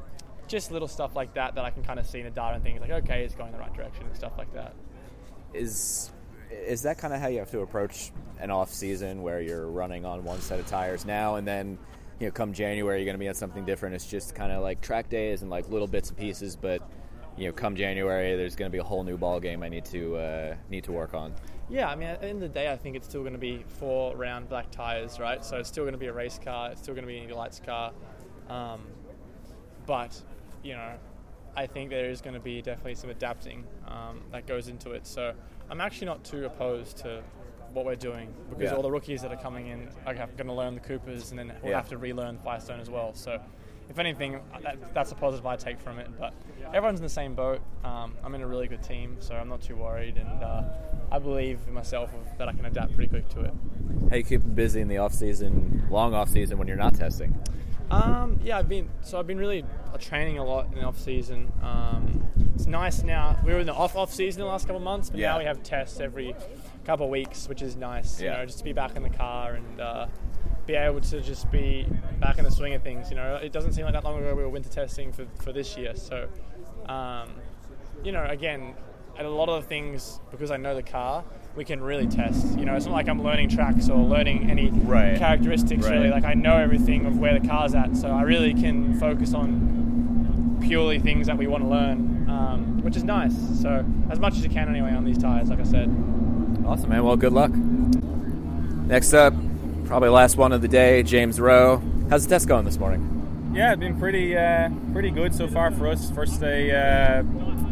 just 0.48 0.72
little 0.72 0.88
stuff 0.88 1.16
like 1.16 1.34
that 1.34 1.56
that 1.56 1.66
I 1.66 1.70
can 1.70 1.84
kind 1.84 2.00
of 2.00 2.08
see 2.08 2.20
in 2.20 2.26
the 2.26 2.32
data 2.32 2.56
and 2.56 2.64
things 2.64 2.80
like, 2.80 2.90
okay, 2.90 3.24
it's 3.24 3.36
going 3.36 3.52
the 3.52 3.58
right 3.58 3.74
direction 3.74 4.06
and 4.06 4.16
stuff 4.16 4.34
like 4.38 4.54
that. 4.54 4.74
Is 5.54 6.12
is 6.50 6.82
that 6.84 6.98
kind 6.98 7.14
of 7.14 7.20
how 7.20 7.28
you 7.28 7.40
have 7.40 7.52
to 7.52 7.60
approach 7.60 8.12
an 8.40 8.52
off 8.52 8.74
season 8.74 9.22
where 9.22 9.42
you're 9.42 9.68
running 9.68 10.06
on 10.06 10.24
one 10.24 10.40
set 10.40 10.60
of 10.60 10.68
tires 10.68 11.06
now 11.06 11.36
and 11.36 11.46
then 11.46 11.78
you 12.20 12.28
know 12.28 12.32
come 12.32 12.54
January 12.54 13.00
you're 13.00 13.06
going 13.06 13.16
to 13.16 13.20
be 13.20 13.28
on 13.28 13.34
something 13.34 13.66
different 13.66 13.94
it's 13.94 14.08
just 14.08 14.34
kind 14.34 14.52
of 14.52 14.62
like 14.64 14.80
track 14.80 15.10
days 15.10 15.42
and 15.42 15.52
like 15.52 15.68
little 15.70 15.88
bits 15.88 16.10
and 16.10 16.18
pieces 16.18 16.56
but 16.56 16.82
you 17.36 17.46
know 17.46 17.52
come 17.52 17.76
January 17.76 18.36
there's 18.38 18.56
going 18.56 18.72
to 18.72 18.74
be 18.74 18.80
a 18.80 18.84
whole 18.84 19.04
new 19.04 19.18
ball 19.18 19.40
game 19.40 19.62
I 19.62 19.70
need 19.70 19.86
to 19.86 20.16
uh, 20.16 20.56
need 20.70 20.86
to 20.86 20.92
work 20.92 21.14
on 21.14 21.34
Yeah, 21.70 21.90
I 21.90 21.96
mean, 21.96 22.08
at 22.08 22.22
the 22.22 22.28
end 22.28 22.42
of 22.44 22.54
the 22.54 22.60
day, 22.60 22.72
I 22.72 22.78
think 22.78 22.96
it's 22.96 23.06
still 23.08 23.22
going 23.22 23.34
to 23.34 23.40
be 23.40 23.64
four 23.68 24.16
round 24.16 24.48
black 24.48 24.72
tires, 24.72 25.20
right? 25.20 25.44
So 25.44 25.58
it's 25.58 25.68
still 25.68 25.84
going 25.84 25.94
to 25.94 25.98
be 26.00 26.08
a 26.08 26.14
race 26.14 26.40
car. 26.44 26.72
It's 26.72 26.82
still 26.82 26.94
going 26.94 27.06
to 27.06 27.12
be 27.12 27.18
an 27.20 27.30
Lights 27.32 27.60
car. 27.66 27.92
Um, 28.50 28.82
but, 29.86 30.22
you 30.64 30.74
know, 30.74 30.94
I 31.56 31.68
think 31.68 31.90
there 31.90 32.10
is 32.10 32.22
going 32.22 32.36
to 32.36 32.40
be 32.40 32.62
definitely 32.62 32.96
some 32.96 33.10
adapting 33.10 33.66
um, 33.88 34.22
that 34.32 34.48
goes 34.48 34.70
into 34.70 34.92
it. 34.92 35.06
So 35.06 35.34
I'm 35.70 35.82
actually 35.82 36.08
not 36.08 36.24
too 36.24 36.46
opposed 36.46 36.98
to 37.00 37.22
what 37.74 37.86
we're 37.86 37.96
doing 37.96 38.34
because 38.50 38.72
Yeah. 38.72 38.76
all 38.76 38.82
the 38.82 38.92
rookies 38.92 39.22
that 39.24 39.32
are 39.32 39.38
coming 39.38 39.68
in 39.68 39.90
are 40.06 40.14
going 40.14 40.48
to 40.48 40.54
learn 40.54 40.74
the 40.74 40.80
Coopers 40.80 41.32
and 41.32 41.40
then 41.40 41.52
we'll 41.62 41.72
Yeah. 41.72 41.78
have 41.78 41.90
to 41.90 41.98
relearn 41.98 42.38
Firestone 42.40 42.80
as 42.80 42.90
well. 42.90 43.14
So 43.14 43.42
if 43.90 44.00
anything, 44.00 44.40
that, 44.62 44.94
that's 44.94 45.12
a 45.12 45.16
positive 45.16 45.46
I 45.46 45.56
take 45.56 45.80
from 45.80 46.00
it. 46.00 46.08
But 46.20 46.34
everyone's 46.74 47.00
in 47.00 47.04
the 47.04 47.10
same 47.10 47.34
boat. 47.36 47.62
Um, 47.84 48.14
I'm 48.24 48.36
in 48.36 48.42
a 48.42 48.48
really 48.48 48.68
good 48.68 48.84
team, 48.84 49.18
so 49.20 49.36
I'm 49.36 49.50
not 49.50 49.62
too 49.62 49.76
worried, 49.76 50.18
and 50.18 50.44
uh, 50.44 50.64
I 51.12 51.20
believe 51.20 51.60
in 51.68 51.74
myself 51.74 52.10
that 52.38 52.48
I 52.50 52.54
can 52.54 52.66
adapt 52.66 52.94
pretty 52.96 53.10
quick 53.10 53.30
to 53.30 53.42
it. 53.42 53.54
how 54.10 54.16
you 54.18 54.24
keep 54.24 54.42
them 54.42 54.54
busy 54.54 54.82
in 54.82 54.88
the 54.88 54.98
off 54.98 55.14
season 55.14 55.86
long 55.90 56.14
off 56.14 56.30
season 56.30 56.58
when 56.58 56.68
you're 56.68 56.76
not 56.78 56.94
testing 56.96 57.34
Um, 57.90 58.40
yeah, 58.44 58.58
I've 58.58 58.68
been 58.68 58.90
so 59.02 59.18
I've 59.18 59.28
been 59.28 59.38
really 59.38 59.64
uh, 59.94 59.98
training 59.98 60.38
a 60.38 60.44
lot 60.44 60.66
in 60.68 60.76
the 60.76 60.84
off 60.84 61.00
season. 61.00 61.52
Um, 61.62 62.28
it's 62.56 62.66
nice 62.68 63.04
now. 63.04 63.38
We 63.46 63.54
were 63.54 63.60
in 63.60 63.68
the 63.68 63.74
off 63.74 63.96
off 63.96 64.14
season 64.14 64.42
the 64.42 64.48
last 64.48 64.64
couple 64.66 64.78
of 64.78 64.84
months, 64.84 65.10
but 65.10 65.20
Yeah. 65.20 65.32
now 65.34 65.40
we 65.40 65.46
have 65.46 65.64
tests 65.64 66.00
every 66.02 66.36
couple 66.86 67.06
of 67.06 67.12
weeks, 67.12 67.48
which 67.48 67.62
is 67.62 67.78
nice. 67.78 68.20
You 68.20 68.30
know, 68.30 68.46
just 68.46 68.58
to 68.58 68.64
be 68.66 68.74
back 68.74 68.98
in 68.98 69.04
the 69.04 69.10
car 69.10 69.54
and 69.54 69.80
uh, 69.80 70.08
be 70.68 70.76
able 70.76 71.00
to 71.02 71.22
just 71.22 71.50
be 71.50 71.88
back 72.20 72.38
in 72.38 72.44
the 72.44 72.52
swing 72.52 72.74
of 72.74 72.84
things. 72.84 73.10
You 73.10 73.16
know, 73.16 73.36
it 73.36 73.52
doesn't 73.52 73.74
seem 73.74 73.86
like 73.86 73.94
that 73.94 74.04
long 74.04 74.18
ago 74.20 74.36
we 74.36 74.44
were 74.44 74.50
winter 74.50 74.70
testing 74.70 75.12
for 75.14 75.26
for 75.42 75.52
this 75.54 75.76
year. 75.78 75.96
So, 75.96 76.28
um, 76.88 77.30
you 78.04 78.12
know, 78.12 78.26
again, 78.26 78.76
at 79.18 79.26
a 79.26 79.30
lot 79.30 79.50
of 79.50 79.64
the 79.64 79.68
things 79.68 80.20
because 80.30 80.52
I 80.52 80.58
know 80.58 80.76
the 80.76 80.84
car. 80.84 81.24
We 81.56 81.66
can 81.66 81.82
really 81.82 82.06
test. 82.06 82.60
You 82.60 82.66
know, 82.66 82.76
it's 82.76 82.86
not 82.86 82.94
like 82.94 83.10
I'm 83.10 83.24
learning 83.24 83.50
tracks 83.50 83.90
or 83.90 83.98
learning 83.98 84.52
any 84.52 84.70
Right. 84.70 85.18
characteristics. 85.18 85.86
Right. 85.86 85.94
Really, 85.94 86.10
like 86.12 86.24
I 86.24 86.36
know 86.36 86.56
everything 86.58 87.08
of 87.08 87.18
where 87.18 87.40
the 87.40 87.48
car's 87.48 87.74
at, 87.74 87.98
so 87.98 88.10
I 88.10 88.22
really 88.22 88.54
can 88.54 89.00
focus 89.00 89.34
on 89.34 90.60
purely 90.62 91.00
things 91.00 91.26
that 91.26 91.36
we 91.38 91.48
want 91.48 91.64
to 91.64 91.70
learn, 91.70 92.28
um, 92.30 92.84
which 92.84 92.96
is 92.96 93.04
nice. 93.04 93.34
So 93.60 93.84
as 94.12 94.20
much 94.20 94.34
as 94.36 94.44
you 94.44 94.50
can 94.52 94.70
anyway 94.70 94.92
on 94.92 95.04
these 95.04 95.18
tires, 95.18 95.50
like 95.50 95.60
I 95.60 95.64
said. 95.64 95.90
awesome 96.66 96.90
man 96.90 97.02
well 97.04 97.16
good 97.16 97.32
luck 97.32 97.52
next 98.88 99.14
up 99.14 99.34
probably 99.88 100.10
last 100.10 100.38
one 100.38 100.52
of 100.52 100.62
the 100.62 100.68
day 100.68 101.02
James 101.04 101.40
Roe 101.40 101.82
how's 102.10 102.24
the 102.26 102.30
test 102.30 102.48
going 102.48 102.66
this 102.66 102.78
morning 102.78 103.52
Yeah, 103.54 103.72
it's 103.72 103.80
been 103.80 103.98
pretty 103.98 104.38
uh, 104.38 104.70
pretty 104.94 105.10
good 105.10 105.34
so 105.34 105.48
far 105.48 105.72
for 105.72 105.88
us. 105.88 106.12
First 106.12 106.40
day 106.40 106.72
uh, 106.72 107.24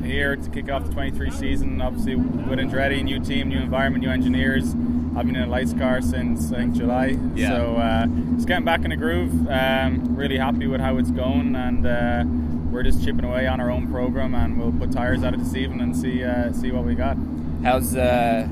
here 0.02 0.36
to 0.36 0.50
kick 0.50 0.70
off 0.72 0.86
the 0.86 0.94
23 0.94 1.30
season. 1.32 1.82
Obviously 1.82 2.16
with 2.16 2.58
Andretti, 2.60 3.04
new 3.04 3.20
team, 3.20 3.50
new 3.50 3.60
environment, 3.60 4.04
new 4.04 4.10
engineers. 4.10 4.74
I've 5.16 5.26
been 5.28 5.36
in 5.36 5.44
a 5.44 5.48
lights 5.48 5.74
car 5.74 6.02
since 6.02 6.52
I 6.52 6.56
think 6.58 6.76
July. 6.76 7.18
Yeah. 7.36 7.50
So 7.50 7.76
uh, 7.76 8.06
just 8.36 8.48
getting 8.48 8.66
back 8.66 8.84
in 8.84 8.90
the 8.90 8.96
groove. 8.96 9.48
Um, 9.50 10.16
really 10.16 10.38
happy 10.38 10.66
with 10.68 10.82
how 10.82 10.98
it's 10.98 11.12
going, 11.12 11.56
and 11.56 11.86
uh, 11.86 12.24
we're 12.72 12.84
just 12.84 13.04
chipping 13.04 13.24
away 13.26 13.46
on 13.46 13.60
our 13.60 13.70
own 13.70 13.88
program, 13.92 14.34
and 14.34 14.60
we'll 14.60 14.72
put 14.74 14.92
tires 14.92 15.24
out 15.24 15.34
it 15.34 15.40
this 15.40 15.56
evening 15.56 15.82
and 15.82 15.96
see 15.96 16.24
uh, 16.24 16.52
see 16.52 16.72
what 16.72 16.84
we 16.86 16.96
got. 16.96 17.16
How's 17.64 17.96
uh, 17.96 18.48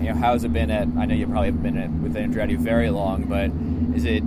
you 0.00 0.08
know 0.08 0.14
how's 0.14 0.44
it 0.44 0.52
been 0.52 0.70
at? 0.70 0.88
I 0.98 1.04
know 1.04 1.14
you 1.14 1.26
probably 1.26 1.46
haven't 1.46 1.62
been 1.62 1.78
at, 1.78 1.90
with 1.90 2.14
Andretti 2.14 2.56
very 2.56 2.90
long, 2.90 3.24
but 3.24 3.50
is 3.96 4.04
it 4.04 4.22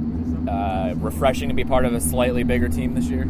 uh, 0.49 0.93
refreshing 0.97 1.49
to 1.49 1.55
be 1.55 1.63
part 1.63 1.85
of 1.85 1.93
a 1.93 2.01
slightly 2.01 2.43
bigger 2.43 2.69
team 2.69 2.93
this 2.95 3.05
year? 3.05 3.27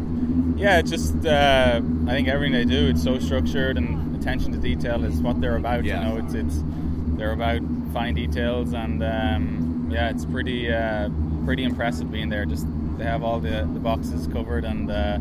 Yeah, 0.56 0.82
just 0.82 1.26
uh, 1.26 1.80
I 2.06 2.10
think 2.10 2.28
everything 2.28 2.52
they 2.52 2.64
do 2.64 2.88
it's 2.88 3.02
so 3.02 3.18
structured 3.18 3.76
and 3.76 4.16
attention 4.16 4.52
to 4.52 4.58
detail 4.58 5.04
is 5.04 5.20
what 5.20 5.40
they're 5.40 5.56
about. 5.56 5.84
Yeah. 5.84 6.02
You 6.02 6.08
know, 6.08 6.24
it's 6.24 6.34
it's 6.34 6.62
they're 7.16 7.32
about 7.32 7.60
fine 7.92 8.14
details 8.14 8.72
and 8.72 9.02
um, 9.02 9.88
yeah, 9.90 10.10
it's 10.10 10.24
pretty 10.24 10.72
uh, 10.72 11.08
pretty 11.44 11.64
impressive 11.64 12.10
being 12.10 12.28
there. 12.28 12.44
Just 12.44 12.66
they 12.98 13.04
have 13.04 13.22
all 13.22 13.40
the, 13.40 13.68
the 13.72 13.80
boxes 13.80 14.26
covered 14.26 14.64
and. 14.64 14.90
Uh, 14.90 15.18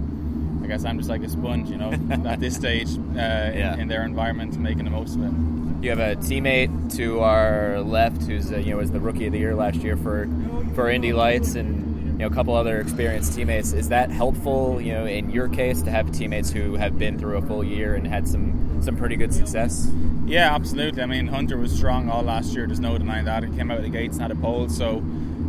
I 0.63 0.67
guess 0.67 0.83
I'm 0.83 0.97
just 0.97 1.11
like 1.11 1.21
a 1.21 1.29
sponge, 1.29 1.69
you 1.69 1.77
know, 1.77 1.91
at 2.25 2.39
this 2.39 2.55
stage 2.55 2.97
uh, 3.15 3.51
in, 3.53 3.81
in 3.81 3.87
their 3.87 4.03
environment, 4.03 4.57
making 4.57 4.85
the 4.85 4.89
most 4.89 5.13
of 5.15 5.21
it. 5.21 5.64
You 5.81 5.89
have 5.91 5.99
a 5.99 6.15
teammate 6.15 6.95
to 6.97 7.19
our 7.19 7.81
left 7.81 8.23
who's 8.23 8.51
uh, 8.51 8.57
you 8.57 8.71
know 8.71 8.77
was 8.77 8.91
the 8.91 8.99
rookie 8.99 9.27
of 9.27 9.33
the 9.33 9.39
year 9.39 9.55
last 9.55 9.77
year 9.77 9.97
for 9.97 10.27
for 10.73 10.89
Indy 10.89 11.13
Lights 11.13 11.55
and 11.55 12.11
you 12.13 12.17
know 12.19 12.27
a 12.27 12.29
couple 12.29 12.55
other 12.55 12.79
experienced 12.79 13.35
teammates. 13.35 13.73
Is 13.73 13.89
that 13.89 14.09
helpful? 14.09 14.81
You 14.81 14.93
know, 14.93 15.05
in 15.05 15.29
your 15.29 15.47
case, 15.47 15.81
to 15.83 15.91
have 15.91 16.11
teammates 16.11 16.49
who 16.51 16.75
have 16.75 16.97
been 16.97 17.19
through 17.19 17.37
a 17.37 17.41
full 17.41 17.63
year 17.63 17.93
and 17.95 18.07
had 18.07 18.27
some 18.27 18.81
some 18.81 18.95
pretty 18.95 19.15
good 19.15 19.33
success. 19.33 19.91
Yeah, 20.25 20.55
absolutely. 20.55 21.03
I 21.03 21.05
mean, 21.05 21.27
Hunter 21.27 21.57
was 21.57 21.71
strong 21.71 22.09
all 22.09 22.23
last 22.23 22.53
year. 22.53 22.65
There's 22.65 22.79
no 22.79 22.97
denying 22.97 23.25
that. 23.25 23.43
He 23.43 23.55
came 23.55 23.69
out 23.69 23.77
of 23.77 23.83
the 23.83 23.89
gates 23.89 24.17
and 24.17 24.23
had 24.23 24.31
a 24.31 24.35
pole, 24.35 24.69
so 24.69 25.03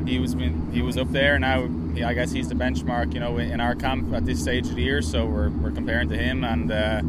he 0.07 0.19
was 0.19 0.37
he 0.73 0.83
was 0.83 0.97
up 0.97 1.11
there. 1.13 1.39
Now, 1.39 1.69
I 2.05 2.15
guess 2.15 2.33
he's 2.33 2.49
the 2.49 2.55
benchmark, 2.55 3.15
you 3.15 3.21
know, 3.21 3.39
in 3.39 3.61
our 3.61 3.75
camp 3.75 4.13
at 4.15 4.27
this 4.27 4.41
stage 4.41 4.67
of 4.69 4.77
the 4.77 4.83
year. 4.83 5.03
So 5.03 5.25
we're, 5.27 5.51
we're 5.51 5.71
comparing 5.71 6.09
to 6.11 6.17
him, 6.17 6.45
and 6.45 6.71
uh, 6.71 7.01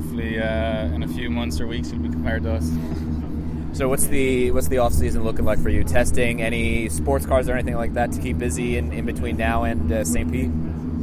hopefully 0.00 0.40
uh, 0.40 0.86
in 0.94 1.02
a 1.02 1.08
few 1.08 1.28
months 1.28 1.60
or 1.60 1.66
weeks 1.66 1.90
he'll 1.90 2.00
be 2.00 2.08
compared 2.08 2.42
to 2.42 2.54
us. 2.54 2.70
So 3.72 3.88
what's 3.88 4.06
the 4.06 4.50
what's 4.50 4.68
the 4.68 4.78
off 4.78 4.92
season 4.92 5.24
looking 5.24 5.44
like 5.44 5.58
for 5.60 5.68
you? 5.68 5.84
Testing 5.84 6.42
any 6.42 6.88
sports 6.88 7.26
cars 7.26 7.48
or 7.48 7.52
anything 7.52 7.76
like 7.76 7.94
that 7.94 8.12
to 8.12 8.20
keep 8.20 8.38
busy 8.38 8.78
in, 8.78 8.92
in 8.92 9.04
between 9.04 9.36
now 9.36 9.64
and 9.64 9.92
uh, 9.92 10.04
St. 10.04 10.30
Pete? 10.30 10.50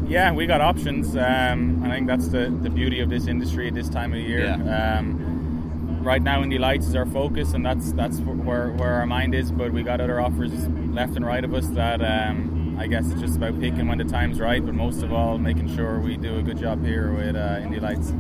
Yeah, 0.08 0.32
we 0.32 0.48
got 0.48 0.62
options. 0.62 1.16
Um, 1.16 1.84
I 1.84 1.90
think 1.90 2.08
that's 2.08 2.30
the, 2.30 2.50
the 2.62 2.70
beauty 2.70 3.00
of 3.02 3.10
this 3.10 3.28
industry 3.28 3.68
at 3.68 3.76
this 3.76 3.90
time 3.90 4.14
of 4.14 4.20
year. 4.20 4.46
Yeah. 4.46 4.98
Um, 4.98 6.02
right 6.02 6.22
now, 6.22 6.42
Indy 6.42 6.58
Lights 6.58 6.88
is 6.88 6.96
our 6.96 7.06
focus, 7.06 7.54
and 7.54 7.66
that's 7.66 7.92
that's 7.94 8.20
where, 8.20 8.72
where 8.72 8.94
our 8.94 9.06
mind 9.06 9.36
is. 9.36 9.52
But 9.52 9.72
we 9.72 9.84
got 9.84 10.02
other 10.02 10.20
offers 10.20 10.52
left 10.70 11.16
and 11.16 11.26
right 11.26 11.44
of 11.44 11.54
us 11.54 11.68
that 11.70 12.02
um, 12.02 12.78
I 12.80 12.88
guess 12.88 13.10
it's 13.12 13.22
just 13.22 13.38
about 13.38 13.60
picking 13.60 13.88
when 13.88 13.98
the 13.98 14.06
time's 14.06 14.40
right. 14.40 14.66
But 14.66 14.74
most 14.74 15.04
of 15.04 15.14
all, 15.14 15.38
making 15.38 15.76
sure 15.76 16.00
we 16.00 16.18
do 16.18 16.40
a 16.40 16.42
good 16.42 16.58
job 16.58 16.84
here 16.84 17.14
with 17.14 17.36
uh, 17.36 17.60
Indy 17.62 17.80
Lights. 17.80 18.14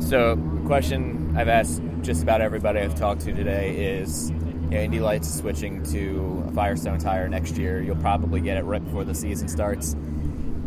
So, 0.00 0.34
the 0.34 0.66
question 0.66 1.34
I've 1.36 1.48
asked 1.48 1.82
just 2.02 2.22
about 2.22 2.40
everybody 2.40 2.80
I've 2.80 2.94
talked 2.94 3.22
to 3.22 3.32
today 3.32 3.96
is 3.98 4.30
you 4.30 4.36
know, 4.70 4.78
Indy 4.78 5.00
Lights 5.00 5.28
is 5.28 5.38
switching 5.38 5.82
to 5.84 6.44
a 6.48 6.52
Firestone 6.52 6.98
tire 6.98 7.28
next 7.28 7.56
year. 7.56 7.82
You'll 7.82 7.96
probably 7.96 8.40
get 8.40 8.56
it 8.56 8.62
right 8.62 8.84
before 8.84 9.04
the 9.04 9.14
season 9.14 9.48
starts. 9.48 9.96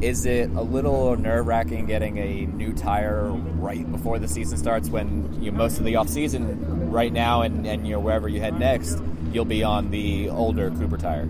Is 0.01 0.25
it 0.25 0.49
a 0.51 0.61
little 0.61 1.15
nerve 1.17 1.47
wracking 1.47 1.85
getting 1.87 2.17
a 2.17 2.45
new 2.45 2.73
tire 2.73 3.29
right 3.31 3.89
before 3.91 4.19
the 4.19 4.27
season 4.27 4.57
starts 4.57 4.89
when 4.89 5.41
you 5.41 5.51
know, 5.51 5.57
most 5.57 5.79
of 5.79 5.85
the 5.85 5.95
off 5.95 6.09
season 6.09 6.91
right 6.91 7.11
now 7.11 7.41
and, 7.41 7.65
and 7.65 7.87
you 7.87 7.93
know 7.93 7.99
wherever 7.99 8.27
you 8.29 8.39
head 8.39 8.59
next, 8.59 9.01
you'll 9.31 9.45
be 9.45 9.63
on 9.63 9.91
the 9.91 10.29
older 10.29 10.69
Cooper 10.71 10.97
tire? 10.97 11.27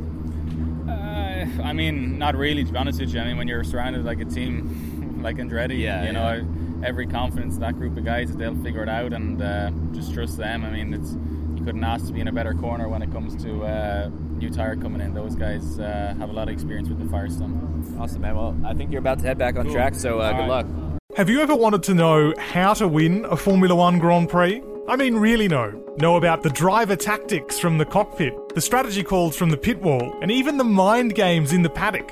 Uh, 0.88 1.47
I 1.63 1.73
mean, 1.73 2.17
not 2.17 2.36
really, 2.36 2.63
to 2.63 2.71
be 2.71 2.77
honest 2.77 2.99
with 2.99 3.13
you. 3.13 3.19
I 3.19 3.25
mean, 3.25 3.38
when 3.38 3.47
you're 3.47 3.63
surrounded 3.63 4.05
like 4.05 4.19
a 4.19 4.25
team 4.25 5.19
like 5.23 5.38
Andretti, 5.38 5.79
Yeah, 5.79 6.05
you 6.05 6.12
know, 6.12 6.45
every 6.83 7.07
confidence 7.07 7.55
in 7.55 7.61
that 7.61 7.75
group 7.77 7.97
of 7.97 8.05
guys 8.05 8.29
that 8.31 8.37
they'll 8.37 8.55
figure 8.63 8.83
it 8.83 8.89
out 8.89 9.13
and 9.13 9.41
uh, 9.41 9.71
just 9.93 10.13
trust 10.13 10.37
them. 10.37 10.63
I 10.63 10.69
mean, 10.71 10.93
it's 10.93 11.13
you 11.57 11.63
couldn't 11.65 11.83
ask 11.83 12.07
to 12.07 12.13
be 12.13 12.21
in 12.21 12.27
a 12.27 12.31
better 12.31 12.53
corner 12.53 12.87
when 12.87 13.01
it 13.01 13.11
comes 13.11 13.41
to 13.43 13.63
uh, 13.63 14.09
new 14.37 14.49
tire 14.49 14.75
coming 14.75 15.01
in. 15.01 15.13
Those 15.13 15.35
guys 15.35 15.79
uh, 15.79 16.13
have 16.19 16.29
a 16.29 16.33
lot 16.33 16.47
of 16.47 16.53
experience 16.53 16.89
with 16.89 16.99
the 16.99 17.09
Firestone. 17.09 17.95
Awesome, 17.99 18.21
man. 18.21 18.35
Well, 18.35 18.55
I 18.65 18.73
think 18.73 18.91
you're 18.91 18.99
about 18.99 19.19
to 19.19 19.25
head 19.25 19.37
back 19.37 19.55
on 19.57 19.65
Cool. 19.65 19.73
track, 19.73 19.95
so 19.95 20.19
uh, 20.19 20.31
good 20.33 20.39
right. 20.39 20.47
luck. 20.47 20.67
Have 21.15 21.29
you 21.29 21.41
ever 21.41 21.55
wanted 21.55 21.81
to 21.83 21.95
know 21.95 22.33
how 22.37 22.73
to 22.75 22.87
win 22.87 23.25
a 23.25 23.35
Formula 23.35 23.73
One 23.75 23.97
Grand 23.97 24.29
Prix? 24.29 24.61
I 24.87 24.95
mean, 24.95 25.15
really 25.15 25.47
know. 25.47 25.83
Know 25.97 26.15
about 26.15 26.43
the 26.43 26.49
driver 26.51 26.95
tactics 26.95 27.57
from 27.57 27.79
the 27.79 27.85
cockpit, 27.85 28.33
the 28.53 28.61
strategy 28.61 29.03
calls 29.03 29.35
from 29.35 29.49
the 29.49 29.57
pit 29.57 29.81
wall, 29.81 30.15
and 30.21 30.31
even 30.31 30.57
the 30.57 30.63
mind 30.63 31.15
games 31.15 31.51
in 31.53 31.63
the 31.63 31.69
paddock. 31.69 32.11